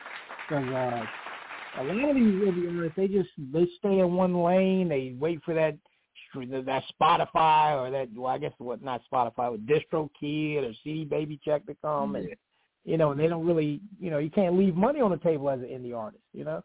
because 0.49 0.64
uh, 0.69 1.83
a 1.83 1.85
lot 1.85 2.11
of 2.11 2.17
these 2.17 2.25
indie 2.25 2.77
artists 2.77 2.97
they 2.97 3.09
just 3.09 3.31
they 3.53 3.67
stay 3.79 3.99
in 3.99 4.14
one 4.14 4.41
lane. 4.41 4.89
They 4.89 5.14
wait 5.19 5.41
for 5.45 5.55
that 5.55 5.77
that 6.35 6.83
Spotify 7.01 7.77
or 7.77 7.91
that 7.91 8.09
well, 8.14 8.27
I 8.33 8.39
guess 8.39 8.53
what 8.59 8.83
not 8.83 9.03
Spotify, 9.12 9.53
with 9.53 9.66
DistroKid 9.66 10.68
or 10.68 10.72
CD 10.83 11.05
Baby 11.05 11.41
Check 11.45 11.66
to 11.66 11.77
come, 11.83 12.16
and 12.16 12.29
you 12.85 12.97
know 12.97 13.12
and 13.12 13.20
they 13.20 13.29
don't 13.29 13.47
really, 13.47 13.81
you 14.01 14.11
know, 14.11 14.18
you 14.18 14.31
can't 14.31 14.59
leave 14.59 14.77
money 14.77 15.01
on 15.01 15.11
the 15.11 15.18
table 15.18 15.51
as 15.51 15.61
an 15.61 15.66
indie 15.66 15.97
artist, 15.97 16.22
you 16.33 16.45
know. 16.45 16.62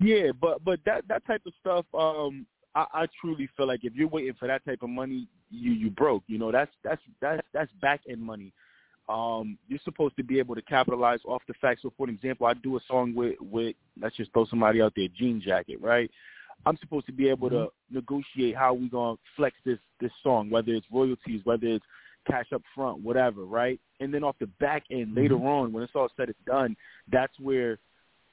Yeah, 0.00 0.32
but 0.40 0.64
but 0.64 0.80
that 0.86 1.06
that 1.08 1.26
type 1.26 1.42
of 1.46 1.52
stuff, 1.60 1.86
um, 1.94 2.46
I, 2.74 2.86
I 2.92 3.06
truly 3.20 3.48
feel 3.56 3.66
like 3.66 3.84
if 3.84 3.94
you're 3.94 4.08
waiting 4.08 4.34
for 4.38 4.46
that 4.46 4.64
type 4.64 4.82
of 4.82 4.90
money, 4.90 5.28
you 5.50 5.72
you 5.72 5.90
broke. 5.90 6.24
You 6.26 6.38
know, 6.38 6.52
that's 6.52 6.70
that's 6.84 7.00
that's 7.20 7.42
that's 7.52 7.72
back 7.80 8.00
end 8.08 8.20
money. 8.20 8.52
Um, 9.08 9.56
you're 9.68 9.80
supposed 9.84 10.16
to 10.18 10.22
be 10.22 10.38
able 10.38 10.54
to 10.54 10.62
capitalize 10.62 11.20
off 11.24 11.40
the 11.48 11.54
fact. 11.54 11.80
So, 11.80 11.92
for 11.96 12.06
an 12.06 12.14
example, 12.14 12.46
I 12.46 12.52
do 12.54 12.76
a 12.76 12.80
song 12.86 13.14
with 13.14 13.36
with 13.40 13.74
let's 14.00 14.16
just 14.16 14.32
throw 14.32 14.44
somebody 14.46 14.82
out 14.82 14.92
there, 14.94 15.08
Jean 15.16 15.40
Jacket, 15.40 15.80
right? 15.80 16.10
I'm 16.66 16.76
supposed 16.78 17.06
to 17.06 17.12
be 17.12 17.28
able 17.28 17.48
mm-hmm. 17.48 17.64
to 17.64 17.70
negotiate 17.90 18.56
how 18.56 18.74
we 18.74 18.88
gonna 18.88 19.16
flex 19.36 19.56
this 19.64 19.78
this 20.00 20.12
song, 20.22 20.50
whether 20.50 20.72
it's 20.72 20.86
royalties, 20.92 21.40
whether 21.44 21.66
it's 21.66 21.84
cash 22.26 22.46
up 22.54 22.62
front, 22.74 23.02
whatever, 23.02 23.44
right? 23.44 23.80
And 24.00 24.12
then 24.12 24.24
off 24.24 24.36
the 24.38 24.46
back 24.46 24.84
end, 24.90 25.08
mm-hmm. 25.08 25.18
later 25.18 25.36
on, 25.36 25.72
when 25.72 25.82
it's 25.82 25.92
all 25.94 26.08
said 26.16 26.28
and 26.28 26.36
done, 26.46 26.76
that's 27.10 27.32
where 27.40 27.78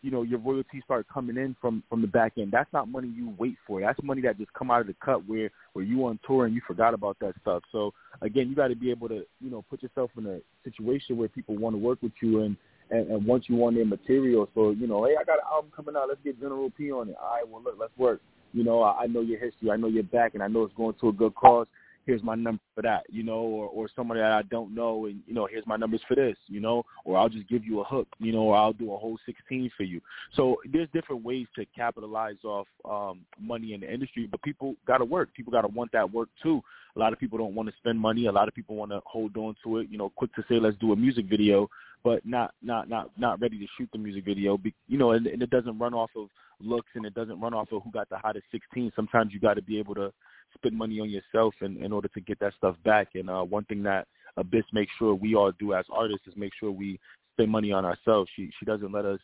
you 0.01 0.11
know 0.11 0.21
your 0.21 0.39
royalties 0.39 0.83
start 0.83 1.07
coming 1.11 1.37
in 1.37 1.55
from 1.59 1.81
from 1.89 2.01
the 2.01 2.07
back 2.07 2.33
end. 2.37 2.51
That's 2.51 2.71
not 2.71 2.87
money 2.87 3.07
you 3.07 3.33
wait 3.37 3.57
for. 3.65 3.81
That's 3.81 4.01
money 4.03 4.21
that 4.21 4.37
just 4.37 4.53
come 4.53 4.69
out 4.69 4.81
of 4.81 4.87
the 4.87 4.95
cut 5.03 5.27
where 5.27 5.49
where 5.73 5.85
you 5.85 6.05
on 6.05 6.19
tour 6.27 6.45
and 6.45 6.53
you 6.53 6.61
forgot 6.67 6.93
about 6.93 7.17
that 7.21 7.33
stuff. 7.41 7.63
So 7.71 7.91
again, 8.21 8.47
you 8.49 8.55
got 8.55 8.67
to 8.67 8.75
be 8.75 8.91
able 8.91 9.07
to 9.09 9.25
you 9.39 9.49
know 9.49 9.63
put 9.69 9.81
yourself 9.81 10.11
in 10.17 10.25
a 10.27 10.39
situation 10.63 11.17
where 11.17 11.27
people 11.27 11.57
want 11.57 11.73
to 11.73 11.79
work 11.79 12.01
with 12.01 12.11
you 12.21 12.41
and 12.41 12.55
and, 12.89 13.09
and 13.09 13.25
once 13.25 13.45
you 13.47 13.55
want 13.55 13.75
their 13.75 13.85
material. 13.85 14.49
So, 14.53 14.71
you 14.71 14.87
know, 14.87 15.05
hey, 15.05 15.15
I 15.19 15.23
got 15.23 15.39
an 15.39 15.45
album 15.51 15.71
coming 15.75 15.95
out. 15.95 16.07
Let's 16.07 16.21
get 16.23 16.39
General 16.39 16.69
P 16.71 16.91
on 16.91 17.09
it. 17.09 17.15
All 17.21 17.35
right, 17.35 17.47
well, 17.47 17.61
look, 17.63 17.75
let's 17.79 17.97
work. 17.97 18.21
You 18.53 18.63
know, 18.63 18.81
I, 18.81 19.03
I 19.03 19.07
know 19.07 19.21
your 19.21 19.39
history. 19.39 19.71
I 19.71 19.75
know 19.75 19.87
your 19.87 20.03
back, 20.03 20.33
and 20.33 20.43
I 20.43 20.47
know 20.47 20.63
it's 20.63 20.73
going 20.75 20.95
to 21.01 21.09
a 21.09 21.13
good 21.13 21.35
cause. 21.35 21.67
Here's 22.05 22.23
my 22.23 22.35
number 22.35 22.61
for 22.75 22.81
that, 22.83 23.03
you 23.09 23.23
know, 23.23 23.39
or 23.39 23.67
or 23.67 23.89
somebody 23.95 24.19
that 24.19 24.31
I 24.31 24.43
don't 24.43 24.75
know, 24.75 25.05
and 25.05 25.21
you 25.25 25.33
know, 25.33 25.47
here's 25.49 25.65
my 25.65 25.75
numbers 25.75 26.01
for 26.07 26.15
this, 26.15 26.37
you 26.47 26.59
know, 26.59 26.83
or 27.03 27.17
I'll 27.17 27.29
just 27.29 27.47
give 27.49 27.65
you 27.65 27.81
a 27.81 27.83
hook, 27.83 28.07
you 28.19 28.31
know, 28.31 28.39
or 28.39 28.55
I'll 28.55 28.73
do 28.73 28.93
a 28.93 28.97
whole 28.97 29.17
16 29.25 29.71
for 29.75 29.83
you. 29.83 30.01
So 30.35 30.57
there's 30.71 30.87
different 30.93 31.23
ways 31.23 31.47
to 31.55 31.65
capitalize 31.75 32.37
off 32.43 32.67
um, 32.89 33.21
money 33.39 33.73
in 33.73 33.81
the 33.81 33.91
industry, 33.91 34.27
but 34.29 34.41
people 34.43 34.75
got 34.85 34.99
to 34.99 35.05
work. 35.05 35.33
People 35.33 35.51
got 35.51 35.61
to 35.61 35.67
want 35.67 35.91
that 35.93 36.11
work 36.11 36.29
too. 36.43 36.61
A 36.95 36.99
lot 36.99 37.11
of 37.11 37.19
people 37.19 37.37
don't 37.37 37.55
want 37.55 37.69
to 37.69 37.75
spend 37.77 37.99
money. 37.99 38.27
A 38.27 38.31
lot 38.31 38.47
of 38.47 38.53
people 38.53 38.75
want 38.75 38.91
to 38.91 39.01
hold 39.05 39.35
on 39.37 39.55
to 39.63 39.77
it. 39.77 39.87
You 39.89 39.97
know, 39.97 40.11
quick 40.15 40.33
to 40.35 40.43
say, 40.47 40.59
let's 40.59 40.77
do 40.77 40.93
a 40.93 40.95
music 40.95 41.25
video, 41.25 41.69
but 42.03 42.25
not 42.25 42.53
not 42.61 42.87
not 42.87 43.09
not 43.17 43.41
ready 43.41 43.57
to 43.57 43.65
shoot 43.77 43.89
the 43.91 43.99
music 43.99 44.25
video. 44.25 44.57
Be, 44.57 44.73
you 44.87 44.97
know, 44.97 45.11
and, 45.11 45.27
and 45.27 45.41
it 45.41 45.49
doesn't 45.49 45.77
run 45.79 45.93
off 45.93 46.11
of 46.15 46.29
looks 46.61 46.89
and 46.95 47.05
it 47.05 47.13
doesn't 47.13 47.39
run 47.39 47.53
off 47.53 47.71
of 47.71 47.83
who 47.83 47.91
got 47.91 48.09
the 48.09 48.17
hottest 48.17 48.45
16. 48.51 48.91
Sometimes 48.95 49.33
you 49.33 49.39
got 49.39 49.55
to 49.55 49.61
be 49.61 49.77
able 49.77 49.95
to 49.95 50.13
spend 50.55 50.75
money 50.77 50.99
on 50.99 51.09
yourself 51.09 51.53
in, 51.61 51.81
in 51.83 51.91
order 51.91 52.07
to 52.09 52.21
get 52.21 52.39
that 52.39 52.53
stuff 52.57 52.75
back. 52.83 53.09
And 53.15 53.29
uh, 53.29 53.43
one 53.43 53.65
thing 53.65 53.83
that 53.83 54.07
Abyss 54.37 54.65
makes 54.73 54.91
sure 54.97 55.13
we 55.13 55.35
all 55.35 55.51
do 55.59 55.73
as 55.73 55.85
artists 55.91 56.27
is 56.27 56.33
make 56.35 56.51
sure 56.59 56.71
we 56.71 56.99
spend 57.33 57.51
money 57.51 57.71
on 57.71 57.85
ourselves. 57.85 58.29
She 58.35 58.49
she 58.59 58.65
doesn't 58.65 58.91
let 58.91 59.05
us 59.05 59.19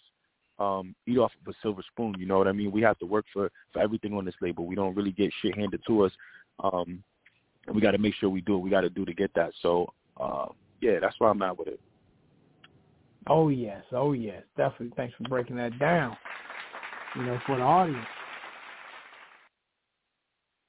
um 0.59 0.95
eat 1.07 1.17
off 1.17 1.31
of 1.41 1.53
a 1.53 1.57
silver 1.61 1.81
spoon. 1.91 2.15
You 2.17 2.25
know 2.25 2.37
what 2.37 2.47
I 2.47 2.51
mean? 2.51 2.71
We 2.71 2.81
have 2.81 2.99
to 2.99 3.05
work 3.05 3.25
for 3.33 3.49
for 3.73 3.81
everything 3.81 4.13
on 4.13 4.25
this 4.25 4.35
label. 4.41 4.65
We 4.65 4.75
don't 4.75 4.95
really 4.95 5.11
get 5.11 5.31
shit 5.41 5.57
handed 5.57 5.81
to 5.87 6.03
us. 6.03 6.11
Um, 6.63 7.03
we 7.73 7.81
got 7.81 7.91
to 7.91 7.97
make 7.97 8.15
sure 8.15 8.29
we 8.29 8.41
do 8.41 8.53
what 8.53 8.63
we 8.63 8.69
got 8.69 8.81
to 8.81 8.89
do 8.89 9.05
to 9.05 9.13
get 9.13 9.33
that. 9.35 9.51
So 9.61 9.93
uh, 10.19 10.47
yeah, 10.81 10.99
that's 10.99 11.19
where 11.19 11.29
I'm 11.29 11.41
at 11.41 11.57
with 11.57 11.67
it. 11.67 11.79
Oh 13.27 13.49
yes, 13.49 13.83
oh 13.91 14.13
yes, 14.13 14.43
definitely. 14.57 14.93
Thanks 14.95 15.15
for 15.15 15.27
breaking 15.29 15.57
that 15.57 15.77
down. 15.79 16.17
You 17.15 17.23
know, 17.23 17.39
for 17.45 17.57
the 17.57 17.63
audience. 17.63 18.05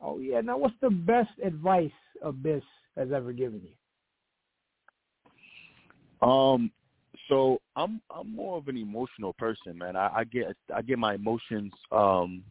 Oh 0.03 0.18
yeah. 0.18 0.40
Now, 0.40 0.59
what's 0.59 0.74
the 0.80 0.90
best 0.90 1.30
advice 1.42 1.90
Abyss 2.22 2.62
has 2.96 3.12
ever 3.12 3.32
given 3.32 3.62
you? 3.62 6.28
Um. 6.28 6.70
So 7.28 7.61
I'm 7.76 8.00
I'm 8.14 8.34
more 8.34 8.59
of 8.59 8.68
an 8.68 8.76
emotional 8.76 9.32
person, 9.34 9.78
man. 9.78 9.96
I, 9.96 10.11
I 10.16 10.24
get 10.24 10.57
I 10.74 10.82
get 10.82 10.98
my 10.98 11.14
emotions 11.14 11.72
um 11.92 12.42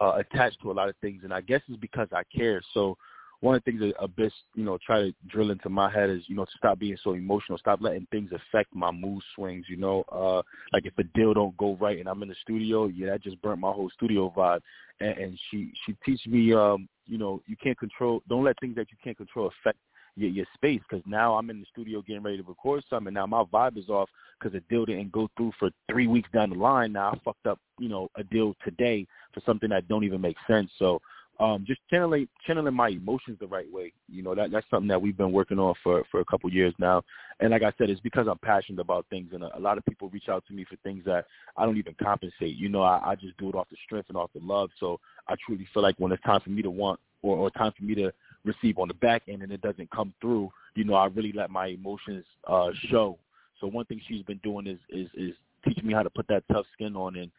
uh, 0.00 0.12
attached 0.16 0.60
to 0.62 0.70
a 0.70 0.74
lot 0.74 0.88
of 0.88 0.96
things, 1.00 1.22
and 1.24 1.32
I 1.32 1.40
guess 1.40 1.62
it's 1.68 1.78
because 1.78 2.08
I 2.12 2.22
care. 2.34 2.60
So 2.74 2.96
one 3.40 3.54
of 3.54 3.62
the 3.64 3.70
things 3.70 3.80
that 3.80 4.02
Abyss, 4.02 4.32
you 4.54 4.64
know, 4.64 4.78
try 4.84 5.00
to 5.00 5.14
drill 5.28 5.50
into 5.50 5.68
my 5.68 5.90
head 5.90 6.10
is, 6.10 6.22
you 6.26 6.36
know, 6.36 6.44
to 6.44 6.50
stop 6.56 6.78
being 6.78 6.96
so 7.02 7.12
emotional, 7.12 7.58
stop 7.58 7.80
letting 7.82 8.06
things 8.10 8.30
affect 8.32 8.74
my 8.74 8.90
mood 8.90 9.22
swings, 9.34 9.66
you 9.68 9.76
know. 9.76 10.04
Uh 10.10 10.42
like 10.72 10.86
if 10.86 10.96
a 10.98 11.04
deal 11.04 11.34
don't 11.34 11.56
go 11.56 11.76
right 11.80 11.98
and 11.98 12.08
I'm 12.08 12.22
in 12.22 12.28
the 12.28 12.36
studio, 12.42 12.86
yeah, 12.86 13.10
that 13.10 13.22
just 13.22 13.40
burnt 13.42 13.60
my 13.60 13.72
whole 13.72 13.90
studio 13.90 14.32
vibe. 14.36 14.60
And, 15.00 15.18
and 15.18 15.38
she 15.50 15.72
she 15.84 15.94
teach 16.04 16.26
me 16.26 16.54
um, 16.54 16.88
you 17.06 17.18
know, 17.18 17.42
you 17.46 17.56
can't 17.56 17.78
control 17.78 18.22
don't 18.28 18.44
let 18.44 18.58
things 18.60 18.76
that 18.76 18.90
you 18.90 18.96
can't 19.02 19.16
control 19.16 19.50
affect 19.60 19.78
your, 20.16 20.30
your 20.30 20.46
space 20.54 20.80
because 20.88 21.04
now 21.06 21.34
I'm 21.36 21.50
in 21.50 21.60
the 21.60 21.66
studio 21.70 22.02
getting 22.02 22.22
ready 22.22 22.38
to 22.38 22.42
record 22.42 22.82
something. 22.88 23.12
Now 23.12 23.26
my 23.26 23.44
vibe 23.44 23.78
is 23.78 23.88
off 23.88 24.08
because 24.38 24.56
a 24.56 24.60
deal 24.72 24.84
didn't 24.84 25.12
go 25.12 25.28
through 25.36 25.52
for 25.58 25.70
three 25.90 26.06
weeks 26.06 26.28
down 26.32 26.50
the 26.50 26.56
line. 26.56 26.92
Now 26.92 27.10
I 27.10 27.18
fucked 27.24 27.46
up, 27.46 27.58
you 27.78 27.88
know, 27.88 28.08
a 28.16 28.24
deal 28.24 28.54
today 28.64 29.06
for 29.32 29.40
something 29.46 29.70
that 29.70 29.88
don't 29.88 30.04
even 30.04 30.20
make 30.20 30.36
sense. 30.48 30.70
So 30.78 31.00
um, 31.38 31.64
just 31.66 31.80
channeling 31.90 32.28
channeling 32.46 32.74
my 32.74 32.88
emotions 32.88 33.38
the 33.40 33.46
right 33.46 33.70
way. 33.70 33.92
You 34.08 34.22
know, 34.22 34.34
that 34.34 34.50
that's 34.50 34.66
something 34.70 34.88
that 34.88 35.00
we've 35.00 35.16
been 35.16 35.32
working 35.32 35.58
on 35.58 35.74
for 35.82 36.04
for 36.10 36.20
a 36.20 36.24
couple 36.24 36.50
years 36.50 36.74
now. 36.78 37.02
And 37.40 37.50
like 37.50 37.62
I 37.62 37.72
said, 37.76 37.90
it's 37.90 38.00
because 38.00 38.26
I'm 38.26 38.38
passionate 38.38 38.80
about 38.80 39.06
things, 39.10 39.30
and 39.32 39.44
a, 39.44 39.56
a 39.56 39.60
lot 39.60 39.76
of 39.76 39.84
people 39.84 40.08
reach 40.08 40.28
out 40.28 40.44
to 40.48 40.54
me 40.54 40.64
for 40.64 40.76
things 40.76 41.04
that 41.04 41.26
I 41.56 41.66
don't 41.66 41.76
even 41.76 41.94
compensate. 42.02 42.56
You 42.56 42.68
know, 42.68 42.82
I, 42.82 43.10
I 43.10 43.14
just 43.14 43.36
do 43.36 43.48
it 43.48 43.54
off 43.54 43.68
the 43.70 43.76
strength 43.84 44.08
and 44.08 44.16
off 44.16 44.30
the 44.34 44.40
love. 44.40 44.70
So 44.80 44.98
I 45.28 45.34
truly 45.44 45.68
feel 45.74 45.82
like 45.82 45.96
when 45.98 46.12
it's 46.12 46.22
time 46.22 46.40
for 46.40 46.50
me 46.50 46.62
to 46.62 46.70
want 46.70 47.00
or, 47.22 47.36
or 47.36 47.50
time 47.50 47.72
for 47.76 47.84
me 47.84 47.94
to 47.96 48.12
receive 48.44 48.78
on 48.78 48.88
the 48.88 48.94
back 48.94 49.22
end 49.28 49.42
and 49.42 49.52
it 49.52 49.60
doesn't 49.60 49.90
come 49.90 50.14
through, 50.20 50.50
you 50.74 50.84
know, 50.84 50.94
I 50.94 51.06
really 51.06 51.32
let 51.32 51.50
my 51.50 51.66
emotions 51.66 52.24
uh 52.46 52.70
show. 52.88 53.18
So 53.60 53.66
one 53.66 53.84
thing 53.86 54.00
she's 54.06 54.22
been 54.22 54.40
doing 54.42 54.66
is 54.66 54.78
is 54.88 55.08
is 55.14 55.34
teaching 55.66 55.86
me 55.86 55.94
how 55.94 56.02
to 56.02 56.10
put 56.10 56.28
that 56.28 56.44
tough 56.50 56.66
skin 56.72 56.96
on 56.96 57.16
and 57.16 57.30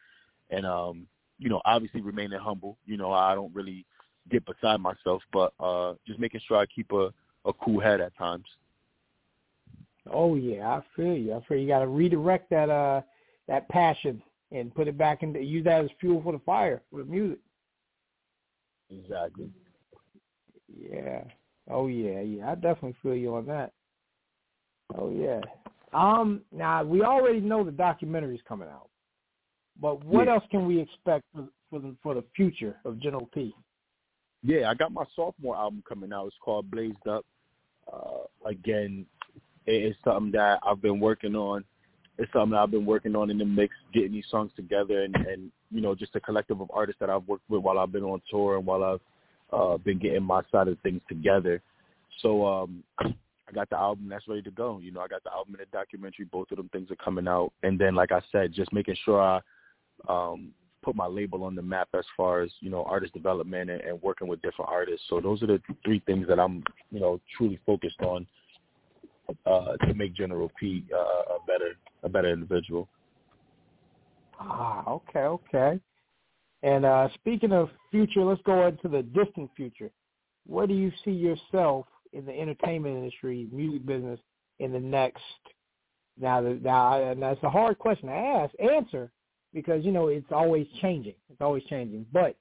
and 0.50 0.66
um 0.66 1.06
you 1.38 1.48
know, 1.48 1.60
obviously 1.64 2.00
remaining 2.00 2.38
humble. 2.38 2.76
You 2.86 2.96
know, 2.96 3.12
I 3.12 3.34
don't 3.34 3.54
really 3.54 3.84
get 4.30 4.44
beside 4.44 4.80
myself, 4.80 5.22
but 5.32 5.52
uh 5.60 5.94
just 6.06 6.18
making 6.18 6.40
sure 6.46 6.56
I 6.58 6.66
keep 6.66 6.92
a 6.92 7.12
a 7.44 7.52
cool 7.52 7.80
head 7.80 8.00
at 8.00 8.16
times. 8.16 8.46
Oh 10.12 10.34
yeah, 10.34 10.68
I 10.68 10.82
feel 10.96 11.16
you. 11.16 11.34
I 11.34 11.44
feel 11.46 11.58
you 11.58 11.68
got 11.68 11.80
to 11.80 11.86
redirect 11.86 12.50
that 12.50 12.70
uh 12.70 13.02
that 13.46 13.68
passion 13.68 14.22
and 14.52 14.74
put 14.74 14.88
it 14.88 14.96
back 14.96 15.22
into 15.22 15.40
use 15.40 15.64
that 15.64 15.84
as 15.84 15.90
fuel 16.00 16.22
for 16.22 16.32
the 16.32 16.38
fire 16.40 16.82
with 16.90 17.06
music. 17.08 17.38
Exactly. 18.90 19.50
Yeah. 20.68 21.24
Oh 21.70 21.86
yeah, 21.88 22.20
yeah. 22.20 22.50
I 22.50 22.54
definitely 22.54 22.96
feel 23.02 23.14
you 23.14 23.34
on 23.34 23.46
that. 23.46 23.72
Oh 24.96 25.10
yeah. 25.10 25.40
Um. 25.92 26.42
Now 26.52 26.84
we 26.84 27.02
already 27.02 27.40
know 27.40 27.64
the 27.64 27.70
documentary's 27.70 28.42
coming 28.46 28.68
out. 28.68 28.88
But 29.80 30.04
what 30.04 30.26
yeah. 30.26 30.34
else 30.34 30.44
can 30.50 30.66
we 30.66 30.80
expect 30.80 31.24
for, 31.34 31.48
for 31.70 31.80
the 31.80 31.94
for 32.02 32.14
the 32.14 32.24
future 32.34 32.76
of 32.84 33.00
General 33.00 33.28
P? 33.32 33.54
Yeah, 34.42 34.70
I 34.70 34.74
got 34.74 34.92
my 34.92 35.04
sophomore 35.16 35.56
album 35.56 35.82
coming 35.88 36.12
out. 36.12 36.26
It's 36.26 36.36
called 36.40 36.70
Blazed 36.70 37.06
Up. 37.08 37.24
Uh, 37.92 38.48
again, 38.48 39.06
it's 39.66 39.98
something 40.04 40.32
that 40.32 40.60
I've 40.66 40.80
been 40.82 41.00
working 41.00 41.34
on. 41.34 41.64
It's 42.18 42.32
something 42.32 42.50
that 42.50 42.58
I've 42.58 42.70
been 42.70 42.86
working 42.86 43.14
on 43.14 43.30
in 43.30 43.38
the 43.38 43.44
mix, 43.44 43.74
getting 43.94 44.12
these 44.12 44.26
songs 44.30 44.50
together, 44.56 45.02
and, 45.02 45.14
and 45.14 45.52
you 45.70 45.80
know, 45.80 45.94
just 45.94 46.16
a 46.16 46.20
collective 46.20 46.60
of 46.60 46.70
artists 46.72 46.98
that 47.00 47.10
I've 47.10 47.26
worked 47.28 47.48
with 47.48 47.62
while 47.62 47.78
I've 47.78 47.92
been 47.92 48.02
on 48.02 48.20
tour 48.30 48.56
and 48.56 48.66
while 48.66 48.82
I've 48.82 49.00
uh, 49.52 49.76
been 49.78 49.98
getting 49.98 50.22
my 50.22 50.42
side 50.50 50.68
of 50.68 50.78
things 50.80 51.00
together. 51.08 51.62
So 52.20 52.44
um, 52.46 52.82
I 52.98 53.52
got 53.54 53.70
the 53.70 53.76
album 53.76 54.08
that's 54.08 54.26
ready 54.26 54.42
to 54.42 54.50
go. 54.50 54.80
You 54.82 54.90
know, 54.90 55.00
I 55.00 55.08
got 55.08 55.22
the 55.22 55.32
album 55.32 55.54
and 55.54 55.62
the 55.62 55.76
documentary. 55.76 56.24
Both 56.24 56.50
of 56.50 56.56
them 56.56 56.68
things 56.72 56.90
are 56.90 56.96
coming 56.96 57.28
out, 57.28 57.52
and 57.62 57.78
then, 57.78 57.94
like 57.94 58.12
I 58.12 58.20
said, 58.32 58.52
just 58.52 58.72
making 58.72 58.96
sure 59.04 59.20
I 59.20 59.40
um, 60.08 60.52
put 60.82 60.94
my 60.94 61.06
label 61.06 61.44
on 61.44 61.54
the 61.54 61.62
map 61.62 61.88
as 61.94 62.04
far 62.16 62.40
as 62.40 62.50
you 62.60 62.70
know 62.70 62.84
artist 62.84 63.12
development 63.12 63.70
and, 63.70 63.80
and 63.82 64.00
working 64.02 64.28
with 64.28 64.40
different 64.42 64.70
artists. 64.70 65.06
So 65.08 65.20
those 65.20 65.42
are 65.42 65.46
the 65.46 65.60
three 65.84 66.00
things 66.06 66.26
that 66.28 66.38
I'm 66.38 66.62
you 66.90 67.00
know 67.00 67.20
truly 67.36 67.58
focused 67.66 68.00
on 68.00 68.26
uh, 69.46 69.76
to 69.86 69.94
make 69.94 70.14
General 70.14 70.50
P 70.58 70.84
uh, 70.94 70.96
a 70.96 71.38
better 71.46 71.74
a 72.02 72.08
better 72.08 72.32
individual. 72.32 72.88
Ah, 74.40 74.84
okay, 74.88 75.20
okay. 75.20 75.80
And 76.62 76.84
uh, 76.84 77.08
speaking 77.14 77.52
of 77.52 77.70
future, 77.90 78.24
let's 78.24 78.42
go 78.42 78.66
into 78.66 78.88
the 78.88 79.02
distant 79.02 79.50
future. 79.56 79.90
Where 80.46 80.66
do 80.66 80.74
you 80.74 80.90
see 81.04 81.10
yourself 81.10 81.86
in 82.12 82.24
the 82.24 82.32
entertainment 82.32 82.96
industry, 82.96 83.48
music 83.52 83.84
business, 83.86 84.18
in 84.58 84.72
the 84.72 84.80
next? 84.80 85.22
Now, 86.20 86.40
now, 86.40 87.10
and 87.10 87.22
that's 87.22 87.42
a 87.42 87.50
hard 87.50 87.78
question 87.78 88.08
to 88.08 88.14
ask, 88.14 88.52
answer, 88.58 89.10
because 89.52 89.84
you 89.84 89.92
know 89.92 90.08
it's 90.08 90.30
always 90.30 90.66
changing. 90.80 91.14
It's 91.30 91.40
always 91.40 91.64
changing. 91.64 92.06
But 92.12 92.36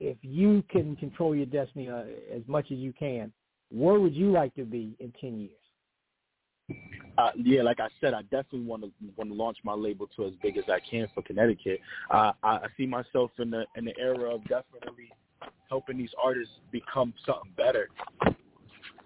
if 0.00 0.16
you 0.22 0.62
can 0.70 0.96
control 0.96 1.34
your 1.34 1.46
destiny 1.46 1.88
uh, 1.88 2.04
as 2.34 2.42
much 2.46 2.66
as 2.66 2.78
you 2.78 2.92
can, 2.92 3.32
where 3.70 3.98
would 3.98 4.14
you 4.14 4.30
like 4.30 4.54
to 4.56 4.64
be 4.64 4.96
in 5.00 5.12
ten 5.20 5.38
years? 5.40 5.52
Uh, 7.18 7.30
yeah, 7.36 7.62
like 7.62 7.80
I 7.80 7.88
said, 8.00 8.14
I 8.14 8.22
definitely 8.22 8.62
want 8.62 8.82
to 8.82 8.90
want 9.16 9.30
to 9.30 9.34
launch 9.34 9.58
my 9.64 9.74
label 9.74 10.08
to 10.16 10.26
as 10.26 10.32
big 10.42 10.56
as 10.56 10.64
I 10.68 10.80
can 10.88 11.08
for 11.14 11.22
Connecticut. 11.22 11.80
Uh, 12.10 12.32
I, 12.42 12.60
see 12.76 12.86
myself 12.86 13.30
in 13.38 13.50
the 13.50 13.64
in 13.76 13.84
the 13.84 13.98
era 13.98 14.34
of 14.34 14.42
definitely 14.44 15.10
helping 15.68 15.98
these 15.98 16.12
artists 16.22 16.54
become 16.70 17.12
something 17.26 17.52
better. 17.56 17.88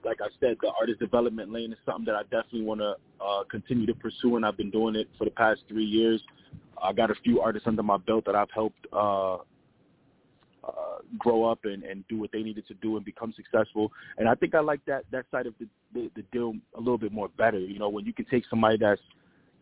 Like 0.04 0.20
I 0.20 0.28
said, 0.38 0.56
the 0.62 0.70
artist 0.78 1.00
development 1.00 1.52
lane 1.52 1.72
is 1.72 1.78
something 1.84 2.04
that 2.04 2.14
I 2.14 2.22
definitely 2.22 2.62
want 2.62 2.80
to 2.80 2.94
uh, 3.20 3.42
continue 3.50 3.86
to 3.86 3.94
pursue, 3.94 4.36
and 4.36 4.46
I've 4.46 4.56
been 4.56 4.70
doing 4.70 4.94
it 4.94 5.08
for 5.18 5.24
the 5.24 5.30
past 5.32 5.62
three 5.68 5.84
years. 5.84 6.22
I 6.82 6.92
got 6.92 7.10
a 7.10 7.14
few 7.24 7.40
artists 7.40 7.66
under 7.66 7.82
my 7.82 7.96
belt 7.96 8.24
that 8.26 8.34
I've 8.34 8.50
helped 8.52 8.86
uh, 8.92 9.34
uh, 9.34 10.98
grow 11.18 11.44
up 11.44 11.60
and, 11.64 11.82
and 11.84 12.04
do 12.08 12.18
what 12.18 12.32
they 12.32 12.42
needed 12.42 12.66
to 12.68 12.74
do 12.74 12.96
and 12.96 13.04
become 13.04 13.32
successful. 13.36 13.92
And 14.18 14.28
I 14.28 14.34
think 14.34 14.54
I 14.54 14.60
like 14.60 14.84
that 14.86 15.04
that 15.12 15.26
side 15.30 15.46
of 15.46 15.54
the, 15.60 15.66
the 15.94 16.10
the 16.16 16.22
deal 16.32 16.54
a 16.74 16.78
little 16.78 16.98
bit 16.98 17.12
more 17.12 17.28
better. 17.28 17.58
You 17.58 17.78
know, 17.78 17.88
when 17.88 18.04
you 18.04 18.12
can 18.12 18.24
take 18.26 18.44
somebody 18.50 18.76
that's 18.78 19.00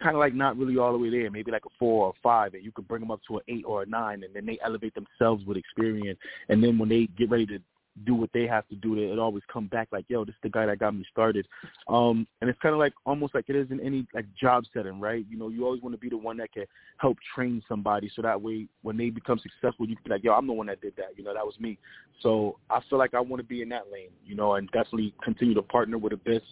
kind 0.03 0.17
of 0.17 0.21
like 0.21 0.35
not 0.35 0.57
really 0.57 0.77
all 0.79 0.93
the 0.93 0.99
way 0.99 1.11
there, 1.11 1.31
maybe 1.31 1.51
like 1.51 1.67
a 1.67 1.75
four 1.79 2.07
or 2.07 2.11
a 2.11 2.21
five, 2.23 2.55
and 2.55 2.65
you 2.65 2.73
can 2.73 2.85
bring 2.85 3.01
them 3.01 3.11
up 3.11 3.21
to 3.29 3.37
an 3.37 3.43
eight 3.49 3.65
or 3.67 3.83
a 3.83 3.87
nine, 3.87 4.23
and 4.25 4.35
then 4.35 4.47
they 4.47 4.59
elevate 4.65 4.95
themselves 4.95 5.45
with 5.45 5.57
experience. 5.57 6.19
And 6.49 6.63
then 6.63 6.79
when 6.79 6.89
they 6.89 7.09
get 7.19 7.31
ready 7.31 7.47
to 7.47 7.59
do 8.05 8.15
what 8.15 8.31
they 8.35 8.47
have 8.47 8.67
to 8.69 8.75
do, 8.75 8.99
it 8.99 9.19
always 9.19 9.43
come 9.53 9.69
back 9.69 9.89
like, 9.93 10.05
yo, 10.09 10.25
this 10.25 10.35
is 10.35 10.41
the 10.43 10.49
guy 10.49 10.67
that 10.67 10.81
got 10.81 10.95
me 10.95 11.05
started. 11.11 11.47
Um, 11.89 12.27
and 12.41 12.51
it's 12.51 12.59
kind 12.61 12.73
of 12.73 12.79
like 12.79 12.93
almost 13.07 13.35
like 13.35 13.45
it 13.49 13.55
is 13.55 13.71
in 13.71 13.81
any 13.81 14.07
like 14.15 14.27
job 14.35 14.65
setting, 14.75 15.01
right? 15.01 15.25
You 15.31 15.39
know, 15.39 15.49
you 15.49 15.65
always 15.65 15.83
want 15.83 15.95
to 15.95 15.99
be 15.99 16.09
the 16.09 16.17
one 16.17 16.37
that 16.39 16.53
can 16.53 16.65
help 16.99 17.19
train 17.35 17.63
somebody, 17.69 18.11
so 18.15 18.23
that 18.23 18.41
way 18.41 18.67
when 18.83 18.97
they 18.97 19.11
become 19.11 19.39
successful, 19.39 19.89
you 19.89 19.95
can 19.97 20.05
be 20.05 20.11
like, 20.11 20.25
yo, 20.25 20.33
I'm 20.33 20.47
the 20.47 20.53
one 20.53 20.67
that 20.67 20.81
did 20.81 20.97
that. 20.97 21.17
You 21.17 21.25
know, 21.25 21.35
that 21.35 21.45
was 21.45 21.55
me. 21.61 21.79
So 22.21 22.59
I 22.69 22.81
feel 22.91 22.99
like 22.99 23.15
I 23.15 23.21
want 23.21 23.41
to 23.41 23.47
be 23.47 23.63
in 23.63 23.69
that 23.69 23.93
lane, 23.93 24.11
you 24.27 24.35
know, 24.35 24.55
and 24.55 24.67
definitely 24.73 25.15
continue 25.23 25.55
to 25.55 25.63
partner 25.63 25.99
with 25.99 26.13
Abyss. 26.13 26.43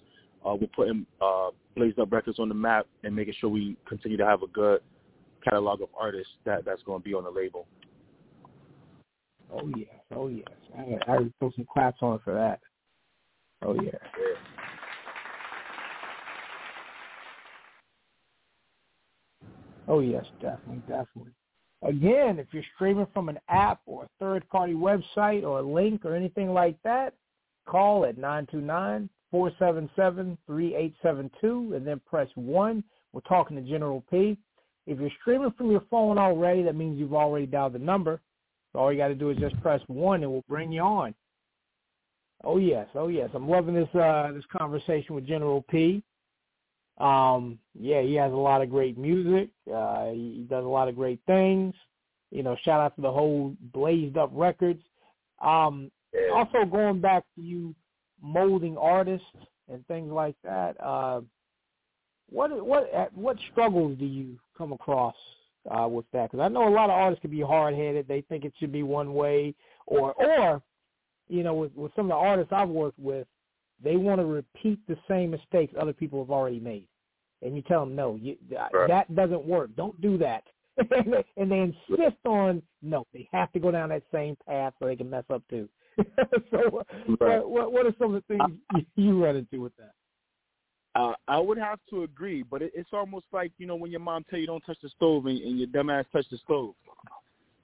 Uh, 0.47 0.55
we're 0.55 0.69
putting 0.69 1.07
uh, 1.21 1.49
Blazed 1.77 1.99
Up 1.99 2.13
Records 2.13 2.39
on 2.39 2.49
the 2.49 2.55
map 2.55 2.87
and 3.05 3.15
making 3.15 3.35
sure 3.41 3.49
we 3.49 3.77
continue 3.89 4.17
to 4.17 4.27
have 4.27 4.43
a 4.43 4.49
good 4.49 4.81
catalog 5.43 5.83
of 5.83 5.89
artists 5.99 6.33
that 6.45 6.65
that's 6.65 6.83
going 6.83 7.01
to 7.01 7.05
be 7.05 7.15
on 7.15 7.25
the 7.25 7.31
label. 7.31 7.67
Oh 9.53 9.71
yes, 9.77 9.89
oh 10.15 10.29
yes. 10.29 10.49
I, 10.77 11.13
I 11.13 11.17
put 11.41 11.55
some 11.55 11.67
claps 11.71 11.99
on 12.01 12.21
for 12.25 12.35
that. 12.35 12.61
Oh 13.65 13.75
yeah. 13.75 13.91
Oh 19.89 20.01
yes, 20.01 20.25
definitely, 20.41 20.83
definitely. 20.89 21.33
Again, 21.83 22.39
if 22.39 22.47
you're 22.53 22.63
streaming 22.75 23.09
from 23.13 23.29
an 23.29 23.39
app 23.49 23.81
or 23.87 24.05
a 24.05 24.09
third-party 24.21 24.75
website 24.75 25.43
or 25.43 25.59
a 25.59 25.63
link 25.63 26.05
or 26.05 26.15
anything 26.15 26.53
like 26.53 26.77
that, 26.85 27.15
call 27.67 28.05
at 28.05 28.17
nine 28.17 28.47
two 28.51 28.61
nine 28.61 29.11
four 29.31 29.51
seven 29.59 29.91
seven 29.97 30.39
three 30.47 30.75
eight 30.77 30.95
seven 31.03 31.31
two 31.41 31.73
and 31.75 31.87
then 31.87 32.01
press 32.07 32.29
1. 32.37 32.85
We're 33.13 33.21
talking 33.23 33.57
to 33.57 33.63
General 33.63 34.05
P. 34.11 34.39
If 34.87 34.99
you're 35.01 35.11
streaming 35.21 35.53
from 35.53 35.71
your 35.71 35.83
phone 35.91 36.19
already, 36.19 36.63
that 36.63 36.77
means 36.77 36.99
you've 36.99 37.15
already 37.15 37.47
dialed 37.47 37.75
the 37.75 37.79
number. 37.79 38.21
So 38.73 38.79
all 38.79 38.93
you 38.93 38.99
got 38.99 39.09
to 39.09 39.15
do 39.15 39.31
is 39.31 39.39
just 39.39 39.61
press 39.61 39.81
one, 39.87 40.23
and 40.23 40.33
we'll 40.33 40.45
bring 40.49 40.73
you 40.73 40.81
on. 40.81 41.15
Oh 42.45 42.57
yes, 42.57 42.89
oh 42.95 43.09
yes, 43.09 43.31
I'm 43.35 43.49
loving 43.49 43.75
this 43.75 43.95
uh, 43.95 44.33
this 44.33 44.45
conversation 44.57 45.15
with 45.15 45.27
General 45.27 45.63
P. 45.71 46.03
Um, 46.99 47.59
yeah, 47.79 48.03
he 48.03 48.15
has 48.15 48.33
a 48.33 48.37
lot 48.37 48.63
of 48.63 48.71
great 48.71 48.99
music. 48.99 49.51
Uh, 49.73 50.11
he 50.11 50.47
does 50.49 50.65
a 50.65 50.69
lot 50.69 50.89
of 50.89 50.97
great 50.97 51.21
things. 51.27 51.75
You 52.31 52.43
know, 52.43 52.57
shout 52.65 52.81
out 52.81 52.97
to 52.97 53.03
the 53.03 53.13
whole 53.13 53.55
Blazed 53.73 54.17
Up 54.17 54.31
Records. 54.33 54.83
Um, 55.41 55.91
also, 56.35 56.65
going 56.65 57.01
back 57.01 57.25
to 57.37 57.43
you 57.43 57.75
molding 58.21 58.77
artists 58.77 59.27
and 59.69 59.87
things 59.87 60.11
like 60.11 60.37
that. 60.45 60.81
Uh, 60.81 61.21
what 62.29 62.65
what 62.65 63.13
what 63.15 63.37
struggles 63.51 63.99
do 63.99 64.07
you 64.07 64.39
come 64.57 64.73
across 64.73 65.15
uh, 65.71 65.89
with 65.89 66.07
that 66.13 66.31
because 66.31 66.45
I 66.45 66.49
know 66.49 66.69
a 66.69 66.75
lot 66.75 66.91
of 66.91 66.97
artists 66.97 67.23
can 67.23 67.31
be 67.31 67.41
hard 67.41 67.75
headed. 67.75 68.09
They 68.09 68.23
think 68.23 68.45
it 68.45 68.53
should 68.59 68.73
be 68.73 68.83
one 68.83 69.15
way, 69.15 69.55
or 69.87 70.13
or 70.15 70.63
you 71.29 71.43
know, 71.43 71.55
with, 71.55 71.75
with 71.75 71.93
some 71.97 72.07
of 72.07 72.11
the 72.11 72.15
artists 72.15 72.53
I've 72.53 72.69
worked 72.69 72.99
with, 72.99 73.27
they 73.83 73.97
want 73.97 74.21
to 74.21 74.27
repeat 74.27 74.79
the 74.87 74.97
same 75.09 75.31
mistakes 75.31 75.75
other 75.81 75.93
people 75.93 76.23
have 76.23 76.31
already 76.31 76.61
made, 76.61 76.87
and 77.41 77.57
you 77.57 77.63
tell 77.63 77.81
them 77.81 77.97
no, 77.97 78.17
you, 78.17 78.37
right. 78.51 78.89
that 78.89 79.15
doesn't 79.15 79.45
work. 79.45 79.71
Don't 79.77 79.99
do 80.01 80.19
that. 80.19 80.45
and 81.37 81.51
they 81.51 81.59
insist 81.59 82.17
on 82.25 82.63
no, 82.81 83.07
they 83.13 83.29
have 83.31 83.53
to 83.53 83.61
go 83.61 83.71
down 83.71 83.91
that 83.91 84.03
same 84.13 84.37
path 84.47 84.73
so 84.79 84.87
they 84.87 84.97
can 84.97 85.11
mess 85.11 85.25
up 85.33 85.43
too. 85.51 85.69
so, 86.51 86.83
right. 87.21 87.47
what, 87.47 87.73
what 87.73 87.85
are 87.85 87.95
some 87.99 88.15
of 88.15 88.23
the 88.27 88.39
things 88.39 88.87
you 88.97 89.23
run 89.23 89.37
into 89.37 89.61
with 89.61 89.77
that? 89.77 89.93
Uh, 90.95 91.13
I 91.27 91.39
would 91.39 91.59
have 91.59 91.79
to 91.91 92.03
agree, 92.03 92.43
but 92.43 92.61
it, 92.61 92.73
it's 92.75 92.91
almost 92.93 93.25
like 93.33 93.51
you 93.59 93.67
know 93.67 93.77
when 93.77 93.91
your 93.91 94.01
mom 94.01 94.25
tell 94.29 94.39
you 94.39 94.47
don't 94.47 94.65
touch 94.65 94.77
the 94.83 94.91
stove 94.91 95.27
and, 95.27 95.41
and 95.41 95.59
your 95.59 95.69
dumb 95.69 95.91
ass 95.91 96.05
touch 96.13 96.27
the 96.31 96.39
stove. 96.39 96.75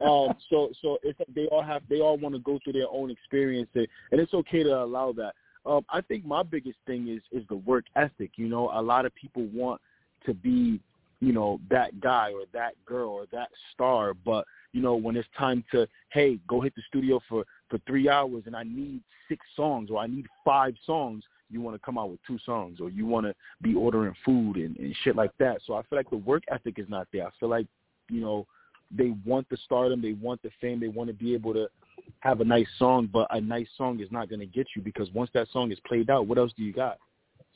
Um, 0.01 0.35
so 0.51 0.71
so 0.81 0.99
it's 1.03 1.19
they 1.35 1.47
all 1.47 1.63
have 1.63 1.83
they 1.91 2.01
all 2.01 2.17
want 2.17 2.35
to 2.35 2.41
go 2.41 2.59
through 2.65 2.75
their 2.75 2.89
own 2.91 3.11
experience, 3.11 3.69
and, 3.75 3.87
and 4.13 4.21
it's 4.21 4.33
okay 4.33 4.63
to 4.63 4.83
allow 4.83 5.13
that. 5.13 5.35
Um, 5.67 5.85
I 5.91 6.01
think 6.01 6.25
my 6.25 6.43
biggest 6.43 6.79
thing 6.87 7.09
is 7.09 7.21
is 7.31 7.47
the 7.49 7.57
work 7.57 7.85
ethic. 7.97 8.33
You 8.37 8.49
know, 8.49 8.71
a 8.73 8.81
lot 8.81 9.05
of 9.05 9.15
people 9.15 9.47
want 9.53 9.81
to 10.25 10.33
be, 10.33 10.81
you 11.21 11.33
know, 11.33 11.61
that 11.69 12.01
guy 12.01 12.33
or 12.33 12.45
that 12.55 12.73
girl 12.87 13.11
or 13.11 13.27
that 13.33 13.49
star, 13.75 14.15
but 14.15 14.47
you 14.73 14.81
know, 14.81 14.95
when 14.95 15.17
it's 15.17 15.29
time 15.37 15.63
to 15.73 15.87
hey, 16.13 16.39
go 16.49 16.63
hit 16.63 16.75
the 16.75 16.83
studio 16.89 17.21
for 17.29 17.45
for 17.69 17.79
three 17.87 18.09
hours 18.09 18.45
and 18.47 18.57
I 18.57 18.63
need 18.63 19.03
six 19.29 19.45
songs 19.55 19.91
or 19.91 19.99
I 19.99 20.07
need 20.07 20.27
five 20.47 20.75
songs 20.87 21.25
you 21.51 21.61
want 21.61 21.75
to 21.75 21.85
come 21.85 21.99
out 21.99 22.11
with 22.11 22.21
two 22.27 22.39
songs 22.45 22.81
or 22.81 22.91
you 22.91 23.07
want 23.07 23.27
to 23.27 23.35
be 23.63 23.75
ordering 23.75 24.15
food 24.25 24.57
and, 24.57 24.77
and 24.77 24.95
shit 25.03 25.17
like 25.17 25.33
that. 25.39 25.59
So 25.67 25.75
I 25.75 25.83
feel 25.83 25.99
like 25.99 26.11
the 26.11 26.17
work 26.17 26.43
ethic 26.51 26.79
is 26.79 26.89
not 26.89 27.07
there. 27.13 27.27
I 27.27 27.31
feel 27.41 27.49
like, 27.49 27.67
you 28.11 28.21
know, 28.21 28.47
they 28.91 29.15
want 29.25 29.49
the 29.51 29.57
stardom, 29.65 30.01
they 30.01 30.13
want 30.13 30.43
the 30.43 30.51
fame, 30.61 30.81
they 30.81 30.89
want 30.89 31.09
to 31.09 31.15
be 31.15 31.35
able 31.35 31.53
to 31.55 31.69
have 32.21 32.41
a 32.41 32.45
nice 32.45 32.67
song, 32.79 33.09
but 33.13 33.27
a 33.31 33.41
nice 33.41 33.69
song 33.77 34.01
is 34.01 34.11
not 34.11 34.29
going 34.29 34.41
to 34.41 34.47
get 34.47 34.67
you 34.75 34.83
because 34.83 35.11
once 35.13 35.31
that 35.35 35.49
song 35.53 35.71
is 35.73 35.79
played 35.87 36.11
out, 36.11 36.27
what 36.27 36.39
else 36.39 36.53
do 36.57 36.63
you 36.63 36.73
got? 36.73 36.99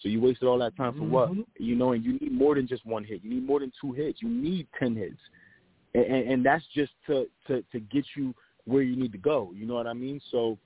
So 0.01 0.09
you 0.09 0.21
wasted 0.21 0.49
all 0.49 0.59
that 0.59 0.77
time 0.77 0.95
for 0.95 1.01
mm-hmm. 1.01 1.11
what? 1.39 1.47
You 1.59 1.77
know, 1.77 1.93
and 1.93 2.05
you 2.05 2.19
need 2.19 2.33
more 2.33 2.57
than 2.57 2.67
just 2.67 2.85
one 2.85 3.05
hit. 3.05 3.23
You 3.23 3.31
need 3.31 3.47
more 3.47 3.61
than 3.61 3.73
two 3.81 3.93
hits. 3.93 4.21
You 4.21 4.29
need 4.29 4.67
ten 4.77 4.97
hits, 4.97 5.19
and, 5.95 6.05
and, 6.05 6.31
and 6.31 6.47
that's 6.47 6.65
just 6.75 6.93
to 7.07 7.27
to 7.47 7.63
to 7.71 7.81
get 7.81 8.05
you 8.17 8.35
where 8.65 8.83
you 8.83 8.97
need 8.97 9.13
to 9.13 9.19
go. 9.19 9.53
You 9.55 9.65
know 9.65 9.75
what 9.75 9.87
I 9.87 9.93
mean? 9.93 10.21
So 10.31 10.59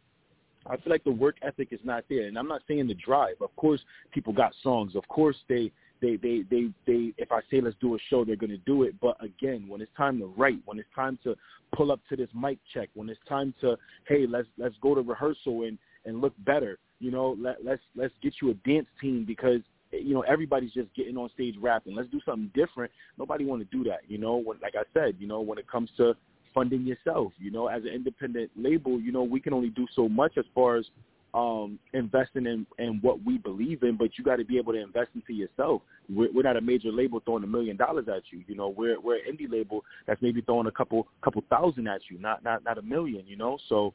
I 0.69 0.77
feel 0.77 0.91
like 0.93 1.05
the 1.05 1.11
work 1.11 1.37
ethic 1.43 1.69
is 1.71 1.81
not 1.85 2.05
there, 2.09 2.27
and 2.27 2.39
I'm 2.39 2.49
not 2.49 2.63
saying 2.69 2.87
the 2.89 2.95
drive. 2.95 3.37
Of 3.41 3.55
course, 3.57 3.81
people 4.13 4.33
got 4.33 4.55
songs. 4.63 4.97
Of 4.97 5.07
course, 5.09 5.37
they 5.49 5.71
they 6.01 6.17
they 6.17 6.43
they 6.51 6.69
they. 6.87 7.13
If 7.19 7.33
I 7.33 7.41
say 7.51 7.61
let's 7.61 7.77
do 7.81 7.95
a 7.95 7.99
show, 8.11 8.25
they're 8.25 8.37
gonna 8.37 8.59
do 8.59 8.83
it. 8.83 8.95
But 9.01 9.23
again, 9.23 9.67
when 9.69 9.81
it's 9.81 9.93
time 9.97 10.19
to 10.21 10.27
write, 10.27 10.61
when 10.65 10.79
it's 10.79 10.89
time 10.95 11.19
to 11.25 11.37
pull 11.75 11.93
up 11.93 12.01
to 12.09 12.17
this 12.17 12.29
mic 12.35 12.59
check, 12.73 12.89
when 12.95 13.09
it's 13.09 13.21
time 13.29 13.55
to 13.61 13.77
hey 14.07 14.27
let's 14.27 14.49
let's 14.59 14.75
go 14.81 14.95
to 14.95 15.03
rehearsal 15.03 15.63
and 15.63 15.79
and 16.05 16.21
look 16.21 16.35
better. 16.45 16.79
You 17.01 17.11
know, 17.11 17.37
let 17.39 17.65
let's 17.65 17.83
let's 17.95 18.15
get 18.23 18.35
you 18.41 18.51
a 18.51 18.55
dance 18.69 18.87
team 19.01 19.25
because 19.27 19.61
you 19.93 20.15
know 20.15 20.23
everybody's 20.23 20.73
just 20.73 20.93
getting 20.95 21.17
on 21.17 21.31
stage 21.31 21.55
rapping. 21.61 21.95
Let's 21.95 22.11
do 22.11 22.21
something 22.25 22.51
different. 22.55 22.91
Nobody 23.19 23.45
want 23.45 23.69
to 23.69 23.77
do 23.77 23.85
that. 23.85 24.01
You 24.09 24.19
know, 24.19 24.37
when 24.37 24.59
like 24.63 24.75
I 24.77 24.85
said, 24.95 25.17
you 25.19 25.27
know 25.27 25.41
when 25.41 25.59
it 25.59 25.69
comes 25.71 25.91
to 25.99 26.15
funding 26.57 26.87
yourself. 26.87 27.33
You 27.39 27.51
know, 27.51 27.69
as 27.69 27.83
an 27.83 27.91
independent 27.91 28.51
label, 28.57 28.99
you 28.99 29.13
know, 29.13 29.23
we 29.23 29.41
can 29.41 29.53
only 29.53 29.69
do 29.69 29.87
so 29.95 30.09
much 30.09 30.39
as 30.39 30.47
far 30.55 30.77
as 30.77 30.87
um, 31.35 31.79
investing 31.93 32.47
in, 32.47 32.67
in 32.79 32.99
what 33.03 33.23
we 33.23 33.37
believe 33.37 33.83
in, 33.83 33.97
but 33.97 34.17
you 34.17 34.25
got 34.25 34.37
to 34.37 34.45
be 34.45 34.57
able 34.57 34.73
to 34.73 34.81
invest 34.83 35.11
into 35.15 35.35
yourself. 35.35 35.83
We're, 36.09 36.33
we're 36.33 36.43
not 36.43 36.57
a 36.57 36.63
major 36.63 36.91
label 36.91 37.21
throwing 37.21 37.45
a 37.45 37.47
million 37.47 37.77
dollars 37.77 38.07
at 38.09 38.23
you. 38.31 38.43
You 38.47 38.55
know, 38.55 38.71
we're 38.71 38.99
we're 38.99 39.17
an 39.17 39.37
indie 39.37 39.51
label 39.51 39.85
that's 40.07 40.23
maybe 40.23 40.41
throwing 40.41 40.67
a 40.67 40.71
couple 40.71 41.09
couple 41.23 41.45
thousand 41.51 41.89
at 41.89 42.01
you, 42.11 42.19
not 42.19 42.43
not 42.43 42.65
not 42.65 42.79
a 42.79 42.83
million. 42.83 43.27
You 43.27 43.37
know, 43.37 43.59
so 43.69 43.93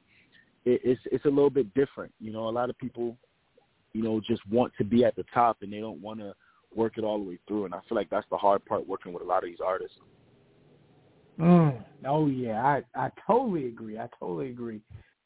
it, 0.65 0.81
it's 0.83 1.01
it's 1.05 1.25
a 1.25 1.29
little 1.29 1.49
bit 1.49 1.73
different. 1.73 2.13
You 2.19 2.31
know, 2.31 2.47
a 2.47 2.51
lot 2.51 2.69
of 2.69 2.77
people, 2.77 3.17
you 3.93 4.03
know, 4.03 4.21
just 4.21 4.41
want 4.51 4.73
to 4.77 4.83
be 4.83 5.03
at 5.03 5.15
the 5.15 5.25
top 5.33 5.57
and 5.63 5.73
they 5.73 5.79
don't 5.79 6.01
want 6.01 6.19
to 6.19 6.35
work 6.75 6.99
it 6.99 7.03
all 7.03 7.17
the 7.17 7.27
way 7.27 7.39
through. 7.47 7.65
And 7.65 7.73
I 7.73 7.79
feel 7.89 7.95
like 7.95 8.11
that's 8.11 8.27
the 8.29 8.37
hard 8.37 8.63
part 8.65 8.87
working 8.87 9.13
with 9.13 9.23
a 9.23 9.25
lot 9.25 9.43
of 9.43 9.49
these 9.49 9.59
artists. 9.65 9.97
Mm. 11.39 11.83
Oh 12.07 12.27
yeah, 12.27 12.63
I 12.63 12.83
I 12.95 13.09
totally 13.25 13.67
agree. 13.67 13.97
I 13.97 14.07
totally 14.19 14.49
agree. 14.49 14.81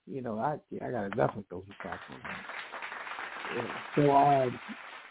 You 0.06 0.22
know, 0.22 0.40
I 0.40 0.58
I 0.84 0.92
gotta 0.92 1.10
definitely 1.10 1.46
throw 1.50 1.64
some 1.64 1.76
facts 1.82 2.04
on 2.10 2.20
that. 2.24 3.66
So 3.96 4.12
uh, 4.12 4.50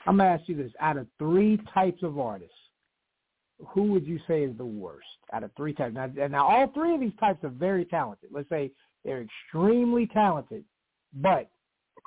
I'm 0.07 0.17
gonna 0.17 0.31
ask 0.31 0.49
you 0.49 0.57
this: 0.57 0.73
out 0.81 0.97
of 0.97 1.07
three 1.19 1.59
types 1.73 2.03
of 2.03 2.19
artists, 2.19 2.55
who 3.69 3.85
would 3.93 4.07
you 4.07 4.19
say 4.29 4.45
is 4.45 4.57
the 4.57 4.65
worst? 4.65 5.07
Out 5.33 5.43
of 5.43 5.51
three 5.57 5.75
types, 5.75 5.95
now, 5.95 6.07
now 6.29 6.47
all 6.47 6.69
three 6.69 6.95
of 6.95 7.01
these 7.01 7.17
types 7.19 7.43
are 7.45 7.51
very 7.51 7.85
talented. 7.85 8.31
Let's 8.33 8.49
say 8.49 8.71
they're 9.05 9.23
extremely 9.23 10.07
talented, 10.07 10.65
but 11.15 11.51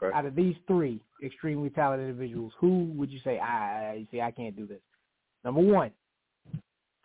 Okay. 0.02 0.16
Out 0.16 0.26
of 0.26 0.36
these 0.36 0.56
three 0.68 1.02
extremely 1.24 1.70
talented 1.70 2.10
individuals, 2.10 2.54
who 2.60 2.86
would 2.96 3.10
you 3.10 3.20
say 3.24 3.40
I, 3.40 3.92
I 3.92 4.08
see 4.12 4.22
I 4.22 4.32
can't 4.32 4.56
do 4.56 4.68
this? 4.68 4.82
Number 5.44 5.62
one, 5.62 5.92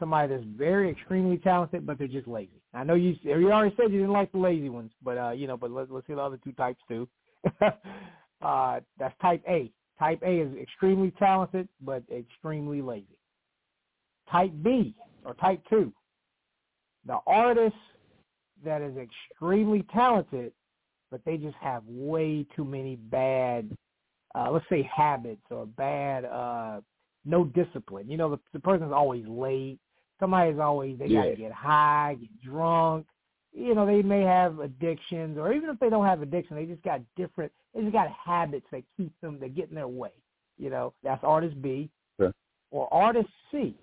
somebody 0.03 0.35
that's 0.35 0.45
very 0.57 0.91
extremely 0.91 1.39
talented, 1.39 1.87
but 1.87 1.97
they're 1.97 2.09
just 2.09 2.27
lazy. 2.27 2.61
I 2.75 2.83
know 2.83 2.95
you 2.95 3.15
you 3.23 3.53
already 3.53 3.73
said 3.77 3.93
you 3.93 4.01
didn't 4.01 4.13
like 4.13 4.33
the 4.33 4.39
lazy 4.39 4.69
ones, 4.69 4.91
but 5.01 5.17
uh, 5.17 5.31
you 5.31 5.47
know, 5.47 5.57
but 5.57 5.71
let's 5.71 5.89
let's 5.93 6.09
see 6.09 6.15
the 6.15 6.21
other 6.21 6.41
two 6.43 6.51
types 6.53 6.81
too. 6.89 7.09
uh, 8.43 8.81
that's 8.99 9.15
type 9.23 9.45
A. 9.49 9.71
Type 10.01 10.21
A 10.25 10.41
is 10.41 10.53
extremely 10.61 11.13
talented, 11.21 11.69
but 11.81 12.03
extremely 12.13 12.83
lazy. 12.83 13.17
Type 14.29 14.51
B 14.65 14.93
or 15.25 15.35
type 15.35 15.63
two, 15.71 15.93
the 17.07 17.19
artist 17.29 17.77
that 18.65 18.83
is 18.83 18.97
extremely 18.97 19.85
talented, 19.95 20.53
but 21.13 21.21
they 21.25 21.37
just 21.37 21.57
have 21.61 21.85
way 21.87 22.45
too 22.57 22.65
many 22.65 22.97
bad, 22.97 23.77
uh, 24.35 24.51
let's 24.51 24.65
say 24.69 24.89
habits 24.93 25.43
or 25.51 25.67
bad, 25.67 26.25
uh, 26.25 26.81
no 27.25 27.45
discipline. 27.45 28.11
You 28.11 28.17
know, 28.17 28.31
the, 28.31 28.41
the 28.53 28.59
person's 28.59 28.93
always 28.93 29.25
late. 29.29 29.79
Somebody's 30.23 30.61
always 30.61 30.97
they 31.01 31.07
Yeah. 31.09 31.25
gotta 31.25 31.35
get 31.35 31.51
high, 31.51 32.15
get 32.15 32.41
drunk. 32.41 33.09
You 33.53 33.75
know, 33.75 33.85
they 33.85 34.03
may 34.03 34.23
have 34.23 34.61
addictions, 34.61 35.37
or 35.37 35.53
even 35.53 35.69
if 35.69 35.81
they 35.81 35.91
don't 35.91 36.07
have 36.07 36.23
addiction, 36.23 36.55
they 36.55 36.65
just 36.65 36.83
got 36.83 37.01
different. 37.17 37.51
They 37.75 37.81
just 37.81 37.93
got 37.93 38.09
habits 38.09 38.67
that 38.71 38.85
keep 38.97 39.13
them 39.21 39.41
that 39.41 39.57
get 39.57 39.71
in 39.71 39.75
their 39.75 39.89
way. 39.89 40.13
You 40.59 40.71
know, 40.71 40.95
that's 41.03 41.25
artist 41.25 41.61
B, 41.61 41.91
Okay. 42.21 42.33
or 42.71 42.93
artist 42.95 43.29
C. 43.51 43.77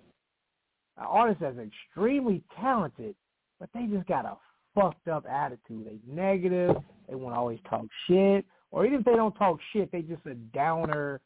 An 0.96 1.04
artist 1.04 1.40
that's 1.40 1.58
extremely 1.58 2.42
talented, 2.58 3.14
but 3.58 3.68
they 3.74 3.86
just 3.86 4.06
got 4.06 4.24
a 4.24 4.38
fucked 4.74 5.08
up 5.08 5.26
attitude. 5.28 5.84
They 5.84 6.00
negative. 6.06 6.74
They 7.06 7.16
want 7.16 7.34
to 7.34 7.38
always 7.38 7.60
talk 7.68 7.84
shit, 8.06 8.46
or 8.70 8.86
even 8.86 9.00
if 9.00 9.04
they 9.04 9.14
don't 9.14 9.34
talk 9.34 9.60
shit, 9.74 9.92
they 9.92 10.00
just 10.00 10.24
a 10.24 10.34
downer. 10.34 11.20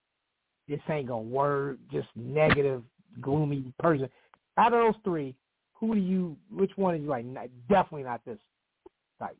This 0.67 0.81
ain't 0.89 1.07
gonna 1.07 1.23
work. 1.23 1.79
Just 1.93 2.09
negative, 2.17 2.83
gloomy 3.21 3.73
person. 3.79 4.11
Out 4.57 4.73
of 4.73 4.95
those 4.95 5.03
three, 5.05 5.35
who 5.75 5.95
do 5.95 6.01
you? 6.01 6.37
Which 6.51 6.73
one 6.77 6.95
is 6.95 7.03
you 7.03 7.09
like? 7.09 7.25
Not, 7.25 7.49
definitely 7.69 8.05
not 8.05 8.25
this 8.25 8.39
type. 9.19 9.37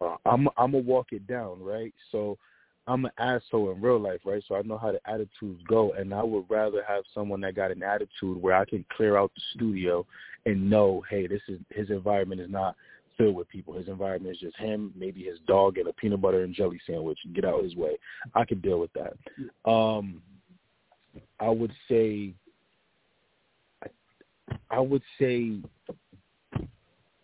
uh, 0.00 0.16
I'm 0.26 0.48
I'm 0.56 0.72
gonna 0.72 0.78
walk 0.78 1.08
it 1.12 1.26
down, 1.26 1.62
right? 1.62 1.94
So 2.10 2.36
I'm 2.86 3.04
an 3.04 3.12
asshole 3.18 3.70
in 3.70 3.80
real 3.80 4.00
life, 4.00 4.20
right? 4.24 4.42
So 4.48 4.56
I 4.56 4.62
know 4.62 4.76
how 4.76 4.92
the 4.92 5.00
attitudes 5.08 5.62
go, 5.68 5.92
and 5.92 6.12
I 6.12 6.22
would 6.22 6.44
rather 6.48 6.82
have 6.86 7.04
someone 7.14 7.40
that 7.42 7.54
got 7.54 7.70
an 7.70 7.82
attitude 7.82 8.40
where 8.40 8.54
I 8.54 8.64
can 8.64 8.84
clear 8.96 9.16
out 9.16 9.30
the 9.34 9.42
studio 9.54 10.04
and 10.46 10.68
know, 10.68 11.02
hey, 11.08 11.26
this 11.26 11.42
is 11.48 11.60
his 11.70 11.90
environment 11.90 12.40
is 12.40 12.50
not 12.50 12.74
filled 13.16 13.36
with 13.36 13.48
people. 13.48 13.74
His 13.74 13.88
environment 13.88 14.34
is 14.34 14.40
just 14.40 14.56
him, 14.56 14.92
maybe 14.96 15.22
his 15.22 15.38
dog, 15.46 15.78
and 15.78 15.86
a 15.86 15.92
peanut 15.92 16.20
butter 16.20 16.42
and 16.42 16.54
jelly 16.54 16.80
sandwich. 16.86 17.18
And 17.24 17.34
get 17.34 17.44
out 17.44 17.58
of 17.58 17.64
his 17.64 17.76
way. 17.76 17.96
I 18.34 18.44
could 18.44 18.62
deal 18.62 18.80
with 18.80 18.90
that. 18.94 19.70
Um, 19.70 20.20
I 21.38 21.50
would 21.50 21.72
say, 21.88 22.34
I 24.70 24.80
would 24.80 25.02
say 25.18 25.56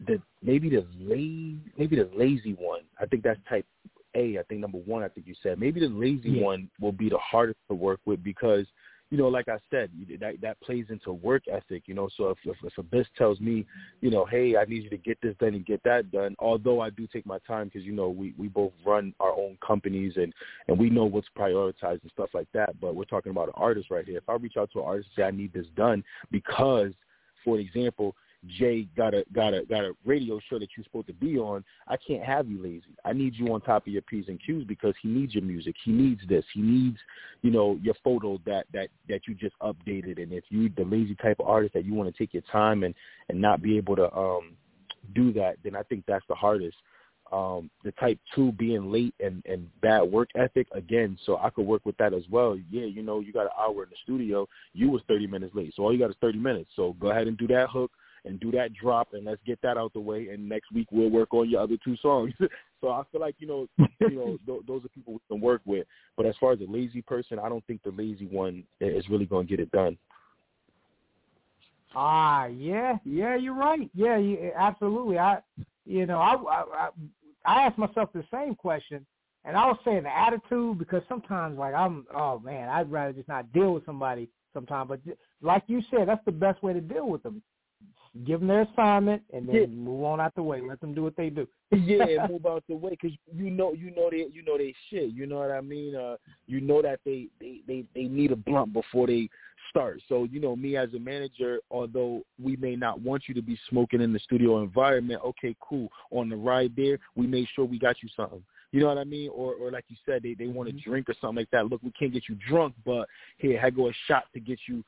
the 0.07 0.21
maybe 0.43 0.71
the 0.71 0.87
lazy 1.01 1.59
maybe 1.77 1.97
the 1.97 2.11
lazy 2.15 2.55
one. 2.55 2.83
I 3.01 3.07
think 3.07 3.23
that's 3.23 3.41
type 3.49 3.67
A. 4.15 4.39
I 4.39 4.43
think 4.49 4.61
number 4.61 4.79
one. 4.79 5.03
I 5.03 5.09
think 5.09 5.27
you 5.27 5.35
said 5.43 5.59
maybe 5.59 5.81
the 5.81 5.89
lazy 5.89 6.31
Yeah. 6.31 6.45
one 6.45 6.71
will 6.81 6.93
be 6.93 7.09
the 7.09 7.19
hardest 7.19 7.59
to 7.69 7.75
work 7.75 8.01
with 8.05 8.23
because 8.23 8.67
you 9.11 9.17
know, 9.17 9.29
like 9.29 9.49
I 9.49 9.57
said, 9.71 9.91
that 10.21 10.35
that 10.43 10.61
plays 10.61 10.85
into 10.91 11.15
work 11.15 11.49
ethic. 11.51 11.85
You 11.87 11.95
know, 11.95 12.11
so 12.15 12.29
if 12.29 12.39
if, 12.45 12.57
if 12.63 12.77
Abyss 12.77 13.07
tells 13.17 13.41
me, 13.41 13.65
you 14.03 14.11
know, 14.11 14.27
hey, 14.27 14.55
I 14.57 14.65
need 14.67 14.83
you 14.85 14.91
to 14.91 14.99
get 14.99 15.19
this 15.23 15.35
done 15.41 15.55
and 15.55 15.65
get 15.65 15.83
that 15.85 16.13
done, 16.13 16.37
although 16.39 16.81
I 16.81 16.91
do 16.91 17.07
take 17.07 17.25
my 17.25 17.39
time 17.47 17.69
because 17.69 17.85
you 17.85 17.93
know 17.93 18.11
we 18.11 18.35
we 18.37 18.49
both 18.49 18.73
run 18.85 19.15
our 19.19 19.33
own 19.33 19.57
companies 19.67 20.13
and 20.17 20.33
and 20.69 20.79
we 20.79 20.91
know 20.91 21.07
what's 21.07 21.29
prioritized 21.37 22.03
and 22.03 22.11
stuff 22.13 22.29
like 22.35 22.49
that. 22.53 22.79
But 22.81 22.95
we're 22.95 23.05
talking 23.05 23.31
about 23.31 23.49
an 23.49 23.55
artist 23.57 23.91
right 23.91 24.05
here. 24.05 24.19
If 24.19 24.29
I 24.29 24.35
reach 24.35 24.59
out 24.59 24.71
to 24.73 24.81
an 24.81 24.85
artist 24.85 25.09
and 25.17 25.23
say 25.23 25.27
I 25.27 25.31
need 25.31 25.55
this 25.55 25.67
done 25.75 26.05
because, 26.31 26.93
for 27.49 27.59
example, 27.59 28.15
Jay 28.59 28.87
got 28.95 29.15
a 29.15 29.25
got 29.33 29.55
a 29.55 29.65
got 29.65 29.83
a 29.83 29.93
radio 30.05 30.39
show 30.51 30.59
that 30.59 30.69
you're 30.77 30.85
supposed 30.85 31.07
to 31.07 31.15
be 31.15 31.39
on. 31.39 31.65
I 31.89 31.97
can't 31.97 32.23
have 32.23 32.47
you 32.47 32.63
lazy. 32.63 32.95
I 33.07 33.15
need 33.15 33.35
you 33.35 33.55
on 33.55 33.63
top 33.63 33.87
of 33.87 33.93
your 33.93 34.03
p's 34.03 34.27
and 34.29 34.39
q's 34.45 34.65
because 34.65 34.95
he 35.01 35.09
needs 35.09 35.35
your 35.35 35.45
music. 35.45 35.75
He 35.83 35.93
needs 35.93 36.21
this. 36.29 36.45
He 36.53 36.61
needs, 36.61 36.99
you 37.41 37.51
know, 37.51 37.79
your 37.83 37.95
photo 38.05 38.39
that 38.45 38.67
that 38.75 38.89
that 39.09 39.23
you 39.27 39.35
just 39.35 39.59
updated. 39.61 40.23
And 40.23 40.31
if 40.31 40.45
you 40.51 40.71
the 40.77 40.85
lazy 40.85 41.15
type 41.15 41.41
of 41.41 41.49
artist 41.49 41.73
that 41.73 41.87
you 41.87 41.95
want 41.95 42.15
to 42.15 42.19
take 42.19 42.35
your 42.35 42.45
time 42.53 42.83
and 42.83 42.95
and 43.31 43.41
not 43.41 43.63
be 43.63 43.79
able 43.79 43.97
to 43.97 44.15
um 44.15 44.53
do 45.15 45.33
that, 45.33 45.57
then 45.65 45.75
I 45.75 45.83
think 45.85 46.05
that's 46.07 46.27
the 46.29 46.35
hardest. 46.35 46.77
Um, 47.31 47.69
the 47.85 47.93
type 47.93 48.19
two 48.35 48.53
being 48.53 48.91
late 48.91 49.15
and, 49.21 49.43
and 49.45 49.69
bad 49.83 50.01
work 50.01 50.31
ethic 50.35 50.67
again, 50.73 51.19
so 51.27 51.37
I 51.37 51.51
could 51.51 51.67
work 51.67 51.85
with 51.85 51.97
that 51.99 52.15
as 52.15 52.23
well. 52.31 52.59
Yeah, 52.71 52.87
you 52.87 53.03
know, 53.03 53.21
you 53.21 53.35
got 53.35 53.43
an 53.43 53.53
hour 53.59 53.83
in 53.83 53.91
the 53.91 53.97
studio, 54.03 54.49
you 54.73 54.89
was 54.89 55.03
thirty 55.07 55.27
minutes 55.27 55.55
late, 55.55 55.75
so 55.77 55.83
all 55.83 55.93
you 55.93 55.99
got 55.99 56.09
is 56.09 56.17
thirty 56.23 56.39
minutes. 56.39 56.71
So 56.75 56.97
go 56.99 57.11
ahead 57.11 57.29
and 57.29 57.37
do 57.37 57.47
that 57.49 57.69
hook 57.69 57.91
and 58.25 58.39
do 58.41 58.51
that 58.53 58.73
drop 58.75 59.15
and 59.15 59.25
let's 59.25 59.41
get 59.47 59.61
that 59.63 59.77
out 59.77 59.93
the 59.93 60.01
way 60.01 60.29
and 60.29 60.49
next 60.49 60.73
week 60.73 60.89
we'll 60.91 61.11
work 61.11 61.33
on 61.33 61.49
your 61.49 61.61
other 61.61 61.77
two 61.85 61.97
songs. 61.97 62.33
so 62.81 62.91
I 62.91 63.03
feel 63.11 63.21
like, 63.21 63.37
you 63.39 63.47
know, 63.47 63.67
you 64.01 64.17
know, 64.17 64.39
th- 64.47 64.63
those 64.67 64.85
are 64.85 64.89
people 64.89 65.15
we 65.15 65.21
can 65.29 65.41
work 65.41 65.63
with. 65.65 65.87
But 66.17 66.27
as 66.27 66.35
far 66.39 66.53
as 66.53 66.61
a 66.61 66.71
lazy 66.71 67.03
person, 67.03 67.39
I 67.39 67.49
don't 67.49 67.67
think 67.67 67.83
the 67.83 67.91
lazy 67.91 68.27
one 68.27 68.65
is 68.81 69.09
really 69.09 69.27
going 69.27 69.47
to 69.47 69.51
get 69.51 69.61
it 69.61 69.73
done. 69.73 69.97
Ah, 71.95 72.47
yeah, 72.47 72.99
yeah, 73.05 73.35
you're 73.35 73.55
right. 73.55 73.91
Yeah, 73.95 74.19
you, 74.19 74.53
absolutely. 74.57 75.19
I, 75.19 75.39
you 75.87 76.05
know, 76.05 76.19
I, 76.19 76.35
I, 76.35 76.65
I, 76.75 76.89
I 77.49 77.63
asked 77.63 77.79
myself 77.79 78.11
the 78.13 78.25
same 78.33 78.55
question, 78.55 79.07
and 79.45 79.57
I 79.57 79.67
was 79.67 79.79
saying 79.83 80.03
the 80.03 80.15
attitude 80.15 80.79
because 80.79 81.03
sometimes, 81.09 81.59
like, 81.59 81.73
I'm, 81.73 82.05
oh 82.15 82.39
man, 82.41 82.69
I'd 82.69 82.91
rather 82.91 83.15
just 83.15 83.29
not 83.29 83.51
deal 83.53 83.73
with 83.73 83.87
somebody 83.87 84.29
sometimes. 84.53 84.91
But 84.91 85.01
like 85.41 85.63
you 85.67 85.81
said, 85.91 86.09
that's 86.09 86.25
the 86.27 86.33
best 86.33 86.63
way 86.63 86.75
to 86.75 86.81
deal 86.81 87.09
with 87.09 87.23
them. 87.23 87.43
Give 88.25 88.41
them 88.41 88.49
their 88.49 88.63
assignment 88.63 89.23
and 89.33 89.49
then 89.49 89.55
Yeah. 89.55 89.67
move 89.67 90.05
on 90.05 90.21
out 90.21 90.35
the 90.35 90.43
way. 90.43 90.61
Let 90.61 90.81
them 90.81 90.95
do 90.95 91.03
what 91.03 91.17
they 91.17 91.31
do. 91.31 91.47
yeah, 91.73 92.27
move 92.31 92.47
out 92.47 92.65
the 92.69 92.77
way 92.77 92.91
because 92.91 93.17
you 93.33 93.51
know, 93.51 93.73
you 93.73 93.91
know 93.95 94.09
they, 94.11 94.27
you 94.33 94.43
know 94.43 94.59
they 94.59 94.75
shit. 94.89 95.11
You 95.11 95.27
know 95.27 95.39
what 95.39 95.51
I 95.51 95.61
mean? 95.61 95.95
Uh, 95.95 96.17
you 96.47 96.61
know 96.61 96.83
that 96.83 97.01
they, 97.05 97.29
they, 97.41 97.61
they, 97.67 97.85
they 97.95 98.05
need 98.05 98.33
a 98.33 98.37
blunt 98.37 98.73
before 98.73 99.07
they 99.07 99.29
start. 99.71 100.01
So 100.09 100.25
you 100.25 100.41
know, 100.41 100.57
me 100.57 100.77
as 100.77 100.93
a 100.95 100.99
manager, 100.99 101.61
although 101.71 102.23
we 102.43 102.57
may 102.57 102.77
not 102.77 103.01
want 103.01 103.25
you 103.29 103.35
to 103.35 103.43
be 103.43 103.59
smoking 103.69 104.01
in 104.01 104.13
the 104.13 104.19
studio 104.21 104.63
environment, 104.63 105.21
okay, 105.25 105.55
cool. 105.61 105.89
On 106.11 106.29
the 106.29 106.37
ride 106.37 106.73
there, 106.77 106.99
we 107.15 107.27
made 107.27 107.47
sure 107.55 107.65
we 107.65 107.79
got 107.79 108.03
you 108.03 108.09
something. 108.17 108.43
You 108.73 108.81
know 108.81 108.89
what 108.89 108.99
I 108.99 109.05
mean? 109.05 109.31
Or, 109.35 109.55
or 109.55 109.71
like 109.71 109.85
you 109.89 109.97
said, 110.05 110.23
they, 110.23 110.35
they 110.35 110.47
want 110.47 110.69
to 110.69 110.75
drink 110.75 111.09
or 111.09 111.15
something 111.21 111.37
like 111.37 111.51
that. 111.53 111.67
Look, 111.67 111.83
we 111.83 111.91
can't 111.93 112.13
get 112.13 112.29
you 112.29 112.37
drunk, 112.49 112.75
but 112.85 113.09
here, 113.39 113.61
I 113.63 113.71
go 113.71 113.89
a 113.89 113.93
shot 114.07 114.25
to 114.35 114.41
get 114.41 114.59
you 114.67 114.85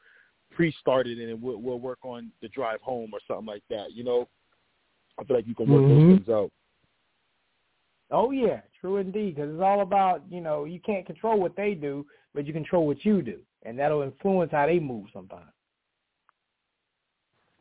pre-started, 0.51 1.18
and 1.18 1.28
then 1.28 1.40
we'll, 1.40 1.59
we'll 1.59 1.80
work 1.80 2.01
on 2.03 2.30
the 2.42 2.48
drive 2.48 2.80
home 2.80 3.11
or 3.12 3.20
something 3.26 3.46
like 3.46 3.62
that. 3.70 3.92
You 3.92 4.05
know, 4.05 4.28
I 5.18 5.24
feel 5.24 5.36
like 5.36 5.46
you 5.46 5.55
can 5.55 5.68
work 5.68 5.82
Mhm. 5.82 5.88
those 5.88 6.16
things 6.18 6.28
out. 6.28 6.51
Oh 8.11 8.32
yeah, 8.32 8.61
true 8.80 8.96
indeed. 8.96 9.36
Because 9.36 9.53
it's 9.53 9.62
all 9.62 9.82
about 9.82 10.22
you 10.30 10.40
know 10.40 10.64
you 10.64 10.80
can't 10.80 11.07
control 11.07 11.38
what 11.38 11.55
they 11.57 11.74
do, 11.74 12.07
but 12.34 12.46
you 12.46 12.53
control 12.53 12.86
what 12.86 13.05
you 13.05 13.22
do, 13.22 13.40
and 13.62 13.78
that'll 13.78 14.03
influence 14.03 14.51
how 14.51 14.66
they 14.66 14.80
move 14.80 15.07
sometimes. 15.12 15.53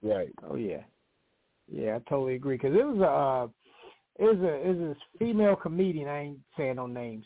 Right. 0.01 0.33
Oh 0.49 0.55
yeah, 0.55 0.81
yeah, 1.71 1.97
I 1.97 2.09
totally 2.09 2.35
agree. 2.35 2.57
Because 2.57 2.75
it 2.75 2.85
was 2.85 2.97
a 2.99 3.03
uh, 3.03 3.47
it 4.17 4.25
was 4.25 4.43
a 4.43 4.53
it 4.55 4.75
was 4.75 4.95
this 4.95 5.03
female 5.19 5.55
comedian. 5.55 6.07
I 6.07 6.19
ain't 6.21 6.39
saying 6.57 6.77
no 6.77 6.87
names. 6.87 7.25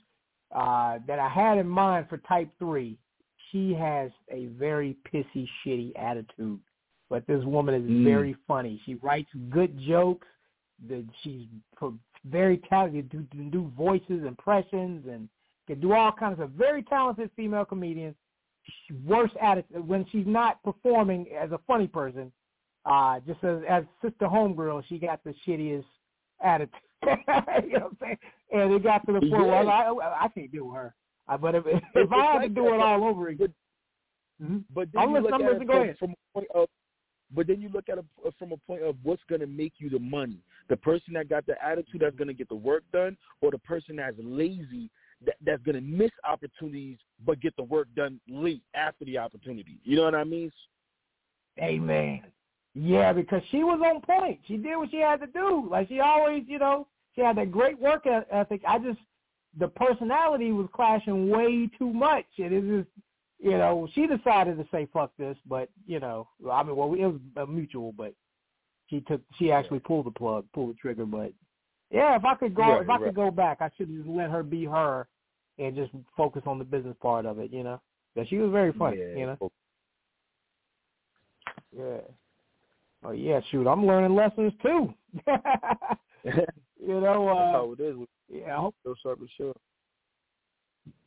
Uh, 0.54 1.00
that 1.08 1.18
I 1.18 1.30
had 1.30 1.58
in 1.58 1.68
mind 1.68 2.08
for 2.10 2.18
Type 2.18 2.50
Three. 2.60 2.98
She 3.54 3.74
has 3.76 4.12
a 4.30 4.48
very 4.48 4.98
pissy, 5.14 5.48
shitty 5.66 5.94
attitude, 5.98 6.60
but 7.10 7.26
this 7.28 7.42
woman 7.46 7.76
is 7.76 7.90
Mm. 7.90 8.04
very 8.04 8.34
funny. 8.48 8.82
She 8.86 8.96
writes 8.96 9.30
good 9.50 9.78
jokes. 9.80 10.28
That 10.90 11.06
she's 11.22 11.48
very 12.26 12.58
talented. 12.58 13.08
Do, 13.10 13.20
do 13.32 13.50
do 13.50 13.72
voices, 13.78 14.26
impressions, 14.26 15.08
and 15.08 15.30
can 15.68 15.80
do 15.80 15.94
all 15.94 16.12
kinds 16.12 16.42
of 16.42 16.50
very 16.50 16.84
talented 16.84 17.30
female 17.38 17.64
comedians. 17.64 18.16
She- 18.88 18.94
Worst 19.06 19.36
attitude 19.40 19.88
when 19.88 20.06
she's 20.12 20.28
not 20.28 20.62
performing 20.64 21.32
as 21.32 21.52
a 21.54 21.60
funny 21.60 21.88
person 21.88 22.32
uh, 22.86 23.20
just 23.22 23.44
as 23.44 23.60
as 23.70 23.84
sister 24.02 24.26
homegirl, 24.28 24.84
she 24.88 24.98
got 25.00 25.24
the 25.24 25.34
shittiest 25.48 25.86
attitude. 26.42 26.76
you 27.04 27.08
know 27.08 27.16
what 27.80 27.84
I'm 27.84 27.98
saying? 28.02 28.18
And 28.52 28.74
it 28.74 28.84
got 28.84 29.06
to 29.06 29.14
the 29.14 29.20
point 29.20 29.32
where 29.32 29.56
I, 29.56 29.88
I, 29.88 30.24
I 30.26 30.28
can't 30.30 30.52
deal 30.52 30.66
with 30.66 30.76
her. 30.76 30.96
Uh, 31.28 31.38
but 31.38 31.56
if 31.56 31.66
if 31.68 31.82
It's 31.96 32.12
I 32.12 32.34
had 32.34 32.42
to 32.42 32.50
do 32.50 32.64
that, 32.64 32.74
it 32.76 32.82
all 32.82 33.04
over 33.06 33.28
again, 33.30 33.54
Mhm. 34.42 34.64
But 34.74 34.92
then 34.92 35.04
I'm 35.04 35.12
you 35.12 35.22
look 35.22 35.34
at 35.34 35.42
it 35.42 35.68
from, 35.68 35.88
from 36.00 36.12
a 36.12 36.34
point 36.34 36.48
of, 36.54 36.68
but 37.32 37.48
then 37.48 37.62
you 37.62 37.70
look 37.70 37.90
at 37.90 37.98
it 37.98 38.06
from 38.38 38.52
a 38.52 38.58
point 38.58 38.84
of 38.84 38.96
what's 39.04 39.24
going 39.30 39.42
to 39.42 39.48
make 39.48 39.74
you 39.78 39.90
the 39.90 40.00
money. 40.00 40.40
The 40.70 40.78
person 40.78 41.14
that 41.14 41.30
got 41.30 41.46
the 41.46 41.56
attitude 41.64 42.02
that's 42.02 42.16
going 42.16 42.28
to 42.28 42.34
get 42.34 42.50
the 42.50 42.56
work 42.56 42.84
done, 42.92 43.18
or 43.42 43.52
the 43.52 43.60
person 43.60 43.98
that's 43.98 44.18
lazy 44.20 44.90
that, 45.26 45.36
that's 45.46 45.64
going 45.64 45.76
to 45.76 45.82
miss 45.82 46.12
opportunities 46.28 46.98
but 47.26 47.40
get 47.40 47.56
the 47.56 47.64
work 47.64 47.88
done 47.96 48.20
late 48.28 48.64
after 48.74 49.06
the 49.06 49.18
opportunity. 49.18 49.78
You 49.84 49.98
know 49.98 50.04
what 50.04 50.16
I 50.16 50.24
mean? 50.24 50.52
Amen. 51.62 52.24
Yeah, 52.74 53.14
because 53.14 53.42
she 53.52 53.64
was 53.64 53.80
on 53.86 54.02
point. 54.02 54.40
She 54.48 54.58
did 54.58 54.76
what 54.76 54.90
she 54.90 54.98
had 54.98 55.20
to 55.22 55.28
do. 55.28 55.68
Like 55.70 55.88
she 55.88 56.00
always, 56.00 56.44
you 56.48 56.58
know, 56.60 56.88
she 57.16 57.22
had 57.22 57.38
that 57.38 57.52
great 57.52 57.80
work 57.80 58.06
ethic. 58.08 58.62
I 58.68 58.80
just, 58.80 59.00
the 59.60 59.68
personality 59.68 60.52
was 60.52 60.68
clashing 60.74 61.30
way 61.30 61.70
too 61.78 61.92
much, 61.94 62.26
and 62.38 62.54
it 62.54 62.62
just 62.62 62.90
you 63.40 63.58
know 63.58 63.88
she 63.94 64.08
decided 64.08 64.58
to 64.58 64.66
say 64.72 64.88
fuck 64.94 65.12
this, 65.18 65.38
but 65.48 65.70
you 65.86 66.00
know 66.00 66.28
I 66.52 66.64
mean 66.64 66.76
well 66.76 66.94
it 66.94 67.06
was 67.06 67.20
a 67.38 67.46
mutual, 67.46 67.92
but 67.92 68.14
she 68.90 69.02
took 69.02 69.22
she 69.38 69.52
actually 69.52 69.80
pulled 69.80 70.06
the 70.06 70.12
plug, 70.12 70.46
pulled 70.54 70.72
the 70.72 70.76
trigger, 70.76 71.06
but 71.06 71.34
yeah, 71.92 72.16
if 72.16 72.26
I 72.26 72.36
could 72.36 72.56
go 72.56 72.64
Right, 72.64 72.82
if 72.82 72.90
I 72.90 72.94
right. 72.94 73.04
could 73.04 73.16
go 73.16 73.30
back, 73.32 73.58
I 73.62 73.70
should 73.78 73.90
just 73.90 74.08
let 74.08 74.32
her 74.32 74.44
be 74.44 74.66
her 74.66 75.08
and 75.60 75.76
just 75.76 75.92
focus 76.18 76.44
on 76.46 76.58
the 76.58 76.66
business 76.66 76.96
part 77.02 77.26
of 77.26 77.38
it, 77.40 77.52
you 77.52 77.64
know. 77.64 77.80
But 78.16 78.28
she 78.28 78.38
was 78.38 78.52
very 78.52 78.74
funny, 78.74 78.98
yeah. 78.98 79.16
you 79.16 79.26
know. 79.28 79.52
Yeah. 81.78 81.98
Oh 83.06 83.12
yeah, 83.12 83.42
shoot, 83.52 83.68
I'm 83.68 83.86
learning 83.86 84.16
lessons 84.16 84.54
too. 84.62 84.94
you 86.24 87.02
know, 87.02 87.26
That's 87.26 87.40
uh 87.40 87.52
how 87.52 87.76
it 87.78 87.82
is. 87.82 87.96
Yeah, 88.34 88.58
I 88.58 88.60
hope 88.60 88.76
Still 88.82 88.96
sharp 89.02 89.20
as 89.24 89.30
sure. 89.38 89.56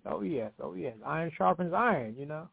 oh 0.06 0.22
yes, 0.22 0.52
oh 0.62 0.74
yes. 0.74 0.94
Iron 1.04 1.32
sharpens 1.36 1.72
iron, 1.74 2.14
you 2.18 2.26
know. 2.26 2.48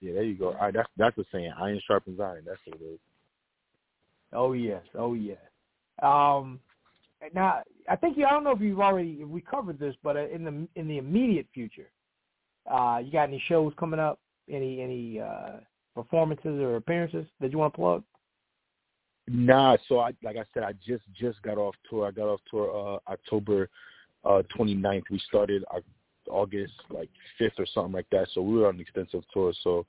Yeah, 0.00 0.14
there 0.14 0.22
you 0.22 0.36
go. 0.36 0.48
All 0.48 0.54
right, 0.54 0.74
that's 0.74 0.88
that's 0.96 1.16
the 1.16 1.24
saying. 1.32 1.52
Iron 1.58 1.80
sharpens 1.86 2.20
iron. 2.20 2.44
That's 2.46 2.60
what 2.64 2.80
it 2.80 2.84
is. 2.84 3.00
Oh 4.32 4.52
yes, 4.52 4.82
oh 4.96 5.14
yes. 5.14 5.38
Um, 6.02 6.60
now 7.34 7.62
I 7.88 7.96
think 7.96 8.16
you. 8.16 8.26
I 8.26 8.30
don't 8.30 8.44
know 8.44 8.52
if 8.52 8.60
you've 8.60 8.80
already 8.80 9.18
if 9.20 9.28
we 9.28 9.40
covered 9.40 9.78
this, 9.78 9.96
but 10.02 10.16
uh, 10.16 10.28
in 10.28 10.44
the 10.44 10.80
in 10.80 10.86
the 10.88 10.98
immediate 10.98 11.46
future, 11.52 11.90
uh, 12.70 13.00
you 13.04 13.10
got 13.10 13.28
any 13.28 13.42
shows 13.48 13.72
coming 13.78 14.00
up? 14.00 14.20
Any 14.50 14.80
any 14.80 15.20
uh, 15.20 15.58
performances 15.94 16.60
or 16.60 16.76
appearances 16.76 17.26
that 17.40 17.50
you 17.50 17.58
want 17.58 17.74
to 17.74 17.78
plug? 17.78 18.02
Nah, 19.30 19.76
so 19.88 20.00
I 20.00 20.12
like 20.22 20.36
I 20.36 20.44
said, 20.54 20.62
I 20.62 20.72
just 20.86 21.04
just 21.18 21.40
got 21.42 21.58
off 21.58 21.74
tour. 21.88 22.06
I 22.06 22.10
got 22.10 22.28
off 22.28 22.40
tour 22.50 22.98
uh 23.06 23.10
October 23.10 23.68
uh 24.24 24.42
29th. 24.56 25.04
We 25.10 25.20
started 25.28 25.64
uh, 25.74 25.80
August 26.30 26.74
like 26.90 27.10
5th 27.40 27.58
or 27.58 27.66
something 27.72 27.92
like 27.92 28.08
that. 28.10 28.28
So 28.34 28.42
we 28.42 28.56
were 28.56 28.68
on 28.68 28.76
an 28.76 28.80
extensive 28.80 29.22
tour. 29.32 29.52
So 29.62 29.86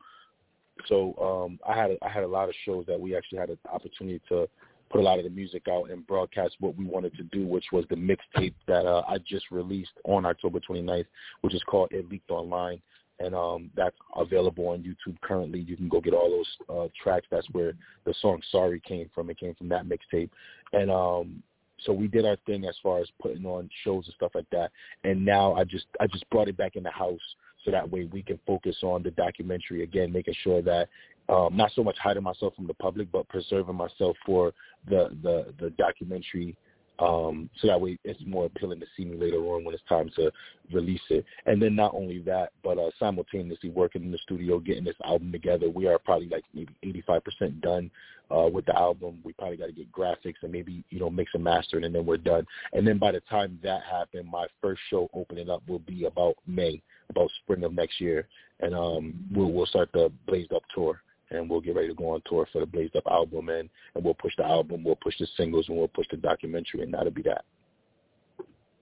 so 0.88 1.16
um 1.22 1.60
I 1.68 1.80
had 1.80 1.92
a, 1.92 1.98
I 2.04 2.10
had 2.10 2.24
a 2.24 2.28
lot 2.28 2.50
of 2.50 2.56
shows 2.66 2.86
that 2.88 3.00
we 3.00 3.16
actually 3.16 3.40
had 3.40 3.50
an 3.50 3.58
opportunity 3.72 4.22
to 4.30 4.48
put 4.90 5.02
a 5.02 5.04
lot 5.04 5.20
of 5.20 5.24
the 5.24 5.30
music 5.30 5.64
out 5.70 5.90
and 5.92 6.06
broadcast 6.08 6.56
what 6.60 6.76
we 6.76 6.86
wanted 6.86 7.16
to 7.16 7.24
do, 7.24 7.46
which 7.46 7.66
was 7.72 7.86
the 7.90 7.96
mixtape 7.96 8.56
that 8.68 8.86
uh, 8.86 9.04
I 9.08 9.20
just 9.20 9.52
released 9.52 9.92
on 10.04 10.26
October 10.26 10.60
29th, 10.60 11.06
which 11.42 11.54
is 11.54 11.62
called 11.64 11.92
It 11.92 12.10
Leaked 12.10 12.32
Online. 12.32 12.82
And 13.20 13.36
um, 13.36 13.70
that's 13.76 13.96
available 14.16 14.70
on 14.70 14.82
YouTube 14.82 15.20
currently. 15.22 15.60
You 15.60 15.76
can 15.76 15.90
go 15.90 16.00
get 16.00 16.14
all 16.14 16.30
those 16.30 16.68
uh, 16.70 16.88
tracks. 17.04 17.28
That's 17.30 17.48
where 17.52 17.74
the 18.06 18.14
song 18.22 18.42
"Sorry" 18.50 18.80
came 18.80 19.10
from. 19.14 19.30
It 19.30 19.40
came 19.40 19.56
from 19.56 19.68
that 19.70 19.86
mixtape, 19.86 20.30
and 20.72 20.90
um, 20.90 21.44
so 21.82 21.94
we 21.94 22.08
did 22.08 22.26
our 22.26 22.38
thing 22.46 22.66
as 22.66 22.76
far 22.82 23.00
as 23.00 23.08
putting 23.22 23.46
on 23.46 23.70
shows 23.84 24.06
and 24.06 24.16
stuff 24.16 24.32
like 24.36 24.50
that. 24.52 24.72
And 25.04 25.26
now 25.26 25.54
I 25.54 25.64
just 25.64 25.86
I 26.00 26.08
just 26.08 26.30
brought 26.30 26.48
it 26.48 26.58
back 26.58 26.76
in 26.76 26.84
the 26.84 26.92
house 26.92 27.20
so 27.66 27.72
that 27.72 27.90
way 27.90 28.06
we 28.12 28.22
can 28.22 28.40
focus 28.48 28.78
on 28.84 29.04
the 29.04 29.12
documentary 29.12 29.84
again, 29.84 30.12
making 30.12 30.36
sure 30.44 30.62
that 30.62 30.88
um, 31.28 31.56
not 31.56 31.72
so 31.76 31.84
much 31.84 31.98
hiding 32.02 32.24
myself 32.24 32.56
from 32.56 32.68
the 32.68 32.74
public, 32.76 33.12
but 33.12 33.28
preserving 33.30 33.76
myself 33.76 34.18
for 34.26 34.54
the 34.88 35.10
the 35.24 35.54
the 35.60 35.70
documentary. 35.72 36.56
Um, 37.00 37.50
so 37.60 37.68
that 37.68 37.80
way 37.80 37.98
it's 38.04 38.20
more 38.26 38.46
appealing 38.46 38.80
to 38.82 38.86
see 38.98 39.06
me 39.06 39.18
later 39.18 39.38
on 39.38 39.64
when 39.64 39.74
it's 39.74 39.84
time 39.88 40.10
to 40.18 40.32
release 40.74 41.02
it. 41.10 41.26
And 41.46 41.62
then 41.62 41.76
not 41.76 41.94
only 41.94 42.20
that, 42.20 42.52
but 42.64 42.78
uh, 42.78 42.90
simultaneously 43.00 43.70
working 43.70 44.04
in 44.04 44.12
the 44.12 44.18
studio, 44.20 44.60
getting 44.60 44.84
this 44.84 44.96
album 45.06 45.32
together. 45.32 45.70
We 45.70 45.88
are 45.88 45.98
probably 45.98 46.28
like 46.28 46.44
maybe 46.54 46.76
85% 47.08 47.62
done 47.62 47.90
uh, 48.30 48.50
with 48.52 48.66
the 48.66 48.78
album. 48.78 49.20
We 49.24 49.34
probably 49.34 49.58
got 49.58 49.68
to 49.68 49.72
get 49.72 49.92
graphics 49.92 50.42
and 50.42 50.52
maybe, 50.52 50.84
you 50.90 51.00
know, 51.00 51.10
mix 51.10 51.32
and 51.34 51.44
master 51.44 51.78
it, 51.78 51.86
and 51.86 51.96
then 51.96 52.06
we're 52.06 52.18
done. 52.18 52.46
And 52.74 52.86
then 52.86 52.98
by 52.98 53.14
the 53.14 53.22
time 53.22 53.60
that 53.64 53.82
happened, 53.90 54.30
my 54.30 54.48
first 54.62 54.82
show 54.90 55.10
opening 55.14 55.50
up 55.50 55.64
will 55.68 55.80
be 55.80 56.06
about 56.06 56.36
May, 56.48 56.82
about 57.10 57.30
spring 57.44 57.64
of 57.64 57.74
next 57.74 58.02
year. 58.02 58.28
And 58.60 58.76
um, 58.76 59.26
we'll, 59.34 59.52
we'll 59.52 59.66
start 59.68 59.90
the 59.94 60.12
Blazed 60.28 60.52
Up 60.52 60.64
tour 60.76 61.02
and 61.32 61.50
we'll 61.50 61.62
get 61.62 61.76
ready 61.76 61.88
to 61.88 61.94
go 61.94 62.10
on 62.12 62.22
tour 62.26 62.48
for 62.52 62.60
the 62.60 62.66
Blazed 62.66 62.96
Up 62.96 63.04
album 63.10 63.50
and, 63.50 63.70
and 63.96 64.04
we'll 64.04 64.14
push 64.14 64.34
the 64.38 64.46
album, 64.46 64.84
we'll 64.84 64.96
push 64.96 65.18
the 65.20 65.28
singles 65.38 65.66
and 65.70 65.78
we'll 65.78 65.88
push 65.88 66.08
the 66.12 66.18
documentary 66.18 66.82
and 66.82 66.94
that'll 66.94 67.12
be 67.12 67.22
that. 67.24 67.46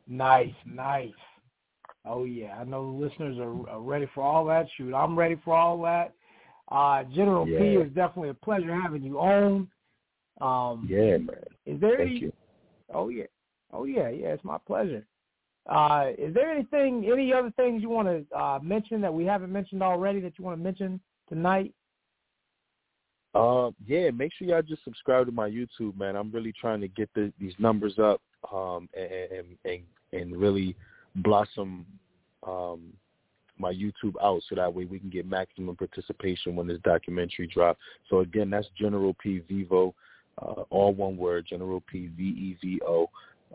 Nice, 0.08 0.54
nice. 0.66 1.12
Oh 2.06 2.24
yeah, 2.24 2.58
I 2.60 2.64
know 2.64 2.86
the 2.91 3.06
listeners 3.06 3.38
are, 3.38 3.70
are 3.70 3.82
ready 3.82 4.08
for 4.16 4.24
all 4.24 4.45
that. 4.45 4.68
Shoot, 4.78 4.93
I'm 4.93 5.18
ready 5.18 5.38
for 5.43 5.56
all 5.56 5.82
that. 5.82 6.14
Uh, 6.70 7.04
General 7.16 7.45
P, 7.45 7.52
Yeah. 7.52 7.80
it's 7.80 7.95
definitely 7.95 8.30
a 8.30 8.34
pleasure 8.34 8.74
having 8.74 9.04
you 9.04 9.20
on. 9.20 9.68
Um, 10.39 10.88
Yeah, 10.89 11.18
man. 11.18 11.36
Is 11.66 11.80
there 11.82 11.98
Thank 11.98 12.10
any? 12.10 12.20
you. 12.20 12.34
Oh 12.93 13.10
yeah, 13.10 13.26
oh 13.74 13.84
yeah, 13.84 14.10
yeah. 14.10 14.28
It's 14.28 14.43
my 14.43 14.58
pleasure. 14.66 15.06
Uh, 15.66 16.12
is 16.18 16.34
there 16.34 16.50
anything, 16.50 17.10
any 17.12 17.34
other 17.34 17.52
things 17.58 17.82
you 17.82 17.89
want 17.89 18.08
to 18.08 18.38
uh, 18.38 18.60
mention 18.64 19.02
that 19.02 19.14
we 19.14 19.26
haven't 19.26 19.52
mentioned 19.52 19.84
already 19.84 20.22
that 20.22 20.34
you 20.39 20.45
want 20.45 20.58
to 20.58 20.64
mention 20.64 21.00
tonight? 21.28 21.74
Uh, 23.36 23.72
yeah, 23.86 24.10
make 24.10 24.32
sure 24.34 24.48
y'all 24.48 24.62
just 24.62 24.84
subscribe 24.84 25.26
to 25.26 25.32
my 25.32 25.50
YouTube, 25.50 25.98
man. 25.98 26.16
I'm 26.16 26.32
really 26.32 26.54
trying 26.54 26.82
to 26.82 26.88
get 26.88 27.10
the, 27.14 27.32
these 27.40 27.54
numbers 27.60 28.00
up, 28.00 28.22
um, 28.52 28.90
and, 28.96 29.46
and 29.66 29.82
and 30.14 30.38
really 30.38 30.76
blossom 31.18 31.86
um 32.48 32.94
my 33.60 33.74
YouTube 33.74 34.14
out 34.22 34.42
so 34.48 34.56
that 34.56 34.74
way 34.74 34.86
we 34.86 35.00
can 35.00 35.10
get 35.10 35.28
maximum 35.28 35.76
participation 35.76 36.56
when 36.56 36.68
this 36.68 36.78
documentary 36.84 37.48
drops. 37.48 37.80
So 38.10 38.20
again, 38.20 38.50
that's 38.50 38.68
General 38.80 39.16
P 39.16 39.42
Vevo, 39.50 39.94
uh, 40.42 40.64
all 40.70 40.94
one 40.94 41.18
word, 41.18 41.48
General 41.50 41.82
P 41.82 42.10
V 42.16 42.24
E 42.24 42.58
V 42.62 42.80
O. 42.86 43.10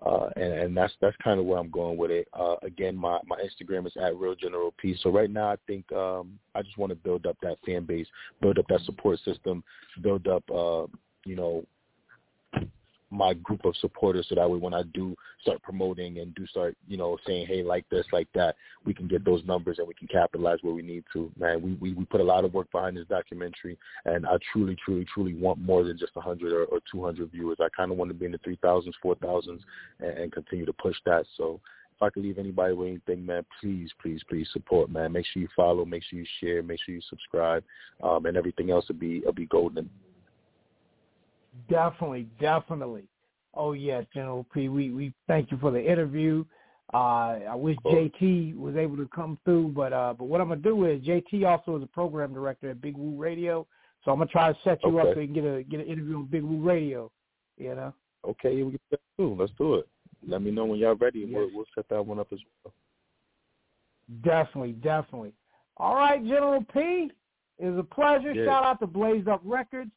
Uh, 0.04 0.28
and, 0.36 0.52
and 0.52 0.76
that's 0.76 0.92
that's 1.00 1.16
kind 1.22 1.38
of 1.38 1.46
where 1.46 1.58
I'm 1.58 1.70
going 1.70 1.96
with 1.96 2.10
it. 2.10 2.26
Uh, 2.32 2.56
again, 2.62 2.96
my, 2.96 3.18
my 3.26 3.36
Instagram 3.36 3.86
is 3.86 3.92
at 4.02 4.16
Real 4.16 4.34
General 4.34 4.74
P. 4.78 4.96
So 5.00 5.10
right 5.10 5.30
now, 5.30 5.50
I 5.50 5.56
think 5.66 5.90
um, 5.92 6.38
I 6.54 6.62
just 6.62 6.78
want 6.78 6.90
to 6.90 6.96
build 6.96 7.26
up 7.26 7.36
that 7.42 7.58
fan 7.64 7.84
base, 7.84 8.06
build 8.40 8.58
up 8.58 8.66
that 8.68 8.80
support 8.80 9.20
system, 9.24 9.62
build 10.00 10.26
up, 10.26 10.42
uh, 10.50 10.86
you 11.24 11.36
know, 11.36 11.64
my 13.12 13.34
group 13.34 13.64
of 13.64 13.76
supporters 13.76 14.26
so 14.28 14.34
that 14.34 14.48
way 14.48 14.58
when 14.58 14.72
I 14.72 14.82
do 14.94 15.14
start 15.42 15.62
promoting 15.62 16.18
and 16.18 16.34
do 16.34 16.46
start, 16.46 16.76
you 16.88 16.96
know, 16.96 17.18
saying, 17.26 17.46
hey, 17.46 17.62
like 17.62 17.88
this, 17.90 18.06
like 18.10 18.28
that, 18.34 18.56
we 18.84 18.94
can 18.94 19.06
get 19.06 19.24
those 19.24 19.44
numbers 19.44 19.78
and 19.78 19.86
we 19.86 19.94
can 19.94 20.08
capitalize 20.08 20.58
where 20.62 20.72
we 20.72 20.82
need 20.82 21.04
to. 21.12 21.30
Man, 21.38 21.60
we, 21.60 21.74
we, 21.74 21.92
we 21.92 22.04
put 22.06 22.20
a 22.20 22.24
lot 22.24 22.44
of 22.44 22.54
work 22.54 22.72
behind 22.72 22.96
this 22.96 23.06
documentary 23.08 23.78
and 24.06 24.26
I 24.26 24.38
truly, 24.52 24.76
truly, 24.82 25.06
truly 25.12 25.34
want 25.34 25.60
more 25.60 25.84
than 25.84 25.98
just 25.98 26.16
100 26.16 26.52
or, 26.52 26.64
or 26.64 26.80
200 26.90 27.30
viewers. 27.30 27.58
I 27.60 27.68
kind 27.76 27.92
of 27.92 27.98
want 27.98 28.10
to 28.10 28.14
be 28.14 28.26
in 28.26 28.32
the 28.32 28.38
3,000s, 28.38 28.92
4,000s 29.04 29.60
and, 30.00 30.10
and 30.18 30.32
continue 30.32 30.64
to 30.64 30.72
push 30.72 30.96
that. 31.04 31.26
So 31.36 31.60
if 31.94 32.02
I 32.02 32.08
could 32.08 32.22
leave 32.22 32.38
anybody 32.38 32.72
with 32.72 32.88
anything, 32.88 33.26
man, 33.26 33.44
please, 33.60 33.90
please, 34.00 34.22
please 34.28 34.48
support, 34.52 34.90
man. 34.90 35.12
Make 35.12 35.26
sure 35.26 35.42
you 35.42 35.48
follow, 35.54 35.84
make 35.84 36.02
sure 36.04 36.18
you 36.18 36.26
share, 36.40 36.62
make 36.62 36.80
sure 36.84 36.94
you 36.94 37.02
subscribe, 37.10 37.62
um, 38.02 38.24
and 38.24 38.36
everything 38.36 38.70
else 38.70 38.88
will 38.88 38.96
be, 38.96 39.20
will 39.20 39.32
be 39.32 39.46
golden. 39.46 39.90
Definitely, 41.68 42.28
definitely. 42.40 43.04
Oh 43.54 43.72
yes, 43.72 44.04
General 44.14 44.46
P. 44.54 44.68
We 44.68 44.90
we 44.90 45.12
thank 45.26 45.50
you 45.50 45.58
for 45.58 45.70
the 45.70 45.82
interview. 45.82 46.44
Uh, 46.94 47.38
I 47.48 47.54
wish 47.54 47.76
Of. 47.84 47.92
JT 47.92 48.56
was 48.56 48.76
able 48.76 48.96
to 48.96 49.08
come 49.14 49.38
through, 49.44 49.68
but 49.68 49.92
uh, 49.92 50.14
but 50.18 50.24
what 50.24 50.40
I'm 50.40 50.48
gonna 50.48 50.60
do 50.60 50.86
is 50.86 51.00
JT 51.02 51.46
also 51.46 51.76
is 51.76 51.82
a 51.82 51.86
program 51.86 52.32
director 52.32 52.70
at 52.70 52.80
Big 52.80 52.96
Woo 52.96 53.20
Radio, 53.20 53.66
so 54.04 54.10
I'm 54.10 54.18
gonna 54.18 54.30
try 54.30 54.52
to 54.52 54.58
set 54.64 54.78
you 54.84 54.98
up 54.98 55.14
so 55.14 55.20
you 55.20 55.26
can 55.26 55.34
get 55.34 55.44
a 55.44 55.62
get 55.62 55.80
an 55.80 55.86
interview 55.86 56.16
on 56.16 56.26
Big 56.26 56.42
Woo 56.42 56.62
Radio. 56.62 57.10
You 57.58 57.74
know. 57.74 57.94
Okay, 58.26 58.62
we 58.62 58.72
can 58.72 58.72
do 58.72 58.78
that 58.90 59.00
too. 59.18 59.36
Let's 59.38 59.52
do 59.58 59.74
it. 59.74 59.88
Let 60.26 60.42
me 60.42 60.50
know 60.50 60.64
when 60.64 60.78
y'all 60.78 60.94
ready, 60.94 61.24
and 61.24 61.32
we'll, 61.32 61.50
we'll 61.52 61.64
set 61.74 61.88
that 61.88 62.04
one 62.04 62.20
up 62.20 62.28
as 62.32 62.38
well. 62.64 62.72
Definitely, 64.22 64.72
definitely. 64.72 65.32
All 65.76 65.94
right, 65.94 66.22
General 66.24 66.64
P. 66.72 67.10
It 67.58 67.66
was 67.66 67.78
a 67.78 67.94
pleasure. 67.94 68.32
Yeah. 68.32 68.46
Shout 68.46 68.64
out 68.64 68.80
to 68.80 68.86
Blazed 68.86 69.28
Up 69.28 69.40
Records. 69.44 69.90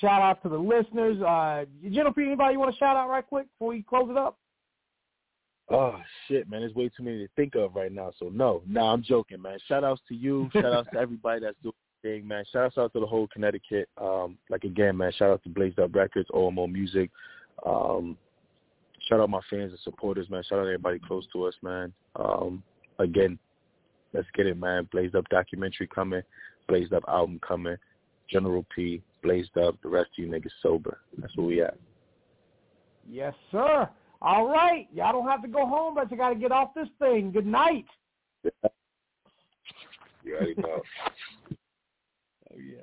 Shout 0.00 0.20
out 0.20 0.42
to 0.42 0.48
the 0.48 0.58
listeners. 0.58 1.20
Uh, 1.22 1.64
P. 1.82 2.22
Anybody 2.22 2.52
you 2.52 2.58
want 2.58 2.72
to 2.72 2.78
shout 2.78 2.96
out 2.96 3.08
right 3.08 3.26
quick 3.26 3.46
before 3.52 3.68
we 3.68 3.82
close 3.82 4.10
it 4.10 4.16
up? 4.16 4.38
Oh 5.68 5.96
shit, 6.28 6.48
man, 6.48 6.60
there's 6.60 6.74
way 6.74 6.88
too 6.88 7.02
many 7.02 7.18
to 7.18 7.28
think 7.34 7.56
of 7.56 7.74
right 7.74 7.90
now. 7.90 8.12
So 8.18 8.28
no, 8.32 8.62
no, 8.68 8.82
I'm 8.82 9.02
joking, 9.02 9.42
man. 9.42 9.58
Shout 9.66 9.82
outs 9.82 10.00
to 10.08 10.14
you. 10.14 10.48
Shout 10.52 10.64
outs 10.64 10.88
to 10.92 10.98
everybody 10.98 11.40
that's 11.40 11.56
doing 11.62 11.74
the 12.02 12.08
thing, 12.08 12.28
man. 12.28 12.44
Shout 12.52 12.66
outs 12.66 12.78
out 12.78 12.92
to 12.92 13.00
the 13.00 13.06
whole 13.06 13.26
Connecticut. 13.28 13.88
Um, 14.00 14.38
like 14.48 14.62
again, 14.62 14.96
man. 14.96 15.10
Shout 15.16 15.30
out 15.30 15.42
to 15.42 15.48
Blazed 15.48 15.80
Up 15.80 15.92
Records, 15.94 16.28
OMO 16.32 16.68
Music. 16.68 17.10
Um, 17.64 18.16
shout 19.08 19.18
out 19.18 19.28
my 19.28 19.40
fans 19.50 19.72
and 19.72 19.80
supporters, 19.82 20.30
man. 20.30 20.44
Shout 20.44 20.60
out 20.60 20.64
to 20.64 20.68
everybody 20.68 21.00
close 21.00 21.26
to 21.32 21.44
us, 21.46 21.54
man. 21.62 21.92
Um, 22.14 22.62
again, 23.00 23.36
let's 24.12 24.28
get 24.36 24.46
it, 24.46 24.58
man. 24.58 24.88
Blazed 24.92 25.16
Up 25.16 25.28
documentary 25.30 25.88
coming. 25.88 26.22
Blazed 26.68 26.92
Up 26.92 27.02
album 27.08 27.40
coming. 27.46 27.76
General 28.30 28.64
P. 28.74 29.02
Blazed 29.22 29.56
Up. 29.58 29.80
The 29.82 29.88
rest 29.88 30.10
of 30.18 30.24
you 30.24 30.30
niggas 30.30 30.50
sober. 30.62 30.98
That's 31.18 31.36
where 31.36 31.46
we 31.46 31.62
at. 31.62 31.76
Yes, 33.08 33.34
sir. 33.52 33.88
All 34.22 34.48
right. 34.48 34.88
Y'all 34.92 35.12
don't 35.12 35.28
have 35.28 35.42
to 35.42 35.48
go 35.48 35.66
home, 35.66 35.94
but 35.94 36.10
you 36.10 36.16
got 36.16 36.30
to 36.30 36.34
get 36.34 36.52
off 36.52 36.74
this 36.74 36.88
thing. 36.98 37.30
Good 37.32 37.46
night. 37.46 37.86
You 40.24 40.34
already 40.34 40.54
know. 40.56 40.82
Oh, 42.52 42.58
yeah. 42.58 42.82